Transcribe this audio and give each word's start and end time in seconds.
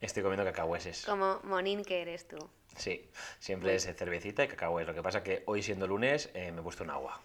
Estoy 0.00 0.22
comiendo 0.22 0.44
cacahueses. 0.44 1.04
Como 1.04 1.40
monín 1.44 1.84
que 1.84 2.02
eres 2.02 2.26
tú. 2.26 2.36
Sí, 2.76 3.08
siempre 3.38 3.74
es 3.74 3.84
cervecita 3.84 4.44
y 4.44 4.48
cacahues. 4.48 4.86
Lo 4.86 4.94
que 4.94 5.02
pasa 5.02 5.22
que 5.22 5.42
hoy 5.46 5.62
siendo 5.62 5.86
lunes 5.86 6.30
eh, 6.34 6.50
me 6.50 6.60
he 6.60 6.62
puesto 6.62 6.82
un 6.84 6.90
agua. 6.90 7.20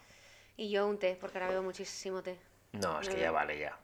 Y 0.56 0.70
yo 0.70 0.86
un 0.86 0.98
té, 0.98 1.16
porque 1.20 1.38
ahora 1.38 1.50
bebo 1.50 1.62
muchísimo 1.62 2.22
té. 2.22 2.38
No, 2.72 3.00
es 3.00 3.08
que 3.08 3.18
ya 3.20 3.30
vale 3.30 3.58
ya. 3.58 3.78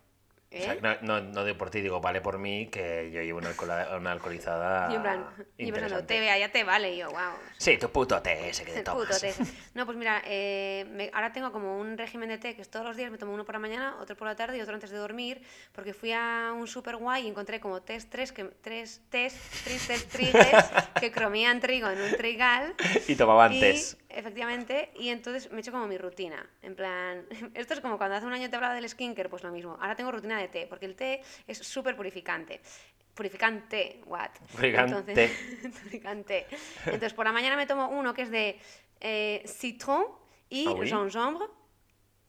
O 0.56 0.62
sea, 0.62 0.74
¿Eh? 0.74 0.78
no, 0.82 0.96
no, 1.02 1.20
no 1.20 1.44
de 1.44 1.54
por 1.54 1.70
ti, 1.70 1.80
digo, 1.80 2.00
vale 2.00 2.20
por 2.20 2.38
mí, 2.38 2.68
que 2.68 3.10
yo 3.12 3.20
llevo 3.22 3.38
una, 3.38 3.50
alcohola- 3.50 3.96
una 3.98 4.12
alcoholizada 4.12 4.90
y 4.90 4.94
en 4.96 5.02
plan, 5.02 5.26
yo 5.58 5.74
pensando, 5.74 6.06
té, 6.06 6.20
vea, 6.20 6.38
ya 6.38 6.50
te 6.52 6.62
vale. 6.64 6.94
Y 6.94 6.98
yo, 6.98 7.10
wow. 7.10 7.32
Sí, 7.58 7.76
tu 7.78 7.88
puto 7.90 8.20
té 8.22 8.50
ese 8.50 8.64
que 8.64 8.72
te 8.72 8.82
tomas. 8.82 9.06
puto 9.06 9.18
té. 9.18 9.34
No, 9.74 9.84
pues 9.86 9.96
mira, 9.98 10.22
eh, 10.24 10.86
me- 10.90 11.10
ahora 11.12 11.32
tengo 11.32 11.50
como 11.50 11.78
un 11.80 11.98
régimen 11.98 12.28
de 12.28 12.38
té 12.38 12.54
que 12.54 12.62
es 12.62 12.70
todos 12.70 12.84
los 12.86 12.96
días 12.96 13.10
me 13.10 13.18
tomo 13.18 13.32
uno 13.34 13.44
por 13.44 13.54
la 13.54 13.58
mañana, 13.58 13.96
otro 14.00 14.16
por 14.16 14.28
la 14.28 14.36
tarde 14.36 14.56
y 14.58 14.60
otro 14.60 14.74
antes 14.74 14.90
de 14.90 14.96
dormir, 14.98 15.42
porque 15.72 15.92
fui 15.94 16.12
a 16.12 16.52
un 16.54 16.66
super 16.66 16.96
guay 16.96 17.24
y 17.24 17.28
encontré 17.28 17.58
como 17.60 17.82
tres, 17.82 18.08
tres, 18.08 18.30
que, 18.30 18.44
tres, 18.44 19.00
tés, 19.10 19.34
tristes 19.64 20.06
trigues 20.10 20.70
que 21.00 21.10
cromían 21.10 21.60
trigo 21.60 21.88
en 21.88 22.00
un 22.00 22.16
trigal. 22.16 22.74
Y 23.08 23.16
tomaba 23.16 23.46
Y, 23.52 23.54
antes. 23.54 23.96
efectivamente, 24.08 24.90
y 24.94 25.08
entonces 25.08 25.50
me 25.50 25.58
he 25.58 25.60
hecho 25.60 25.72
como 25.72 25.86
mi 25.86 25.98
rutina. 25.98 26.46
En 26.62 26.74
plan, 26.74 27.24
esto 27.54 27.74
es 27.74 27.80
como 27.80 27.98
cuando 27.98 28.16
hace 28.16 28.26
un 28.26 28.32
año 28.32 28.48
te 28.48 28.56
hablaba 28.56 28.74
del 28.74 28.88
skincare, 28.88 29.28
pues 29.28 29.42
lo 29.42 29.50
mismo. 29.50 29.76
Ahora 29.80 29.96
tengo 29.96 30.12
rutina 30.12 30.38
de 30.38 30.43
té, 30.48 30.66
porque 30.66 30.86
el 30.86 30.94
té 30.96 31.22
es 31.46 31.58
súper 31.58 31.96
purificante. 31.96 32.60
Purificante, 33.14 34.00
what? 34.06 34.30
Purificante. 34.52 34.96
Entonces, 34.98 35.30
purificante. 35.80 36.46
Entonces, 36.86 37.12
por 37.14 37.24
la 37.24 37.32
mañana 37.32 37.56
me 37.56 37.66
tomo 37.66 37.88
uno 37.88 38.12
que 38.12 38.22
es 38.22 38.30
de 38.30 38.58
eh, 39.00 39.42
citron 39.46 40.04
y 40.50 40.66
Ah, 40.66 40.72
oui? 40.72 40.88
gingembre. 40.88 41.46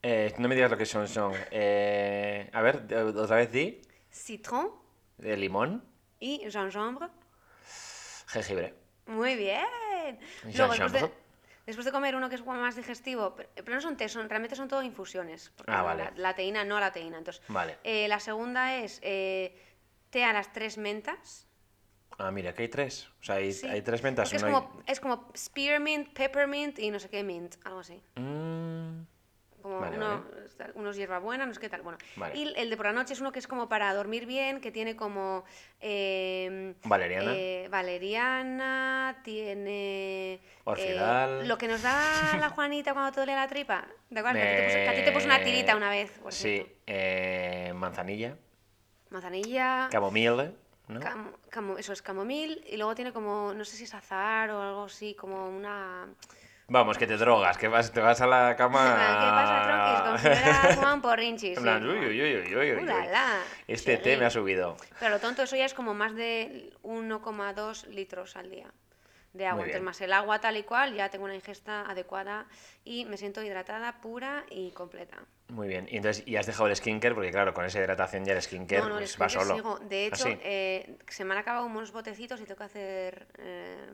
Eh, 0.03 0.33
no 0.38 0.47
me 0.47 0.53
digas 0.55 0.69
lo 0.69 0.77
que 0.77 0.85
son, 0.85 1.07
son. 1.07 1.33
Eh, 1.49 2.49
a 2.53 2.61
ver, 2.61 2.85
otra 3.16 3.38
vez 3.38 3.52
di. 3.52 3.81
Citron 4.11 4.72
De 5.17 5.35
limón, 5.35 5.83
y 6.19 6.39
gingembre. 6.50 7.07
jengibre. 8.27 8.73
Muy 9.07 9.35
bien. 9.35 9.66
Luego, 10.53 10.73
después 10.73 10.91
de, 10.94 11.00
gingembre. 11.00 11.25
Después 11.66 11.85
de 11.85 11.91
comer 11.91 12.16
uno 12.16 12.30
que 12.30 12.35
es 12.35 12.45
más 12.45 12.75
digestivo, 12.75 13.35
pero, 13.35 13.50
pero 13.56 13.73
no 13.75 13.81
son 13.81 13.97
té, 13.97 14.07
son, 14.09 14.29
realmente 14.29 14.56
son 14.56 14.67
todo 14.67 14.84
infusiones. 14.84 15.51
Ah, 15.67 15.78
la- 15.78 15.81
vale. 15.84 16.03
la, 16.06 16.12
la 16.16 16.35
teína 16.35 16.63
no 16.63 16.79
la 16.79 16.91
teína. 16.91 17.17
Entonces, 17.17 17.41
Vale. 17.47 17.78
eh, 17.84 18.07
la 18.07 18.19
segunda 18.19 18.75
es 18.75 19.00
eh, 19.03 19.57
té 20.09 20.23
a 20.23 20.34
las 20.34 20.51
tres 20.53 20.78
mentas. 20.78 21.47
Ah, 22.17 22.31
mira, 22.31 22.53
que 22.53 22.62
hay 22.63 22.69
tres. 22.69 23.09
O 23.19 23.23
sea, 23.23 23.35
hay, 23.35 23.51
Sí, 23.51 23.67
hay 23.67 23.81
tres 23.81 24.01
porque 24.01 24.38
es, 24.38 24.44
hay- 24.44 24.51
como, 24.53 24.84
es 24.88 25.00
como 25.00 25.31
spearmint, 25.35 26.13
peppermint 26.13 26.79
y 26.79 26.90
no 26.91 27.00
sé 27.00 27.09
qué 27.09 27.23
mint, 27.23 27.56
algo 27.66 27.79
así. 27.79 28.01
Mm, 28.16 29.01
Como 29.66 29.80
Vale, 29.80 29.98
uno, 29.98 30.24
está- 30.46 30.70
unos 30.76 30.96
hierbabuena, 30.96 31.44
no 31.48 31.52
sé 31.56 31.59
qué 31.59 31.70
tal. 31.70 31.81
Bueno. 31.81 31.98
Vale. 32.18 32.38
Y 32.38 32.53
el 32.56 32.70
de 32.70 32.78
por 32.78 32.86
la 32.86 32.92
noche 32.94 33.14
es 33.14 33.20
uno 33.20 33.31
que 33.31 33.40
es 33.40 33.48
como 33.48 33.68
para 33.68 33.92
dormir 33.96 34.28
bien, 34.28 34.62
que 34.62 34.70
tiene 34.72 34.96
como. 34.96 35.44
eh, 35.80 36.76
Valeriana. 36.84 37.34
eh, 37.36 37.68
valeriana, 37.72 39.22
tiene. 39.24 40.40
Orfidal. 40.66 41.42
eh, 41.42 41.48
lo 41.48 41.58
que 41.58 41.68
nos 41.68 41.81
da 41.81 42.38
la 42.40 42.50
Juanita 42.50 42.94
cuando 42.94 43.12
te 43.12 43.22
duele 43.22 43.34
la 43.34 43.48
tripa. 43.48 43.88
¿De 44.12 44.20
acuerdo? 44.20 44.40
Que, 44.40 44.88
a 44.88 44.94
ti 44.94 45.02
te 45.03 45.12
puso, 45.12 45.26
una 45.26 45.44
tirita 45.44 45.76
una 45.76 45.90
vez. 45.90 46.12
por 46.20 46.32
Sí, 46.32 46.64
eh, 46.86 47.74
manzanilla, 47.76 48.38
Manzanilla. 49.09 49.88
camomile, 49.92 50.52
¿no? 50.90 51.00
cam- 51.00 51.80
eso 51.80 51.92
es 51.92 52.03
camomil. 52.03 52.64
Y 52.70 52.78
luego 52.78 52.94
tiene 52.94 53.12
como. 53.12 53.52
No 53.56 53.66
sé 53.66 53.78
si 53.78 53.86
es 53.86 53.94
azar 53.96 54.52
o 54.52 54.62
algo 54.62 54.84
así, 54.84 55.16
como 55.16 55.50
una. 55.50 56.08
Vamos, 56.68 56.98
que 56.98 57.06
te 57.06 57.16
drogas, 57.18 57.58
que 57.58 57.68
vas, 57.68 57.92
te 57.92 58.00
vas 58.00 58.22
a 58.22 58.28
la 58.28 58.56
cama. 58.56 58.96
¿Qué 59.22 60.02
pasa, 60.03 60.18
si 60.18 60.28
hubiera 60.28 60.74
fumado 60.74 60.96
un 60.96 61.02
porrinchis. 61.02 61.59
Sí. 61.59 61.68
uy, 61.68 62.06
uy, 62.08 62.22
uy, 62.22 62.56
uy, 62.56 62.74
uy, 62.74 62.90
Este 63.68 63.98
té 63.98 64.18
me 64.18 64.26
ha 64.26 64.30
subido. 64.31 64.76
Pero 65.00 65.12
lo 65.12 65.20
tonto, 65.20 65.44
eso 65.44 65.56
ya 65.56 65.66
es 65.66 65.76
como 65.76 65.94
más 65.94 66.16
de 66.16 66.74
1,2 66.81 67.88
litros 67.88 68.36
al 68.36 68.50
día 68.50 68.72
de 69.34 69.46
agua. 69.46 69.66
Entonces, 69.66 69.84
más 69.84 70.02
el 70.02 70.14
agua 70.14 70.40
tal 70.40 70.58
y 70.58 70.64
cual, 70.64 70.96
ya 70.96 71.09
tengo 71.09 71.26
una 71.26 71.36
ingesta 71.36 71.81
adecuada 71.81 72.48
y 72.84 73.06
me 73.06 73.18
siento 73.18 73.44
hidratada, 73.44 74.02
pura 74.02 74.46
y 74.50 74.72
completa. 74.72 75.18
Muy 75.50 75.68
bien. 75.68 75.88
Y 75.92 75.97
entonces, 75.97 76.24
y 76.26 76.38
has 76.38 76.47
dejado 76.47 76.68
el 76.68 76.76
skincare, 76.76 77.14
porque 77.14 77.30
claro, 77.32 77.53
con 77.53 77.66
esa 77.66 77.80
hidratación 77.80 78.26
ya 78.26 78.34
el 78.34 78.42
skincare 78.42 78.82
no, 78.82 78.90
no, 78.90 78.97
el 78.97 79.03
pues, 79.03 79.22
va 79.22 79.30
skincare 79.30 79.46
solo. 79.46 79.56
sigo. 79.56 79.80
De 79.88 80.06
¿Ah, 80.06 80.08
hecho, 80.08 80.24
sí? 80.24 80.38
eh, 80.42 80.97
se 81.08 81.26
me 81.26 81.34
han 81.34 81.40
acabado 81.40 81.66
unos 81.68 81.92
botecitos 81.92 82.40
y 82.42 82.46
tengo 82.46 82.58
que 82.58 82.64
hacer... 82.64 83.28
eh, 83.38 83.92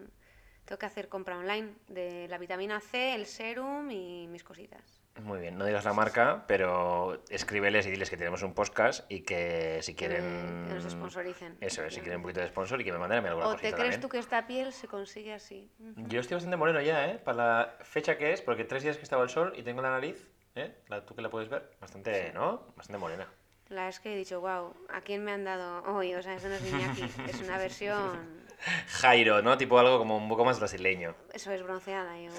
tengo 0.72 0.80
que 0.80 0.86
hacer 0.86 1.10
compra 1.10 1.38
online 1.38 1.74
de 1.90 2.30
la 2.30 2.38
vitamina 2.38 2.80
C, 2.80 3.14
el 3.14 3.26
serum 3.26 3.92
y 3.92 4.26
mis 4.30 4.42
cositas. 4.42 5.02
Muy 5.22 5.42
bien, 5.42 5.58
no 5.58 5.66
digas 5.66 5.84
la 5.84 5.92
marca, 5.92 6.46
pero 6.48 7.22
escríbeles 7.30 7.86
y 7.88 7.92
diles 7.92 8.10
que 8.10 8.16
tenemos 8.16 8.42
un 8.42 8.54
podcast 8.54 9.04
y 9.12 9.24
que 9.24 9.80
si 9.82 9.96
quieren... 9.96 10.68
que 10.70 10.74
nos 10.76 10.90
sponsoricen. 10.90 11.58
Eso 11.60 11.84
es, 11.84 11.94
si 11.94 12.00
quieren 12.00 12.20
un 12.20 12.22
poquito 12.24 12.40
de 12.40 12.48
sponsor 12.48 12.80
y 12.80 12.86
que 12.86 12.94
me 12.94 13.00
manden 13.00 13.18
a 13.18 13.22
mí 13.22 13.28
alguna 13.28 13.48
¿O 13.48 13.56
te 13.56 13.64
crees 13.64 13.76
también. 13.76 14.00
tú 14.00 14.08
que 14.08 14.20
esta 14.20 14.48
piel 14.48 14.72
se 14.72 14.88
consigue 14.88 15.34
así? 15.34 15.70
Yo 16.08 16.22
estoy 16.22 16.36
bastante 16.36 16.56
moreno 16.56 16.80
ya, 16.80 17.06
¿eh? 17.10 17.18
Para 17.20 17.38
la 17.38 17.78
fecha 17.84 18.18
que 18.18 18.32
es, 18.32 18.42
porque 18.42 18.64
tres 18.64 18.82
días 18.84 18.96
que 18.96 19.04
estaba 19.04 19.24
el 19.24 19.30
sol 19.30 19.52
y 19.58 19.64
tengo 19.64 19.82
la 19.82 19.90
nariz, 19.90 20.32
¿eh? 20.56 20.74
La- 20.88 21.06
tú 21.06 21.16
que 21.16 21.22
la 21.22 21.30
puedes 21.30 21.50
ver, 21.50 21.70
bastante, 21.82 22.32
¿no? 22.32 22.72
Bastante 22.78 22.98
morena. 22.98 23.28
La 23.68 23.90
es 23.90 24.00
que 24.00 24.14
he 24.14 24.18
dicho, 24.18 24.40
wow, 24.40 24.74
¿a 24.90 25.02
quién 25.02 25.26
me 25.26 25.34
han 25.34 25.44
dado 25.44 25.84
hoy? 25.94 26.14
O 26.16 26.22
sea, 26.22 26.36
eso 26.36 26.48
no 26.48 26.54
es 26.56 26.66
Iñaki, 26.66 27.04
es 27.28 27.42
una 27.42 27.58
versión. 27.58 28.40
Jairo, 28.88 29.42
¿no? 29.42 29.58
Tipo 29.58 29.80
algo 29.80 29.98
como 29.98 30.18
un 30.18 30.30
poco 30.30 30.46
más 30.46 30.60
brasileño. 30.60 31.16
Eso 31.34 31.52
es 31.52 31.64
bronceada. 31.64 32.18
Y 32.20 32.28
wow. 32.28 32.38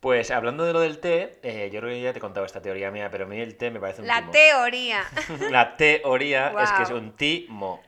Pues 0.00 0.30
hablando 0.30 0.64
de 0.64 0.72
lo 0.72 0.80
del 0.80 1.00
té, 1.00 1.40
eh, 1.42 1.70
yo 1.72 1.80
creo 1.80 1.92
que 1.92 2.00
ya 2.00 2.12
te 2.12 2.18
he 2.18 2.20
contado 2.20 2.46
esta 2.46 2.62
teoría 2.62 2.90
mía, 2.90 3.10
pero 3.10 3.24
a 3.24 3.28
mí 3.28 3.40
el 3.40 3.56
té 3.56 3.70
me 3.70 3.80
parece 3.80 4.02
un 4.02 4.06
La 4.06 4.20
timo. 4.20 4.30
teoría. 4.30 5.04
La 5.50 5.76
teoría 5.76 6.54
es 6.62 6.72
que 6.72 6.82
es 6.84 6.90
un 6.90 7.16
timo. 7.16 7.82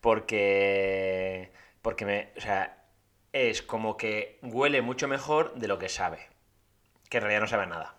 Porque. 0.00 1.52
Porque 1.82 2.04
me. 2.04 2.32
O 2.36 2.40
sea, 2.40 2.84
es 3.32 3.62
como 3.62 3.96
que 3.96 4.38
huele 4.42 4.82
mucho 4.82 5.08
mejor 5.08 5.54
de 5.54 5.68
lo 5.68 5.78
que 5.78 5.88
sabe. 5.88 6.28
Que 7.08 7.18
en 7.18 7.24
realidad 7.24 7.42
no 7.42 7.48
sabe 7.48 7.64
a 7.64 7.66
nada. 7.66 7.94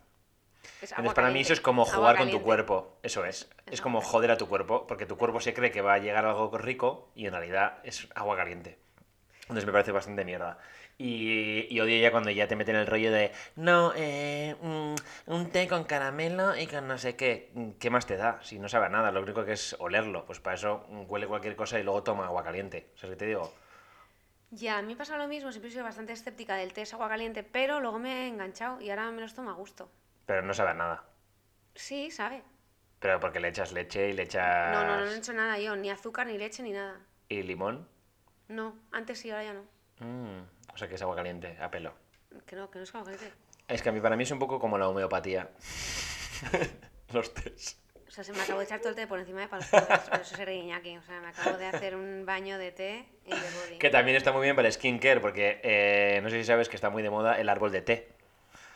Entonces, 0.81 1.13
para 1.13 1.29
mí 1.29 1.39
eso 1.41 1.53
es 1.53 1.61
como 1.61 1.85
jugar 1.85 2.17
con 2.17 2.29
tu 2.29 2.41
cuerpo. 2.41 2.97
Eso 3.03 3.23
es. 3.25 3.49
Es 3.67 3.79
como 3.81 4.01
joder 4.01 4.31
a 4.31 4.37
tu 4.37 4.47
cuerpo, 4.49 4.85
porque 4.87 5.05
tu 5.05 5.17
cuerpo 5.17 5.39
se 5.39 5.53
cree 5.53 5.71
que 5.71 5.81
va 5.81 5.93
a 5.93 5.97
llegar 5.99 6.25
algo 6.25 6.57
rico 6.57 7.11
y 7.15 7.25
en 7.27 7.31
realidad 7.33 7.77
es 7.83 8.07
agua 8.15 8.35
caliente. 8.35 8.79
Entonces 9.43 9.65
me 9.65 9.71
parece 9.73 9.91
bastante 9.91 10.23
mierda. 10.23 10.57
Y, 10.97 11.67
y 11.69 11.79
odio 11.81 11.99
ya 11.99 12.11
cuando 12.11 12.29
ya 12.29 12.47
te 12.47 12.55
meten 12.55 12.75
el 12.75 12.87
rollo 12.87 13.11
de 13.11 13.31
no, 13.55 13.91
eh, 13.95 14.55
mm, 14.61 14.95
un 15.27 15.49
té 15.51 15.67
con 15.67 15.83
caramelo 15.83 16.55
y 16.55 16.67
con 16.67 16.87
no 16.87 16.97
sé 16.97 17.15
qué. 17.15 17.51
¿Qué 17.79 17.89
más 17.89 18.05
te 18.05 18.15
da? 18.15 18.39
Si 18.41 18.57
no 18.57 18.69
sabe 18.69 18.85
a 18.85 18.89
nada, 18.89 19.11
lo 19.11 19.21
único 19.21 19.43
que 19.43 19.53
es 19.53 19.75
olerlo. 19.79 20.25
Pues 20.25 20.39
para 20.39 20.55
eso 20.55 20.85
huele 21.07 21.27
cualquier 21.27 21.55
cosa 21.55 21.79
y 21.79 21.83
luego 21.83 22.03
toma 22.03 22.25
agua 22.27 22.43
caliente. 22.43 22.91
¿Sabes 22.95 23.15
qué 23.15 23.19
te 23.19 23.25
digo? 23.25 23.53
Ya, 24.51 24.77
a 24.77 24.81
mí 24.81 24.95
pasa 24.95 25.17
lo 25.17 25.27
mismo, 25.27 25.51
siempre 25.51 25.69
he 25.69 25.71
sido 25.71 25.83
bastante 25.83 26.13
escéptica 26.13 26.55
del 26.55 26.73
té 26.73 26.83
es 26.83 26.93
agua 26.93 27.09
caliente, 27.09 27.43
pero 27.43 27.79
luego 27.79 27.97
me 27.97 28.25
he 28.25 28.27
enganchado 28.27 28.79
y 28.79 28.91
ahora 28.91 29.09
me 29.11 29.21
los 29.21 29.33
tomo 29.33 29.49
a 29.49 29.53
gusto. 29.53 29.89
Pero 30.27 30.43
no 30.43 30.53
sabe 30.53 30.69
a 30.69 30.73
nada. 30.75 31.03
Sí, 31.73 32.11
sabe. 32.11 32.43
Pero 32.99 33.19
porque 33.19 33.39
le 33.39 33.47
echas 33.49 33.71
leche 33.71 34.09
y 34.09 34.13
le 34.13 34.23
echas. 34.23 34.71
No, 34.71 34.83
no, 34.85 34.97
no, 34.97 35.05
no 35.05 35.11
he 35.11 35.17
hecho 35.17 35.33
nada 35.33 35.57
yo, 35.57 35.75
ni 35.75 35.89
azúcar, 35.89 36.27
ni 36.27 36.37
leche, 36.37 36.61
ni 36.61 36.71
nada. 36.71 36.99
Y 37.29 37.41
limón. 37.41 37.89
No, 38.53 38.75
antes 38.91 39.19
sí, 39.19 39.31
ahora 39.31 39.43
ya 39.43 39.53
no. 39.53 39.63
Mm, 39.99 40.43
o 40.73 40.77
sea 40.77 40.87
que 40.87 40.95
es 40.95 41.01
agua 41.01 41.15
caliente, 41.15 41.57
a 41.59 41.71
pelo. 41.71 41.93
Que 42.45 42.55
no, 42.55 42.69
que 42.69 42.77
no 42.77 42.83
es 42.83 42.93
agua 42.93 43.05
caliente. 43.05 43.35
Es 43.67 43.81
que 43.81 43.89
a 43.89 43.91
mí, 43.91 43.99
para 43.99 44.15
mí 44.15 44.23
es 44.23 44.31
un 44.31 44.37
poco 44.37 44.59
como 44.59 44.77
la 44.77 44.87
homeopatía. 44.87 45.49
Los 47.13 47.33
tés. 47.33 47.79
O 48.07 48.11
sea, 48.11 48.23
se 48.23 48.31
me 48.31 48.41
acabó 48.41 48.59
de 48.59 48.65
echar 48.65 48.79
todo 48.79 48.89
el 48.89 48.95
té 48.95 49.07
por 49.07 49.17
encima 49.17 49.41
de 49.41 49.47
palos 49.47 49.65
pero 49.71 50.21
eso 50.21 50.35
sería 50.35 50.53
Iñaki. 50.53 50.97
O 50.97 51.01
sea, 51.01 51.19
me 51.19 51.29
acabo 51.29 51.57
de 51.57 51.65
hacer 51.65 51.95
un 51.95 52.27
baño 52.27 52.59
de 52.59 52.71
té 52.71 53.07
y 53.25 53.31
de 53.31 53.35
body. 53.35 53.79
Que 53.79 53.89
también 53.89 54.15
está 54.15 54.31
muy 54.31 54.43
bien 54.43 54.55
para 54.55 54.67
el 54.67 54.73
skincare, 54.73 55.19
porque 55.19 55.59
eh, 55.63 56.19
no 56.21 56.29
sé 56.29 56.37
si 56.37 56.45
sabes 56.45 56.69
que 56.69 56.75
está 56.75 56.91
muy 56.91 57.01
de 57.01 57.09
moda 57.09 57.39
el 57.39 57.49
árbol 57.49 57.71
de 57.71 57.81
té. 57.81 58.09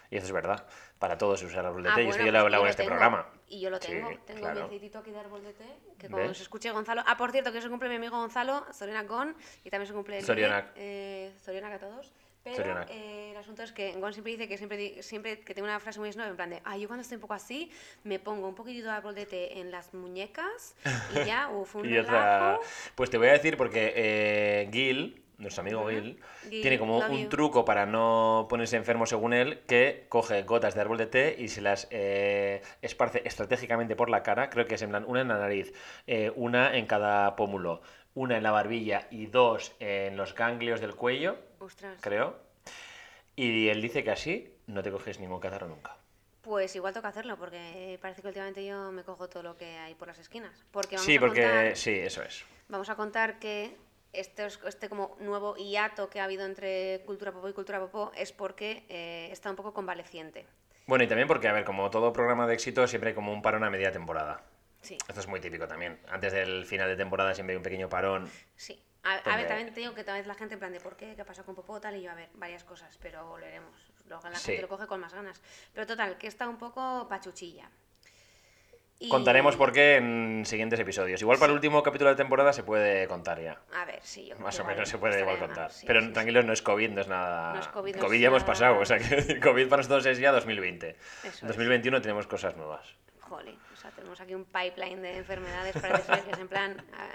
Y 0.09 0.17
eso 0.17 0.25
es 0.27 0.31
verdad. 0.31 0.65
Para 0.99 1.17
todos 1.17 1.41
usar 1.43 1.65
árbol 1.65 1.83
de 1.83 1.89
Ah, 1.89 1.95
té. 1.95 2.01
y 2.01 2.05
bueno, 2.05 2.15
esto 2.15 2.25
yo 2.25 2.31
lo 2.31 2.37
he 2.37 2.41
hablado 2.41 2.63
en 2.63 2.69
este 2.69 2.83
tengo. 2.83 2.89
programa. 2.91 3.27
Y 3.49 3.59
yo 3.59 3.69
lo 3.69 3.77
Sí, 3.79 3.87
tengo. 3.87 4.09
tengo 4.25 4.39
claro. 4.41 4.59
mi 4.61 4.65
aceitito 4.65 4.99
aquí 4.99 5.11
de 5.11 5.19
árbol 5.19 5.43
de 5.43 5.53
té. 5.53 5.65
Que 5.99 6.09
cuando 6.09 6.29
¿Ves? 6.29 6.37
se 6.37 6.43
escuche 6.43 6.71
Gonzalo. 6.71 7.03
Ah, 7.05 7.17
por 7.17 7.31
cierto, 7.31 7.51
que 7.51 7.61
se 7.61 7.69
cumple 7.69 7.89
mi 7.89 7.95
amigo 7.95 8.17
Gonzalo, 8.17 8.65
Zorionak 8.73 9.07
Gon. 9.07 9.35
Y 9.63 9.69
también 9.69 9.87
se 9.87 9.93
cumple 9.93 10.21
Zorionak. 10.21 10.71
Eh, 10.75 11.31
a 11.45 11.79
todos. 11.79 12.11
Pero 12.43 12.85
eh, 12.87 13.31
el 13.31 13.37
asunto 13.37 13.61
es 13.63 13.73
que 13.73 13.91
Gon 13.99 14.13
siempre 14.13 14.31
dice 14.31 14.47
que 14.47 14.57
siempre, 14.57 15.03
siempre 15.03 15.41
que 15.41 15.53
tengo 15.53 15.67
una 15.67 15.81
frase 15.81 15.99
muy 15.99 16.09
snob, 16.13 16.27
en 16.27 16.35
plan 16.37 16.49
de, 16.49 16.61
ah, 16.63 16.77
yo 16.77 16.87
cuando 16.87 17.01
estoy 17.01 17.15
un 17.15 17.21
poco 17.21 17.33
así, 17.33 17.69
me 18.05 18.19
pongo 18.19 18.47
un 18.47 18.55
poquitito 18.55 18.85
de 18.87 18.93
árbol 18.93 19.15
de 19.15 19.25
té 19.25 19.59
en 19.59 19.69
las 19.69 19.93
muñecas 19.93 20.73
y 21.13 21.25
ya, 21.25 21.49
uf, 21.51 21.75
un 21.75 21.89
Y 21.89 21.97
otra. 21.97 22.39
relajo. 22.53 22.61
Pues 22.95 23.09
te 23.09 23.17
voy 23.17 23.27
a 23.27 23.33
decir 23.33 23.57
porque 23.57 23.91
eh, 23.95 24.69
Gil, 24.71 25.21
nuestro 25.37 25.61
amigo. 25.61 25.87
Gil, 25.89 26.19
Gil, 26.49 26.61
tiene 26.61 26.79
como 26.79 26.97
un 26.99 27.23
you. 27.23 27.29
truco 27.29 27.63
para 27.65 27.85
no 27.85 28.47
ponerse 28.49 28.75
enfermo 28.77 29.05
según 29.05 29.33
él, 29.33 29.61
que 29.67 30.05
coge 30.09 30.43
gotas 30.43 30.73
de 30.75 30.81
árbol 30.81 30.97
de 30.97 31.05
té 31.07 31.35
y 31.37 31.47
se 31.49 31.61
las 31.61 31.87
eh, 31.91 32.61
esparce 32.81 33.21
estratégicamente 33.25 33.95
por 33.95 34.09
la 34.09 34.23
cara. 34.23 34.49
Creo 34.49 34.65
que 34.65 34.75
es 34.75 34.81
en 34.81 34.89
plan 34.89 35.05
una 35.07 35.21
en 35.21 35.27
la 35.27 35.37
nariz, 35.37 35.73
eh, 36.07 36.31
una 36.35 36.75
en 36.75 36.85
cada 36.87 37.35
pómulo, 37.35 37.81
una 38.15 38.37
en 38.37 38.43
la 38.43 38.51
barbilla 38.51 39.07
y 39.11 39.27
dos 39.27 39.73
en 39.79 40.17
los 40.17 40.33
ganglios 40.33 40.81
del 40.81 40.95
cuello, 40.95 41.37
Ostras. 41.59 41.99
creo. 42.01 42.39
Y 43.35 43.69
él 43.69 43.81
dice 43.81 44.03
que 44.03 44.11
así 44.11 44.51
no 44.65 44.81
te 44.81 44.91
coges 44.91 45.19
ningún 45.19 45.39
catarro 45.39 45.67
nunca. 45.67 45.95
Pues 46.41 46.75
igual 46.75 46.93
toca 46.93 47.09
hacerlo, 47.09 47.37
porque 47.37 47.99
parece 48.01 48.21
que 48.21 48.29
últimamente 48.29 48.65
yo 48.65 48.91
me 48.93 49.03
cojo 49.03 49.27
todo 49.27 49.43
lo 49.43 49.57
que 49.57 49.77
hay 49.77 49.95
por 49.95 50.07
las 50.07 50.17
esquinas. 50.17 50.63
Porque 50.71 50.95
vamos 50.95 51.05
Sí, 51.05 51.17
a 51.17 51.19
porque 51.19 51.41
contar- 51.43 51.75
sí, 51.75 51.91
eso 51.91 52.23
es. 52.23 52.45
Vamos 52.69 52.89
a 52.89 52.95
contar 52.95 53.37
que 53.37 53.75
este, 54.19 54.45
es- 54.45 54.59
este 54.65 54.89
como 54.89 55.15
nuevo 55.19 55.55
hiato 55.55 56.09
que 56.09 56.19
ha 56.19 56.23
habido 56.25 56.45
entre 56.45 57.01
cultura 57.05 57.31
popó 57.31 57.49
y 57.49 57.53
cultura 57.53 57.79
popó 57.79 58.11
es 58.15 58.31
porque 58.31 58.85
eh, 58.89 59.29
está 59.31 59.49
un 59.49 59.55
poco 59.55 59.73
convaleciente. 59.73 60.45
Bueno, 60.85 61.03
y 61.03 61.07
también 61.07 61.27
porque, 61.27 61.47
a 61.47 61.53
ver, 61.53 61.65
como 61.65 61.89
todo 61.89 62.13
programa 62.13 62.47
de 62.47 62.53
éxito, 62.53 62.87
siempre 62.87 63.09
hay 63.09 63.13
como 63.15 63.31
un 63.33 63.41
parón 63.41 63.63
a 63.63 63.69
media 63.69 63.91
temporada. 63.91 64.41
Sí, 64.81 64.97
Esto 65.07 65.19
es 65.19 65.27
muy 65.27 65.39
típico 65.41 65.67
también. 65.67 65.99
Antes 66.07 66.31
del 66.33 66.65
final 66.65 66.87
de 66.87 66.95
temporada 66.95 67.33
siempre 67.33 67.53
hay 67.53 67.57
un 67.57 67.63
pequeño 67.63 67.89
parón. 67.89 68.29
sí. 68.55 68.81
A, 69.03 69.13
a 69.31 69.37
ver, 69.37 69.47
también 69.47 69.73
te 69.73 69.79
digo 69.79 69.93
que 69.93 70.03
tal 70.03 70.17
vez 70.17 70.27
la 70.27 70.33
gente 70.33 70.55
en 70.55 70.59
plan 70.59 70.73
de 70.73 70.81
por 70.81 70.97
qué, 70.97 71.15
qué 71.15 71.23
pasa 71.23 71.43
con 71.43 71.55
popó 71.55 71.79
tal 71.79 71.95
y 71.95 72.01
yo 72.01 72.11
a 72.11 72.15
ver, 72.15 72.29
varias 72.33 72.65
cosas, 72.65 72.97
pero 73.01 73.25
volveremos. 73.25 73.71
Luego 74.05 74.27
la 74.29 74.35
Sí. 74.35 74.47
gente 74.47 74.63
lo 74.63 74.67
coge 74.67 74.85
con 74.85 74.99
más 74.99 75.13
ganas. 75.13 75.41
Pero 75.73 75.87
total, 75.87 76.17
que 76.17 76.27
está 76.27 76.45
un 76.49 76.57
poco 76.57 77.07
pachuchilla. 77.07 77.69
Y- 78.99 79.09
Contaremos 79.09 79.55
por 79.55 79.71
qué 79.73 79.97
en 79.97 80.43
siguientes 80.45 80.79
episodios. 80.79 81.21
Igual 81.21 81.37
para 81.37 81.51
el 81.51 81.55
último 81.55 81.83
capítulo 81.83 82.09
de 82.09 82.15
temporada 82.15 82.51
se 82.51 82.63
puede 82.63 83.07
contar 83.07 83.39
ya. 83.39 83.59
A 83.73 83.85
ver, 83.85 83.99
sí, 84.01 84.25
yo 84.25 84.35
creo 84.35 84.45
Más 84.45 84.55
que 84.55 84.61
o 84.61 84.63
igual 84.63 84.75
menos 84.75 84.89
se 84.89 84.97
puede 84.97 85.19
igual 85.19 85.37
contar. 85.37 85.71
sí, 85.71 85.85
Pero 85.85 86.01
sí, 86.01 86.09
tranquilos, 86.13 86.45
no 86.45 86.53
es 86.53 86.61
COVID, 86.63 86.89
no 86.89 87.01
es 87.01 87.07
nada. 87.07 87.53
No 87.53 87.59
es 87.59 87.67
COVID, 87.67 87.95
no 87.95 88.11
es 88.11 88.19
ya 88.19 88.27
hemos 88.27 88.43
pasado. 88.43 88.79
O 88.79 88.85
sea, 88.85 88.97
que 88.97 89.39
COVID 89.39 89.67
para 89.67 89.77
nosotros 89.83 90.05
es 90.07 90.17
ya 90.17 90.31
2020. 90.31 90.89
Eso 90.89 91.29
es. 91.29 91.41
2021 91.41 92.01
tenemos 92.01 92.25
cosas 92.25 92.55
nuevas. 92.57 92.95
Jolín, 93.19 93.59
o 93.73 93.75
sea, 93.75 93.91
tenemos 93.91 94.19
aquí 94.21 94.33
un 94.33 94.45
pipeline 94.45 95.01
de 95.01 95.17
enfermedades, 95.17 95.73
ser 95.73 96.23
que 96.23 96.31
es 96.31 96.39
en 96.39 96.47
plan... 96.47 96.83
ah, 96.93 97.09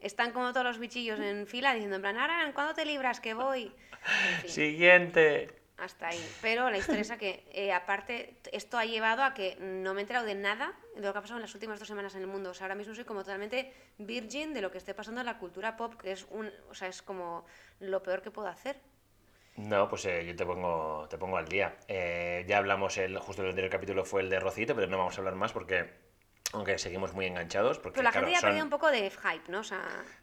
están 0.00 0.32
como 0.32 0.52
todos 0.52 0.64
los 0.64 0.78
bichillos 0.78 1.20
en 1.20 1.46
fila 1.46 1.72
diciendo 1.74 1.96
en 1.96 2.02
plan, 2.02 2.16
Aran, 2.16 2.52
¿cuándo 2.52 2.74
te 2.74 2.84
libras? 2.84 3.20
Que 3.20 3.34
voy. 3.34 3.72
En 4.30 4.40
fin, 4.42 4.50
Siguiente. 4.50 5.57
Hasta 5.78 6.08
ahí. 6.08 6.30
Pero 6.42 6.70
la 6.70 6.78
historia 6.78 7.00
es 7.02 7.12
que, 7.12 7.48
eh, 7.52 7.72
aparte, 7.72 8.38
esto 8.52 8.78
ha 8.78 8.84
llevado 8.84 9.22
a 9.22 9.34
que 9.34 9.56
no 9.60 9.94
me 9.94 10.00
he 10.00 10.02
enterado 10.02 10.26
de 10.26 10.34
nada 10.34 10.72
de 10.94 11.00
lo 11.02 11.12
que 11.12 11.18
ha 11.18 11.22
pasado 11.22 11.38
en 11.38 11.42
las 11.42 11.54
últimas 11.54 11.78
dos 11.78 11.88
semanas 11.88 12.14
en 12.14 12.22
el 12.22 12.26
mundo. 12.26 12.50
O 12.50 12.54
sea, 12.54 12.64
ahora 12.66 12.74
mismo 12.74 12.94
soy 12.94 13.04
como 13.04 13.20
totalmente 13.20 13.72
virgin 13.98 14.52
de 14.54 14.60
lo 14.60 14.70
que 14.70 14.78
esté 14.78 14.94
pasando 14.94 15.20
en 15.20 15.26
la 15.26 15.38
cultura 15.38 15.76
pop, 15.76 15.94
que 16.00 16.12
es 16.12 16.26
un... 16.30 16.50
O 16.70 16.74
sea, 16.74 16.88
es 16.88 17.00
como 17.02 17.46
lo 17.80 18.02
peor 18.02 18.22
que 18.22 18.30
puedo 18.30 18.48
hacer. 18.48 18.80
No, 19.56 19.88
pues 19.88 20.04
eh, 20.04 20.24
yo 20.24 20.36
te 20.36 20.46
pongo, 20.46 21.06
te 21.10 21.18
pongo 21.18 21.36
al 21.36 21.48
día. 21.48 21.76
Eh, 21.88 22.44
ya 22.46 22.58
hablamos, 22.58 22.96
el, 22.98 23.18
justo 23.18 23.42
el 23.42 23.48
anterior 23.48 23.70
capítulo 23.72 24.04
fue 24.04 24.22
el 24.22 24.30
de 24.30 24.38
Rocito, 24.38 24.74
pero 24.74 24.86
no 24.86 24.98
vamos 24.98 25.16
a 25.16 25.20
hablar 25.20 25.34
más 25.34 25.52
porque, 25.52 25.90
aunque 26.52 26.78
seguimos 26.78 27.12
muy 27.12 27.26
enganchados, 27.26 27.78
porque 27.80 27.96
Pero 27.96 28.04
la 28.04 28.12
claro, 28.12 28.26
gente 28.26 28.32
ya 28.34 28.38
ha 28.38 28.40
son- 28.40 28.48
perdido 28.50 28.64
un 28.64 28.70
poco 28.70 28.88
de 28.90 29.10
hype, 29.10 29.50
¿no? 29.50 29.60
O 29.60 29.64
sea... 29.64 29.80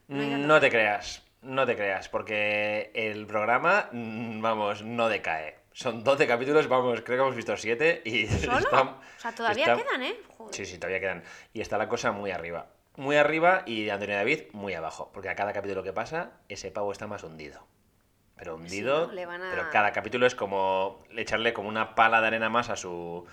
No, 0.07 0.21
tanto 0.21 0.47
No 0.47 0.59
te 0.61 0.69
creas, 0.69 1.21
no 1.45 1.65
te 1.65 1.75
creas, 1.75 2.09
porque 2.09 2.91
el 2.93 3.25
programa, 3.27 3.89
mm, 3.91 4.41
vamos, 4.41 4.83
no 4.83 5.07
decae. 5.09 5.55
Son 5.71 6.03
12 6.03 6.25
capítulos, 6.27 6.67
vamos, 6.67 7.01
creo 7.01 7.17
que 7.17 7.23
hemos 7.23 7.35
visto 7.35 7.55
7 7.57 8.01
y 8.05 8.27
¿Solo? 8.27 8.57
está- 8.59 8.81
o 8.81 8.99
sea, 9.17 9.35
todavía 9.35 9.65
está- 9.65 9.75
quedan, 9.83 10.03
¿eh? 10.03 10.15
Joder. 10.37 10.53
Sí, 10.55 10.65
sí, 10.65 10.77
todavía 10.77 10.99
quedan. 10.99 11.23
Y 11.53 11.61
está 11.61 11.77
la 11.77 11.87
cosa 11.89 12.11
muy 12.11 12.31
arriba. 12.31 12.67
Muy 12.97 13.17
arriba 13.17 13.63
y 13.65 13.89
Antonio 13.89 14.15
David 14.15 14.43
muy 14.53 14.73
abajo, 14.73 15.11
porque 15.13 15.29
a 15.29 15.35
cada 15.35 15.51
capítulo 15.53 15.83
que 15.83 15.91
pasa, 15.93 16.31
ese 16.47 16.71
pavo 16.71 16.91
está 16.91 17.07
más 17.07 17.23
hundido. 17.23 17.65
Pero 18.37 18.55
hundido, 18.55 19.07
van 19.07 19.41
a- 19.41 19.49
pero 19.51 19.69
cada 19.69 19.91
capítulo 19.93 20.25
es 20.25 20.35
como 20.35 21.03
echarle 21.15 21.53
como 21.53 21.69
una 21.69 21.95
pala 21.95 22.19
de 22.21 22.27
arena 22.27 22.49
más 22.49 22.69
a 22.69 22.75
su 22.75 23.25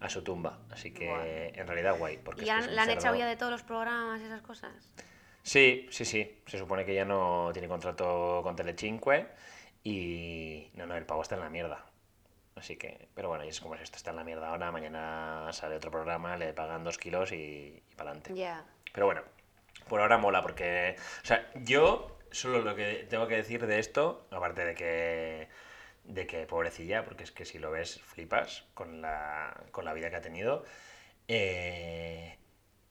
a 0.00 0.08
su 0.08 0.22
tumba. 0.22 0.58
Así 0.70 0.92
que 0.94 1.52
en 1.54 1.66
realidad 1.66 1.98
guay. 1.98 2.16
Porque 2.18 2.44
¿Y 2.44 2.48
han- 2.48 2.74
la 2.74 2.82
han 2.82 2.90
echado 2.90 3.14
ya 3.16 3.26
de 3.26 3.36
todos 3.36 3.52
los 3.52 3.62
programas 3.62 4.20
y 4.22 4.24
esas 4.24 4.40
cosas? 4.40 4.72
Sí, 5.42 5.86
sí, 5.90 6.04
sí. 6.04 6.42
Se 6.46 6.58
supone 6.58 6.84
que 6.84 6.94
ya 6.94 7.04
no 7.04 7.50
tiene 7.52 7.68
contrato 7.68 8.40
con 8.42 8.56
Telecinque 8.56 9.26
y... 9.82 10.70
No, 10.74 10.86
no, 10.86 10.96
el 10.96 11.06
pavo 11.06 11.22
está 11.22 11.36
en 11.36 11.40
la 11.40 11.50
mierda. 11.50 11.86
Así 12.56 12.76
que... 12.76 13.08
Pero 13.14 13.28
bueno, 13.28 13.44
y 13.44 13.48
es 13.48 13.60
como 13.60 13.74
es 13.74 13.80
esto, 13.80 13.96
está 13.96 14.10
en 14.10 14.16
la 14.16 14.24
mierda 14.24 14.48
ahora, 14.48 14.70
mañana 14.70 15.48
sale 15.52 15.76
otro 15.76 15.90
programa, 15.90 16.36
le 16.36 16.52
pagan 16.52 16.84
dos 16.84 16.98
kilos 16.98 17.32
y, 17.32 17.82
y 17.90 17.94
para 17.96 18.10
adelante. 18.10 18.34
Ya. 18.34 18.64
Pero 18.92 19.06
bueno, 19.06 19.22
por 19.88 20.00
ahora 20.00 20.18
mola 20.18 20.42
porque... 20.42 20.96
O 21.22 21.26
sea, 21.26 21.50
yo 21.54 22.18
solo 22.30 22.60
lo 22.60 22.74
que 22.74 23.06
tengo 23.08 23.26
que 23.26 23.36
decir 23.36 23.66
de 23.66 23.78
esto, 23.78 24.26
aparte 24.30 24.64
de 24.64 24.74
que... 24.74 25.48
De 26.04 26.26
que 26.26 26.46
pobrecilla, 26.46 27.04
porque 27.04 27.24
es 27.24 27.30
que 27.30 27.44
si 27.44 27.58
lo 27.58 27.70
ves, 27.70 28.00
flipas 28.00 28.64
con 28.74 29.00
la, 29.00 29.64
con 29.70 29.84
la 29.84 29.92
vida 29.92 30.10
que 30.10 30.16
ha 30.16 30.20
tenido. 30.20 30.64
Eh, 31.28 32.36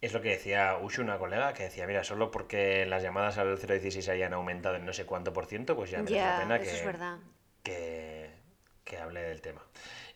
es 0.01 0.13
lo 0.13 0.21
que 0.21 0.29
decía 0.29 0.77
Ushu, 0.81 1.01
una 1.01 1.17
colega, 1.17 1.53
que 1.53 1.63
decía, 1.63 1.87
mira, 1.87 2.03
solo 2.03 2.31
porque 2.31 2.85
las 2.85 3.03
llamadas 3.03 3.37
al 3.37 3.57
016 3.59 4.07
hayan 4.09 4.33
aumentado 4.33 4.75
en 4.77 4.85
no 4.85 4.93
sé 4.93 5.05
cuánto 5.05 5.33
por 5.33 5.45
ciento, 5.45 5.75
pues 5.75 5.91
ya 5.91 6.01
merece 6.03 6.23
la 6.23 6.31
Ya, 6.31 6.37
pena 6.37 6.59
eso 6.59 6.71
que, 6.71 6.71
es 6.77 6.83
verdad. 6.83 7.19
que, 7.63 8.31
que 8.83 8.97
hable 8.97 9.21
del 9.21 9.41
tema. 9.41 9.61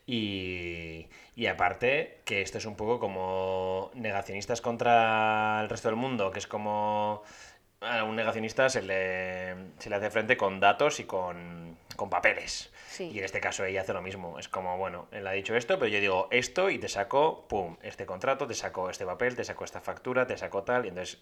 Y, 0.06 1.08
y 1.36 1.46
aparte, 1.46 2.22
que 2.26 2.42
esto 2.42 2.58
es 2.58 2.66
un 2.66 2.76
poco 2.76 3.00
como 3.00 3.90
negacionistas 3.94 4.60
contra 4.60 5.60
el 5.62 5.68
resto 5.70 5.88
del 5.88 5.96
mundo, 5.96 6.30
que 6.30 6.38
es 6.40 6.46
como 6.46 7.22
a 7.80 8.04
un 8.04 8.16
negacionista 8.16 8.70
se 8.70 8.82
le, 8.82 9.54
se 9.78 9.90
le 9.90 9.96
hace 9.96 10.10
frente 10.10 10.36
con 10.36 10.60
datos 10.60 11.00
y 11.00 11.04
con, 11.04 11.78
con 11.96 12.10
papeles. 12.10 12.72
Y 13.00 13.18
en 13.18 13.24
este 13.24 13.40
caso 13.40 13.64
ella 13.64 13.82
hace 13.82 13.92
lo 13.92 14.02
mismo. 14.02 14.38
Es 14.38 14.48
como, 14.48 14.76
bueno, 14.78 15.08
él 15.10 15.26
ha 15.26 15.32
dicho 15.32 15.54
esto, 15.56 15.78
pero 15.78 15.88
yo 15.88 16.00
digo 16.00 16.28
esto 16.30 16.70
y 16.70 16.78
te 16.78 16.88
saco, 16.88 17.46
pum, 17.48 17.76
este 17.82 18.06
contrato, 18.06 18.46
te 18.46 18.54
saco 18.54 18.90
este 18.90 19.04
papel, 19.04 19.36
te 19.36 19.44
saco 19.44 19.64
esta 19.64 19.80
factura, 19.80 20.26
te 20.26 20.36
saco 20.36 20.62
tal. 20.62 20.84
Y 20.84 20.88
entonces 20.88 21.20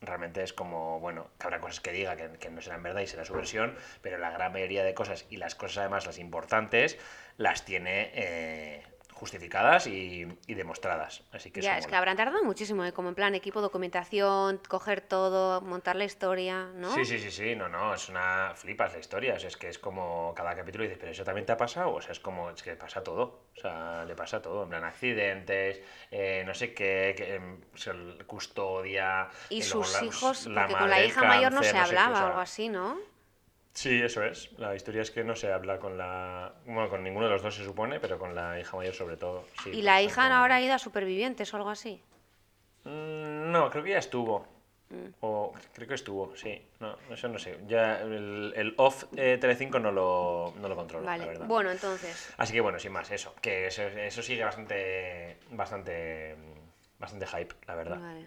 realmente 0.00 0.42
es 0.42 0.52
como, 0.52 1.00
bueno, 1.00 1.28
que 1.38 1.46
habrá 1.46 1.60
cosas 1.60 1.80
que 1.80 1.92
diga 1.92 2.16
que, 2.16 2.30
que 2.38 2.50
no 2.50 2.60
serán 2.60 2.82
verdad 2.82 3.00
y 3.00 3.06
será 3.06 3.24
su 3.24 3.34
versión, 3.34 3.76
pero 4.00 4.18
la 4.18 4.30
gran 4.30 4.52
mayoría 4.52 4.84
de 4.84 4.94
cosas 4.94 5.26
y 5.30 5.36
las 5.36 5.54
cosas 5.54 5.78
además 5.78 6.06
las 6.06 6.18
importantes 6.18 6.98
las 7.36 7.64
tiene 7.64 8.10
eh, 8.14 8.82
justificadas 9.22 9.86
y, 9.86 10.26
y 10.48 10.54
demostradas. 10.54 11.22
Así 11.30 11.52
que 11.52 11.60
ya, 11.60 11.78
es 11.78 11.86
que 11.86 11.94
habrán 11.94 12.16
tardado 12.16 12.42
muchísimo, 12.42 12.84
¿eh? 12.84 12.92
Como 12.92 13.08
en 13.08 13.14
plan 13.14 13.36
equipo, 13.36 13.60
documentación, 13.60 14.60
coger 14.68 15.00
todo, 15.00 15.60
montar 15.60 15.94
la 15.94 16.02
historia, 16.04 16.72
¿no? 16.74 16.90
Sí, 16.90 17.04
sí, 17.04 17.20
sí, 17.20 17.30
sí, 17.30 17.54
no, 17.54 17.68
no, 17.68 17.94
es 17.94 18.08
una 18.08 18.52
flipas 18.56 18.92
la 18.92 18.98
historia, 18.98 19.34
o 19.34 19.38
sea, 19.38 19.46
es 19.46 19.56
que 19.56 19.68
es 19.68 19.78
como 19.78 20.34
cada 20.34 20.56
capítulo 20.56 20.82
y 20.82 20.88
dices, 20.88 20.98
pero 20.98 21.12
eso 21.12 21.22
también 21.22 21.46
te 21.46 21.52
ha 21.52 21.56
pasado, 21.56 21.94
o 21.94 22.00
sea, 22.00 22.10
es 22.10 22.18
como, 22.18 22.50
es 22.50 22.64
que 22.64 22.74
pasa 22.74 23.04
todo, 23.04 23.44
o 23.56 23.60
sea, 23.60 24.04
le 24.06 24.16
pasa 24.16 24.42
todo, 24.42 24.64
en 24.64 24.70
plan 24.70 24.82
accidentes, 24.82 25.80
eh, 26.10 26.42
no 26.44 26.52
sé 26.52 26.74
qué, 26.74 27.14
que, 27.16 27.36
em, 27.36 27.60
custodia... 28.26 29.28
Y 29.50 29.62
sus 29.62 29.92
la- 29.92 30.04
hijos, 30.04 30.46
la 30.48 30.62
porque 30.62 30.78
con 30.80 30.90
la 30.90 31.00
hija 31.00 31.22
mayor 31.22 31.52
no 31.52 31.62
se 31.62 31.78
hablaba 31.78 32.24
o 32.24 32.26
algo 32.26 32.40
así, 32.40 32.68
¿no? 32.68 32.98
Sí, 33.74 34.02
eso 34.02 34.22
es, 34.22 34.52
la 34.58 34.74
historia 34.74 35.00
es 35.02 35.10
que 35.10 35.24
no 35.24 35.34
se 35.34 35.50
habla 35.52 35.78
con 35.78 35.96
la... 35.96 36.52
Bueno, 36.66 36.90
con 36.90 37.02
ninguno 37.02 37.26
de 37.26 37.32
los 37.32 37.42
dos 37.42 37.54
se 37.54 37.64
supone, 37.64 38.00
pero 38.00 38.18
con 38.18 38.34
la 38.34 38.60
hija 38.60 38.76
mayor 38.76 38.94
sobre 38.94 39.16
todo. 39.16 39.46
sí, 39.64 39.70
y 39.70 39.82
la 39.82 40.02
hija 40.02 40.24
con- 40.28 40.32
ahora 40.32 40.56
ha 40.56 40.60
ido 40.60 40.74
a 40.74 40.78
supervivientes 40.78 41.52
o 41.54 41.56
algo 41.56 41.70
así. 41.70 42.00
Mm, 42.84 43.50
No, 43.50 43.70
creo 43.70 43.82
que 43.84 43.90
ya 43.90 43.98
estuvo. 43.98 44.46
Mm. 44.90 45.06
O 45.20 45.54
creo 45.72 45.88
que 45.88 45.94
estuvo, 45.94 46.36
sí. 46.36 46.60
No, 46.80 46.96
eso 47.10 47.28
no 47.28 47.38
sé. 47.38 47.58
Ya 47.66 48.00
el, 48.02 48.52
el 48.56 48.74
off 48.76 49.04
eh, 49.16 49.38
Telecinco 49.40 49.78
no 49.78 49.90
lo, 49.90 50.52
no 50.60 50.68
lo 50.68 50.76
controlo, 50.76 51.06
la 51.06 51.12
Vale, 51.12 51.26
verdad. 51.26 51.46
bueno, 51.46 51.70
entonces. 51.70 52.34
Así 52.36 52.52
que 52.52 52.60
bueno, 52.60 52.78
sin 52.78 52.92
más, 52.92 53.10
eso. 53.10 53.34
Que 53.40 53.68
eso, 53.68 53.82
eso 53.84 54.22
sigue 54.22 54.44
bastante, 54.44 55.38
bastante, 55.50 56.36
bastante 56.98 57.26
hype, 57.26 57.54
la 57.66 57.74
verdad. 57.74 57.98
Vale. 58.00 58.26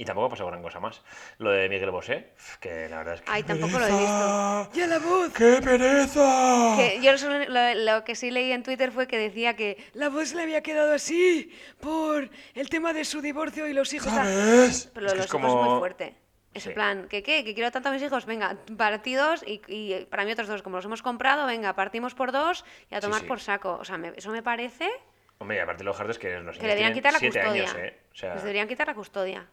Y 0.00 0.04
tampoco 0.06 0.28
ha 0.28 0.30
pasado 0.30 0.48
gran 0.48 0.62
cosa 0.62 0.80
más. 0.80 1.02
Lo 1.36 1.50
de 1.50 1.68
Miguel 1.68 1.90
Bosé, 1.90 2.32
que 2.58 2.88
la 2.88 2.96
verdad 2.98 3.14
es 3.16 3.20
que... 3.20 3.30
Ay, 3.30 3.42
tampoco 3.50 3.78
lo 3.78 3.86
he 3.86 3.90
visto. 3.90 4.70
¡Ya 4.72 4.86
la 4.86 4.98
voz! 4.98 5.30
¡Qué 5.34 5.60
pereza! 5.62 6.74
Que 6.78 7.00
yo 7.02 7.12
lo, 7.28 7.74
lo 7.74 8.04
que 8.04 8.14
sí 8.14 8.30
leí 8.30 8.50
en 8.52 8.62
Twitter 8.62 8.92
fue 8.92 9.06
que 9.06 9.18
decía 9.18 9.56
que 9.56 9.76
La 9.92 10.08
voz 10.08 10.32
le 10.32 10.42
había 10.42 10.62
quedado 10.62 10.94
así 10.94 11.52
por 11.80 12.30
el 12.54 12.70
tema 12.70 12.94
de 12.94 13.04
su 13.04 13.20
divorcio 13.20 13.66
y 13.68 13.74
los 13.74 13.92
hijos. 13.92 14.10
¿Sabes? 14.10 14.90
pero 14.94 15.08
Es 15.08 15.12
que 15.12 15.18
los 15.18 15.26
es 15.26 15.30
hijos 15.34 15.40
es 15.42 15.54
muy 15.54 15.64
como- 15.64 15.78
fuerte. 15.80 16.14
Es 16.54 16.62
Sí. 16.62 16.70
en 16.70 16.74
plan, 16.74 17.06
¿que 17.08 17.22
qué? 17.22 17.44
¿Que 17.44 17.52
quiero 17.54 17.70
tanto 17.70 17.90
a 17.90 17.92
mis 17.92 18.02
hijos? 18.02 18.24
Venga, 18.24 18.56
partidos 18.78 19.44
y, 19.46 19.60
y 19.68 20.06
para 20.06 20.24
mí 20.24 20.32
otros 20.32 20.48
dos. 20.48 20.62
Como 20.62 20.76
los 20.76 20.84
hemos 20.86 21.02
comprado, 21.02 21.46
venga, 21.46 21.74
partimos 21.74 22.14
por 22.14 22.32
dos 22.32 22.64
y 22.90 22.94
a 22.94 22.98
Sí, 22.98 23.02
tomar 23.02 23.20
sí. 23.20 23.26
por 23.26 23.38
saco. 23.40 23.76
O 23.78 23.84
sea, 23.84 23.98
me- 23.98 24.14
eso 24.16 24.30
me 24.30 24.42
parece 24.42 24.88
Hombre, 25.36 25.58
y 25.58 25.60
aparte 25.60 25.84
lo 25.84 25.94
harto 25.94 26.10
es 26.10 26.18
que 26.18 26.38
los 26.40 26.56
que 26.56 26.62
niños 26.62 26.62
le 26.62 26.68
deberían 26.68 26.92
quitar 26.94 27.12
la 27.12 27.18
siete 27.18 27.38
custodia. 27.40 27.62
años, 27.64 27.76
¿eh? 27.76 27.98
O 28.12 28.16
sea, 28.16 28.32
Les 28.34 28.42
deberían 28.42 28.66
quitar 28.66 28.86
la 28.86 28.94
custodia 28.94 29.46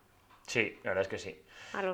sí, 0.48 0.80
la 0.84 0.92
verdad 0.92 1.04
es 1.04 1.08
que 1.08 1.20
sí. 1.20 1.44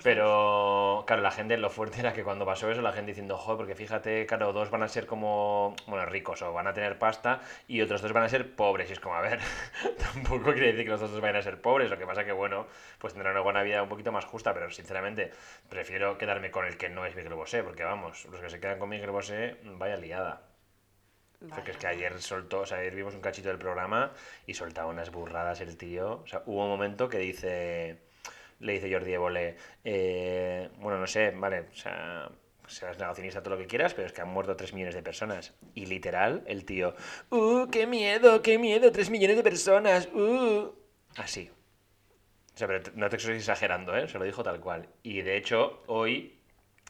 Pero, 0.04 1.04
claro, 1.08 1.22
la 1.22 1.32
gente, 1.32 1.58
lo 1.58 1.70
fuerte 1.70 2.00
era 2.00 2.14
que 2.14 2.24
cuando 2.24 2.46
pasó 2.46 2.70
eso, 2.72 2.82
la 2.82 2.94
gente 2.94 3.12
diciendo, 3.12 3.38
joder, 3.38 3.58
porque 3.58 3.76
fíjate, 3.76 4.26
claro, 4.26 4.54
dos 4.54 4.70
van 4.70 4.84
a 4.84 4.88
ser 4.88 5.06
como, 5.06 5.76
bueno, 5.88 6.06
ricos 6.06 6.42
o 6.42 6.54
van 6.54 6.68
a 6.68 6.74
tener 6.74 7.00
pasta 7.00 7.42
y 7.68 7.82
otros 7.82 8.02
dos 8.02 8.14
van 8.14 8.24
a 8.24 8.30
ser 8.30 8.56
pobres. 8.56 8.90
Y 8.90 8.94
es 8.94 9.00
como, 9.00 9.16
a 9.16 9.22
ver, 9.22 9.40
tampoco 10.14 10.54
quiere 10.54 10.68
decir 10.68 10.86
que 10.86 10.92
los 10.92 11.02
dos 11.02 11.20
vayan 11.20 11.38
a 11.38 11.42
ser 11.42 11.60
pobres. 11.62 11.90
Lo 11.90 11.98
que 11.98 12.06
pasa 12.06 12.24
que, 12.24 12.32
bueno, 12.32 12.68
pues 13.00 13.14
tendrán 13.14 13.34
una 13.34 13.42
buena 13.42 13.64
vida 13.64 13.84
un 13.84 13.90
poquito 13.90 14.12
más 14.12 14.26
justa, 14.26 14.54
pero 14.54 14.70
sinceramente 14.72 15.32
prefiero 15.70 16.18
quedarme 16.18 16.52
con 16.52 16.66
el 16.66 16.78
que 16.78 16.90
no 16.90 17.06
es 17.06 17.16
Miguel 17.16 17.34
Bosé, 17.34 17.64
porque 17.64 17.84
vamos, 17.84 18.26
los 18.26 18.40
que 18.40 18.50
se 18.50 18.60
quedan 18.60 18.80
con 18.80 18.90
Miguel 18.90 19.12
Bosé, 19.12 19.58
vaya 19.64 19.98
liada. 19.98 20.44
Porque 21.50 21.72
es 21.72 21.78
que 21.78 21.88
ayer 21.88 22.22
soltó, 22.22 22.62
o 22.62 22.66
sea, 22.66 22.78
ayer 22.78 22.96
vimos 22.96 23.14
un 23.16 23.20
cachito 23.20 23.50
del 23.50 23.58
programa 23.58 24.14
y 24.46 24.54
soltaba 24.54 24.88
unas 24.88 25.12
burradas 25.12 25.60
el 25.60 25.76
tío. 25.76 26.22
O 26.24 26.28
sea, 26.28 26.42
hubo 26.46 26.64
un 26.64 26.70
momento 26.70 27.10
que 27.10 27.18
dice, 27.18 28.00
le 28.63 28.74
dice 28.74 28.91
Jordi 28.91 29.13
Évole, 29.13 29.55
eh, 29.84 30.70
bueno, 30.79 31.00
no 31.00 31.08
sé, 31.08 31.32
vale, 31.32 31.67
o 31.72 31.75
sea, 31.75 32.29
seas 32.67 32.98
negacionista 32.98 33.43
todo 33.43 33.55
lo 33.55 33.62
que 33.62 33.67
quieras, 33.67 33.93
pero 33.93 34.08
es 34.08 34.13
que 34.13 34.22
han 34.22 34.29
muerto 34.29 34.55
3 34.55 34.74
millones 34.74 34.96
de 34.96 35.03
personas. 35.03 35.53
Y 35.74 35.86
literal, 35.86 36.43
el 36.48 36.65
tío, 36.65 36.96
¡uh, 37.29 37.67
qué 37.70 37.88
miedo, 37.88 38.41
qué 38.41 38.58
miedo, 38.58 38.91
3 38.91 39.10
millones 39.10 39.38
de 39.38 39.43
personas, 39.43 40.08
¡uh! 40.13 40.74
Así. 41.17 41.51
O 42.55 42.58
sea, 42.58 42.67
pero 42.67 42.84
no 42.96 43.10
te 43.10 43.17
estoy 43.17 43.36
exagerando, 43.36 43.96
¿eh? 43.98 44.08
Se 44.08 44.20
lo 44.20 44.25
dijo 44.25 44.43
tal 44.43 44.60
cual. 44.60 44.88
Y 45.01 45.22
de 45.22 45.38
hecho, 45.38 45.84
hoy 45.88 46.39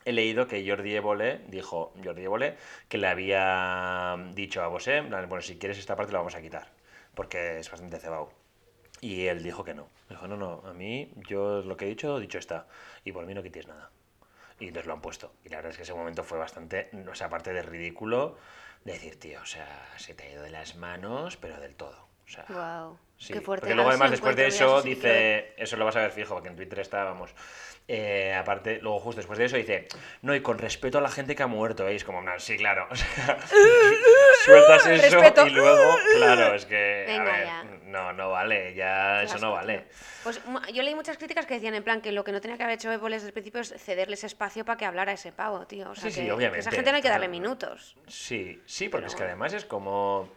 he 0.05 0.11
leído 0.11 0.47
que 0.47 0.67
Jordi 0.67 0.95
Évole 0.95 1.41
dijo, 1.47 1.93
Jordi 2.03 2.23
Évole, 2.23 2.57
que 2.89 2.97
le 2.97 3.07
había 3.07 4.17
dicho 4.33 4.61
a 4.61 4.67
Bosé, 4.67 5.01
bueno, 5.01 5.41
si 5.41 5.57
quieres 5.57 5.77
esta 5.79 5.95
parte 5.95 6.11
la 6.11 6.19
vamos 6.19 6.35
a 6.35 6.41
quitar, 6.41 6.71
porque 7.15 7.59
es 7.59 7.71
bastante 7.71 7.99
cebado. 7.99 8.42
Y 9.03 9.27
él 9.27 9.43
dijo 9.43 9.63
que 9.65 9.73
no. 9.73 9.89
Dijo, 10.09 10.27
no, 10.27 10.37
no, 10.37 10.63
a 10.65 10.73
mí, 10.73 11.11
yo 11.27 11.61
lo 11.61 11.75
que 11.75 11.85
he 11.85 11.89
dicho, 11.89 12.19
dicho 12.19 12.37
está. 12.37 12.67
Y 13.03 13.11
por 13.11 13.25
mí 13.25 13.33
no 13.33 13.43
quites 13.43 13.67
nada. 13.67 13.89
Y 14.59 14.67
entonces 14.67 14.87
lo 14.87 14.93
han 14.93 15.01
puesto. 15.01 15.33
Y 15.43 15.49
la 15.49 15.57
verdad 15.57 15.71
es 15.71 15.77
que 15.77 15.83
ese 15.83 15.93
momento 15.93 16.23
fue 16.23 16.37
bastante, 16.37 16.89
o 17.11 17.13
sea, 17.13 17.27
aparte 17.27 17.51
de 17.51 17.63
ridículo, 17.63 18.37
de 18.85 18.93
decir, 18.93 19.19
tío, 19.19 19.41
o 19.41 19.45
sea, 19.45 19.67
se 19.97 20.13
te 20.13 20.23
ha 20.23 20.31
ido 20.31 20.43
de 20.43 20.51
las 20.51 20.75
manos, 20.77 21.35
pero 21.35 21.59
del 21.59 21.75
todo. 21.75 22.07
O 22.25 22.29
sea, 22.29 22.45
Wow. 22.47 22.97
Sí, 23.17 23.33
Qué 23.33 23.41
fuerte. 23.41 23.61
porque 23.61 23.75
luego 23.75 23.89
además 23.89 24.11
después 24.11 24.35
de 24.35 24.47
eso 24.47 24.81
dice, 24.81 25.53
eso 25.57 25.75
lo 25.77 25.85
vas 25.85 25.95
a 25.97 26.01
ver 26.01 26.11
fijo, 26.11 26.33
porque 26.33 26.49
en 26.49 26.55
Twitter 26.55 26.79
estábamos. 26.79 27.33
Eh, 27.87 28.33
aparte, 28.33 28.79
luego 28.81 28.99
justo 28.99 29.19
después 29.19 29.37
de 29.37 29.45
eso 29.45 29.57
dice, 29.57 29.87
no, 30.21 30.33
y 30.33 30.41
con 30.41 30.57
respeto 30.57 30.97
a 30.97 31.01
la 31.01 31.09
gente 31.09 31.35
que 31.35 31.43
ha 31.43 31.47
muerto, 31.47 31.87
¿eh? 31.87 31.95
Es 31.95 32.03
como, 32.05 32.21
no, 32.21 32.39
sí, 32.39 32.55
claro, 32.57 32.87
o 32.89 32.95
sea, 32.95 33.39
sueltas 34.45 34.85
eso 34.87 35.19
Respeto. 35.19 35.47
y 35.47 35.49
luego, 35.51 35.95
claro, 36.15 36.55
es 36.55 36.65
que, 36.65 37.05
a 37.07 37.11
Venga, 37.11 37.31
ver, 37.31 37.45
ya. 37.45 37.63
No, 37.93 38.11
no 38.11 38.31
vale, 38.31 38.73
ya 38.73 39.21
eso 39.21 39.37
no 39.37 39.51
vale. 39.51 39.85
Pues 40.23 40.41
yo 40.73 40.81
leí 40.81 40.95
muchas 40.95 41.17
críticas 41.17 41.45
que 41.45 41.53
decían 41.53 41.75
en 41.75 41.83
plan 41.83 42.01
que 42.01 42.11
lo 42.11 42.23
que 42.23 42.31
no 42.31 42.41
tenía 42.41 42.57
que 42.57 42.63
haber 42.63 42.75
hecho 42.75 42.91
Évole 42.91 43.17
desde 43.17 43.27
el 43.27 43.33
principio 43.33 43.61
es 43.61 43.73
cederles 43.77 44.23
espacio 44.23 44.65
para 44.65 44.77
que 44.77 44.85
hablara 44.85 45.13
ese 45.13 45.31
pavo, 45.31 45.67
tío. 45.67 45.91
O 45.91 45.95
sea, 45.95 46.09
Sí, 46.09 46.11
sí, 46.11 46.21
que, 46.21 46.25
que 46.25 46.31
obviamente, 46.33 46.59
esa 46.59 46.71
gente 46.71 46.89
no 46.89 46.95
hay 46.97 47.03
que 47.03 47.09
darle 47.09 47.27
minutos. 47.27 47.95
Sí, 48.07 48.59
sí, 48.65 48.89
porque 48.89 49.03
Pero 49.03 49.07
es 49.07 49.15
que 49.15 49.23
además 49.23 49.53
es 49.53 49.65
como... 49.65 50.27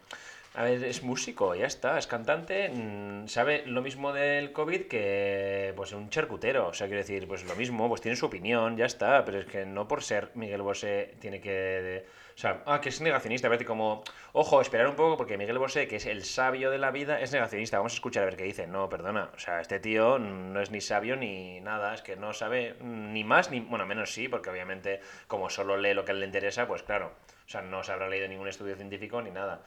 A 0.55 0.63
ver, 0.63 0.83
es 0.85 1.03
músico, 1.03 1.55
ya 1.55 1.67
está, 1.67 1.99
es 1.99 2.07
cantante, 2.07 2.71
mm, 2.71 3.29
sabe 3.29 3.65
lo 3.67 3.83
mismo 3.83 4.15
del 4.15 4.53
COVID 4.53 4.87
que 4.87 5.75
pues 5.77 5.93
un 5.93 6.09
charcutero, 6.09 6.69
o 6.69 6.73
sea, 6.73 6.87
quiero 6.87 7.03
decir, 7.03 7.29
pues 7.29 7.45
lo 7.45 7.55
mismo, 7.57 7.89
pues 7.91 8.01
tiene 8.01 8.17
su 8.17 8.25
opinión, 8.25 8.75
ya 8.75 8.87
está, 8.87 9.23
pero 9.27 9.41
es 9.41 9.47
que 9.47 9.67
no 9.67 9.87
por 9.87 10.03
ser 10.03 10.31
Miguel 10.35 10.63
Bosé 10.63 11.15
tiene 11.21 11.43
que... 11.43 12.07
o 12.37 12.39
sea, 12.39 12.63
ah, 12.67 12.83
que 12.83 12.91
es 12.91 13.01
negacionista, 13.01 13.49
parece 13.49 13.65
como, 13.65 14.05
ojo, 14.33 14.61
esperar 14.61 14.89
un 14.89 14.95
poco 14.95 15.17
porque 15.17 15.39
Miguel 15.39 15.59
Bosé, 15.59 15.89
que 15.89 15.97
es 15.97 16.05
el 16.05 16.23
sabio 16.23 16.71
de 16.71 16.77
la 16.77 16.91
vida, 16.91 17.19
es 17.19 17.33
negacionista, 17.33 17.79
vamos 17.79 17.95
a 17.95 17.97
escuchar 17.97 18.25
a 18.25 18.27
ver 18.27 18.37
qué 18.37 18.45
dice. 18.45 18.67
No, 18.67 18.91
perdona, 18.91 19.31
o 19.35 19.39
sea, 19.39 19.63
este 19.63 19.81
tío 19.81 20.19
no 20.19 20.61
es 20.61 20.71
ni 20.71 20.83
sabio 20.83 21.17
ni 21.17 21.61
nada, 21.63 21.95
es 21.95 22.03
que 22.03 22.15
no 22.17 22.35
sabe 22.35 22.77
ni 22.83 23.25
más 23.25 23.51
ni, 23.51 23.61
bueno, 23.61 23.87
menos 23.87 24.13
sí, 24.13 24.29
porque 24.29 24.51
obviamente 24.51 25.01
como 25.29 25.49
solo 25.49 25.79
lee 25.79 25.95
lo 25.95 26.05
que 26.05 26.13
le 26.13 26.27
interesa, 26.27 26.67
pues 26.69 26.83
claro, 26.83 27.15
o 27.47 27.49
sea, 27.49 27.63
no 27.63 27.83
se 27.83 27.93
habrá 27.93 28.07
leído 28.07 28.29
ningún 28.29 28.49
estudio 28.49 28.77
científico 28.77 29.23
ni 29.23 29.31
nada. 29.31 29.63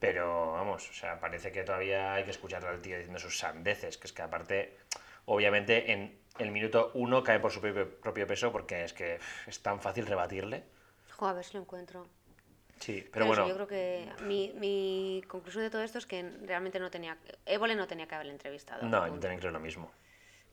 Pero 0.00 0.52
vamos, 0.54 0.90
o 0.90 0.92
sea, 0.94 1.20
parece 1.20 1.52
que 1.52 1.62
todavía 1.62 2.14
hay 2.14 2.24
que 2.24 2.30
escuchar 2.32 2.64
al 2.66 2.82
tío 2.82 2.96
diciendo 2.96 3.20
sus 3.20 3.38
sandeces, 3.38 3.96
que 3.96 4.08
es 4.08 4.12
que 4.12 4.22
aparte, 4.22 4.76
obviamente 5.26 5.92
en 5.92 6.18
el 6.40 6.50
minuto 6.50 6.90
uno 6.94 7.22
cae 7.22 7.38
por 7.38 7.52
su 7.52 7.60
propio, 7.60 7.88
propio 8.00 8.26
peso 8.26 8.50
porque 8.50 8.82
es 8.82 8.92
que 8.92 9.20
es 9.46 9.62
tan 9.62 9.80
fácil 9.80 10.06
rebatirle. 10.06 10.64
Jo, 11.18 11.26
a 11.26 11.32
ver 11.32 11.44
si 11.44 11.54
lo 11.54 11.60
encuentro. 11.60 12.06
Sí, 12.78 13.04
pero 13.12 13.26
bueno, 13.26 13.48
yo 13.48 13.54
creo 13.54 13.66
que 13.66 14.08
mi, 14.22 14.52
mi 14.54 15.20
conclusión 15.26 15.64
de 15.64 15.70
todo 15.70 15.82
esto 15.82 15.98
es 15.98 16.06
que 16.06 16.22
realmente 16.44 16.78
no 16.78 16.90
tenía. 16.90 17.16
Évole 17.44 17.74
no 17.74 17.88
tenía 17.88 18.06
que 18.06 18.14
haberle 18.14 18.32
entrevistado. 18.32 18.86
no, 18.86 19.06
yo 19.08 19.18
también 19.18 19.40
creo 19.40 19.50
lo 19.50 19.58
mismo. 19.60 19.90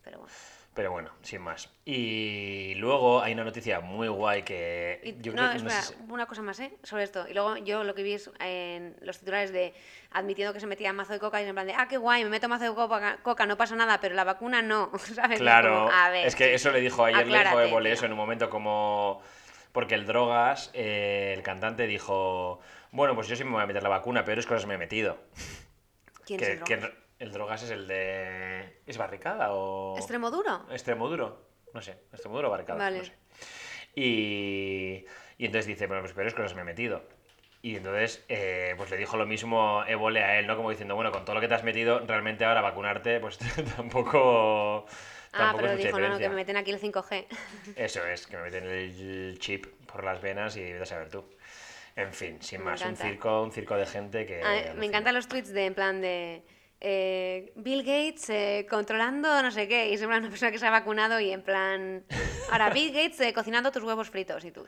Pero 0.02 0.18
bueno. 0.18 0.32
Pero 0.74 0.90
bueno, 0.90 1.10
sin 1.22 1.40
más. 1.40 1.70
Y 1.86 2.74
luego 2.74 3.22
hay 3.22 3.32
una 3.32 3.44
noticia 3.44 3.80
muy 3.80 4.08
guay 4.08 4.42
que 4.42 5.00
Y- 5.02 5.22
yo 5.22 5.32
no, 5.32 5.38
creo 5.38 5.52
que 5.52 5.58
no 5.62 5.70
espera, 5.70 5.82
sé 5.82 5.94
si- 5.94 6.12
una 6.12 6.26
cosa 6.26 6.42
más, 6.42 6.60
¿eh? 6.60 6.76
Sobre 6.82 7.04
esto. 7.04 7.26
Y 7.28 7.32
luego 7.32 7.56
yo 7.58 7.82
lo 7.82 7.94
que 7.94 8.02
vi 8.02 8.12
es 8.12 8.30
en 8.40 8.94
los 9.00 9.18
titulares 9.18 9.52
de 9.52 9.72
admitiendo 10.10 10.52
que 10.52 10.60
se 10.60 10.66
metía 10.66 10.92
mazo 10.92 11.12
de 11.14 11.18
coca 11.18 11.40
y 11.42 11.46
en 11.46 11.54
plan 11.54 11.66
de, 11.66 11.72
ah, 11.74 11.88
qué 11.88 11.96
guay, 11.96 12.24
me 12.24 12.30
meto 12.30 12.48
mazo 12.48 12.64
de 12.64 12.74
coca, 12.74 13.18
coca, 13.22 13.46
no 13.46 13.56
pasa 13.56 13.74
nada, 13.74 14.00
pero 14.00 14.14
la 14.14 14.24
vacuna 14.24 14.60
no, 14.62 14.90
¿sabes? 15.14 15.38
Claro, 15.38 15.86
como, 15.86 15.90
a 15.92 16.10
ver, 16.10 16.26
es 16.26 16.34
que 16.36 16.52
eso 16.54 16.70
le 16.70 16.80
dijo 16.80 17.04
ayer, 17.04 17.26
le 17.26 17.38
dijo 17.38 17.62
tío. 17.62 17.92
eso 17.92 18.04
en 18.06 18.12
un 18.12 18.18
momento 18.18 18.50
como... 18.50 19.22
Porque 19.76 19.94
el 19.94 20.06
Drogas, 20.06 20.70
eh, 20.72 21.34
el 21.36 21.42
cantante, 21.42 21.86
dijo, 21.86 22.60
bueno, 22.92 23.14
pues 23.14 23.28
yo 23.28 23.36
sí 23.36 23.44
me 23.44 23.50
voy 23.50 23.62
a 23.62 23.66
meter 23.66 23.82
la 23.82 23.90
vacuna, 23.90 24.24
pero 24.24 24.40
es 24.40 24.46
cosas 24.46 24.64
me 24.64 24.72
he 24.72 24.78
metido. 24.78 25.18
¿Quién 26.24 26.38
Que, 26.38 26.46
es 26.46 26.50
el 26.52 26.64
que 26.64 26.76
drogas? 26.78 26.96
el 27.18 27.32
Drogas 27.32 27.62
es 27.62 27.70
el 27.70 27.86
de... 27.86 28.80
¿Es 28.86 28.96
Barricada 28.96 29.52
o...? 29.52 29.98
¿Extremo 29.98 30.30
duro? 30.30 30.64
Extremoduro. 30.70 31.42
No 31.74 31.82
sé, 31.82 31.98
Extremoduro 32.10 32.48
o 32.48 32.50
Barricada. 32.52 32.78
Vale. 32.78 33.00
No 33.00 33.04
sé. 33.04 33.12
Y, 33.94 35.04
y 35.36 35.44
entonces 35.44 35.66
dice, 35.66 35.86
bueno, 35.88 36.00
pues 36.00 36.14
peores 36.14 36.32
cosas 36.32 36.54
me 36.54 36.62
he 36.62 36.64
metido. 36.64 37.02
Y 37.60 37.76
entonces, 37.76 38.24
eh, 38.30 38.72
pues 38.78 38.88
le 38.88 38.96
dijo 38.96 39.18
lo 39.18 39.26
mismo 39.26 39.84
Évole 39.86 40.24
a 40.24 40.38
él, 40.38 40.46
¿no? 40.46 40.56
Como 40.56 40.70
diciendo, 40.70 40.94
bueno, 40.94 41.12
con 41.12 41.26
todo 41.26 41.34
lo 41.34 41.42
que 41.42 41.48
te 41.48 41.54
has 41.54 41.64
metido, 41.64 41.98
realmente 41.98 42.46
ahora 42.46 42.62
vacunarte, 42.62 43.20
pues 43.20 43.38
tampoco... 43.76 44.86
Ah, 45.32 45.52
pero 45.56 45.72
es 45.72 45.78
dijo, 45.78 45.98
no, 45.98 46.08
no, 46.08 46.18
que 46.18 46.28
me 46.28 46.34
meten 46.36 46.56
aquí 46.56 46.70
el 46.70 46.80
5G. 46.80 47.26
Eso 47.76 48.06
es, 48.06 48.26
que 48.26 48.36
me 48.36 48.44
meten 48.44 48.64
el 48.64 49.38
chip 49.38 49.66
por 49.86 50.04
las 50.04 50.20
venas 50.20 50.56
y 50.56 50.62
vete 50.62 50.82
a 50.82 50.86
saber 50.86 51.10
tú. 51.10 51.24
En 51.94 52.12
fin, 52.12 52.38
sin 52.42 52.60
Me 52.60 52.66
más, 52.66 52.80
un 52.82 52.88
encanta. 52.88 53.08
circo, 53.08 53.42
un 53.42 53.52
circo 53.52 53.76
de 53.76 53.86
gente 53.86 54.26
que... 54.26 54.42
A 54.42 54.50
mí 54.50 54.56
alucina. 54.58 54.74
me 54.74 54.86
encantan 54.86 55.14
los 55.14 55.28
tweets 55.28 55.52
de 55.52 55.66
en 55.66 55.74
plan 55.74 56.00
de 56.00 56.42
eh, 56.80 57.52
Bill 57.56 57.82
Gates 57.82 58.28
eh, 58.30 58.66
controlando 58.68 59.42
no 59.42 59.50
sé 59.50 59.66
qué 59.66 59.88
y 59.88 59.94
es 59.94 60.02
una 60.02 60.20
persona 60.20 60.52
que 60.52 60.58
se 60.58 60.66
ha 60.66 60.70
vacunado 60.70 61.18
y 61.20 61.30
en 61.30 61.42
plan 61.42 62.04
ahora 62.52 62.70
Bill 62.70 62.92
Gates 62.92 63.18
eh, 63.20 63.32
cocinando 63.32 63.72
tus 63.72 63.82
huevos 63.82 64.10
fritos 64.10 64.44
y 64.44 64.50
tú 64.50 64.64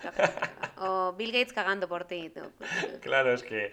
o 0.79 1.13
Bill 1.15 1.33
Gates 1.33 1.53
cagando 1.53 1.87
por 1.89 2.05
ti 2.05 2.15
y 2.27 2.31
tú 2.31 2.41
Claro, 3.03 3.33
es 3.33 3.43
que, 3.43 3.73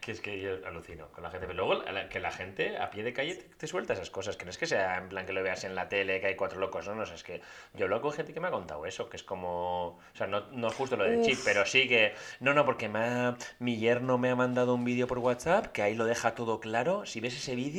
que 0.00 0.12
es 0.12 0.20
que 0.20 0.40
yo 0.40 0.66
alucino 0.66 1.08
con 1.12 1.22
la 1.22 1.30
gente. 1.30 1.46
Pero 1.46 1.66
luego 1.66 1.82
la- 1.84 2.08
que 2.08 2.20
la 2.20 2.30
gente 2.30 2.76
a 2.78 2.90
pie 2.90 3.02
de 3.02 3.12
calle 3.12 3.34
te, 3.34 3.44
te 3.56 3.66
suelta 3.66 3.92
esas 3.94 4.10
cosas. 4.10 4.36
Que 4.36 4.44
no 4.44 4.50
es 4.50 4.58
que 4.58 4.66
sea 4.66 4.98
en 4.98 5.08
plan 5.08 5.26
que 5.26 5.32
lo 5.32 5.42
veas 5.42 5.64
en 5.64 5.74
la 5.74 5.88
tele, 5.88 6.20
que 6.20 6.28
hay 6.28 6.36
cuatro 6.36 6.58
locos, 6.60 6.86
¿no? 6.88 6.94
no 6.94 7.02
es 7.04 7.22
que 7.22 7.40
yo 7.74 7.88
lo 7.88 8.00
con 8.00 8.12
gente 8.12 8.32
que 8.32 8.40
me 8.40 8.48
ha 8.48 8.50
contado 8.50 8.86
eso, 8.86 9.08
que 9.08 9.16
es 9.16 9.22
como... 9.22 9.86
O 9.88 10.00
sea, 10.14 10.26
no, 10.26 10.46
no 10.52 10.68
es 10.68 10.74
justo 10.74 10.96
lo 10.96 11.04
del 11.04 11.22
chip, 11.22 11.38
Uf. 11.38 11.44
pero 11.44 11.66
sí 11.66 11.88
que... 11.88 12.14
No, 12.40 12.54
no, 12.54 12.64
porque 12.64 12.88
me 12.88 12.98
ha- 13.00 13.36
mi 13.58 13.78
yerno 13.78 14.16
me 14.18 14.30
ha 14.30 14.36
mandado 14.36 14.74
un 14.74 14.84
vídeo 14.84 15.06
por 15.06 15.18
WhatsApp, 15.18 15.66
que 15.68 15.82
ahí 15.82 15.94
lo 15.94 16.04
deja 16.04 16.34
todo 16.34 16.60
claro. 16.60 17.04
Si 17.06 17.20
ves 17.20 17.34
ese 17.36 17.54
vídeo... 17.54 17.69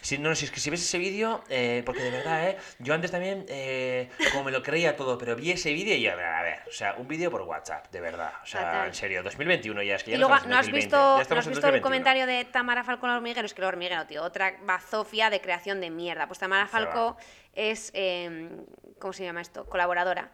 Si, 0.00 0.16
no, 0.16 0.34
si 0.34 0.46
si 0.46 0.70
ves 0.70 0.80
ese 0.80 0.96
vídeo, 0.98 1.42
eh, 1.48 1.82
porque 1.84 2.02
de 2.02 2.10
verdad, 2.10 2.48
¿eh? 2.48 2.56
Yo 2.78 2.94
antes 2.94 3.10
también, 3.10 3.44
eh, 3.48 4.08
como 4.30 4.44
me 4.44 4.52
lo 4.52 4.62
creía 4.62 4.96
todo, 4.96 5.18
pero 5.18 5.34
vi 5.34 5.50
ese 5.50 5.72
vídeo 5.72 5.96
y 5.96 6.06
a 6.06 6.14
ver, 6.14 6.24
a 6.24 6.42
ver, 6.42 6.60
o 6.68 6.72
sea, 6.72 6.94
un 6.94 7.08
vídeo 7.08 7.30
por 7.30 7.42
WhatsApp, 7.42 7.90
de 7.90 8.00
verdad. 8.00 8.32
O 8.42 8.46
sea, 8.46 8.62
Fatal. 8.62 8.86
en 8.86 8.94
serio, 8.94 9.22
2021 9.24 9.82
ya 9.82 9.96
es 9.96 10.04
que 10.04 10.12
ya 10.12 10.16
y 10.16 10.20
luego 10.20 10.36
en 10.36 10.48
no 10.48 10.56
has 10.56 10.66
2020, 10.66 10.86
visto, 10.86 10.96
¿no 10.96 11.14
has 11.16 11.46
en 11.46 11.52
visto 11.52 11.66
el 11.66 11.80
2021. 11.80 11.82
comentario 11.82 12.26
de 12.26 12.44
Tamara 12.44 12.84
Falcó 12.84 13.06
el 13.06 13.12
hormiguero 13.12 13.44
es 13.44 13.54
que 13.54 13.60
el 13.60 13.66
hormiguero 13.66 14.06
tío 14.06 14.22
otra 14.22 14.54
bazofia 14.62 15.30
de 15.30 15.40
creación 15.40 15.80
de 15.80 15.90
mierda 15.90 16.26
pues 16.28 16.38
Tamara. 16.38 16.68
Falcó 16.68 17.16
es 17.52 17.90
eh, 17.92 18.48
¿cómo 19.00 19.12
se 19.12 19.24
llama 19.24 19.40
esto? 19.40 19.66
colaboradora 19.66 20.30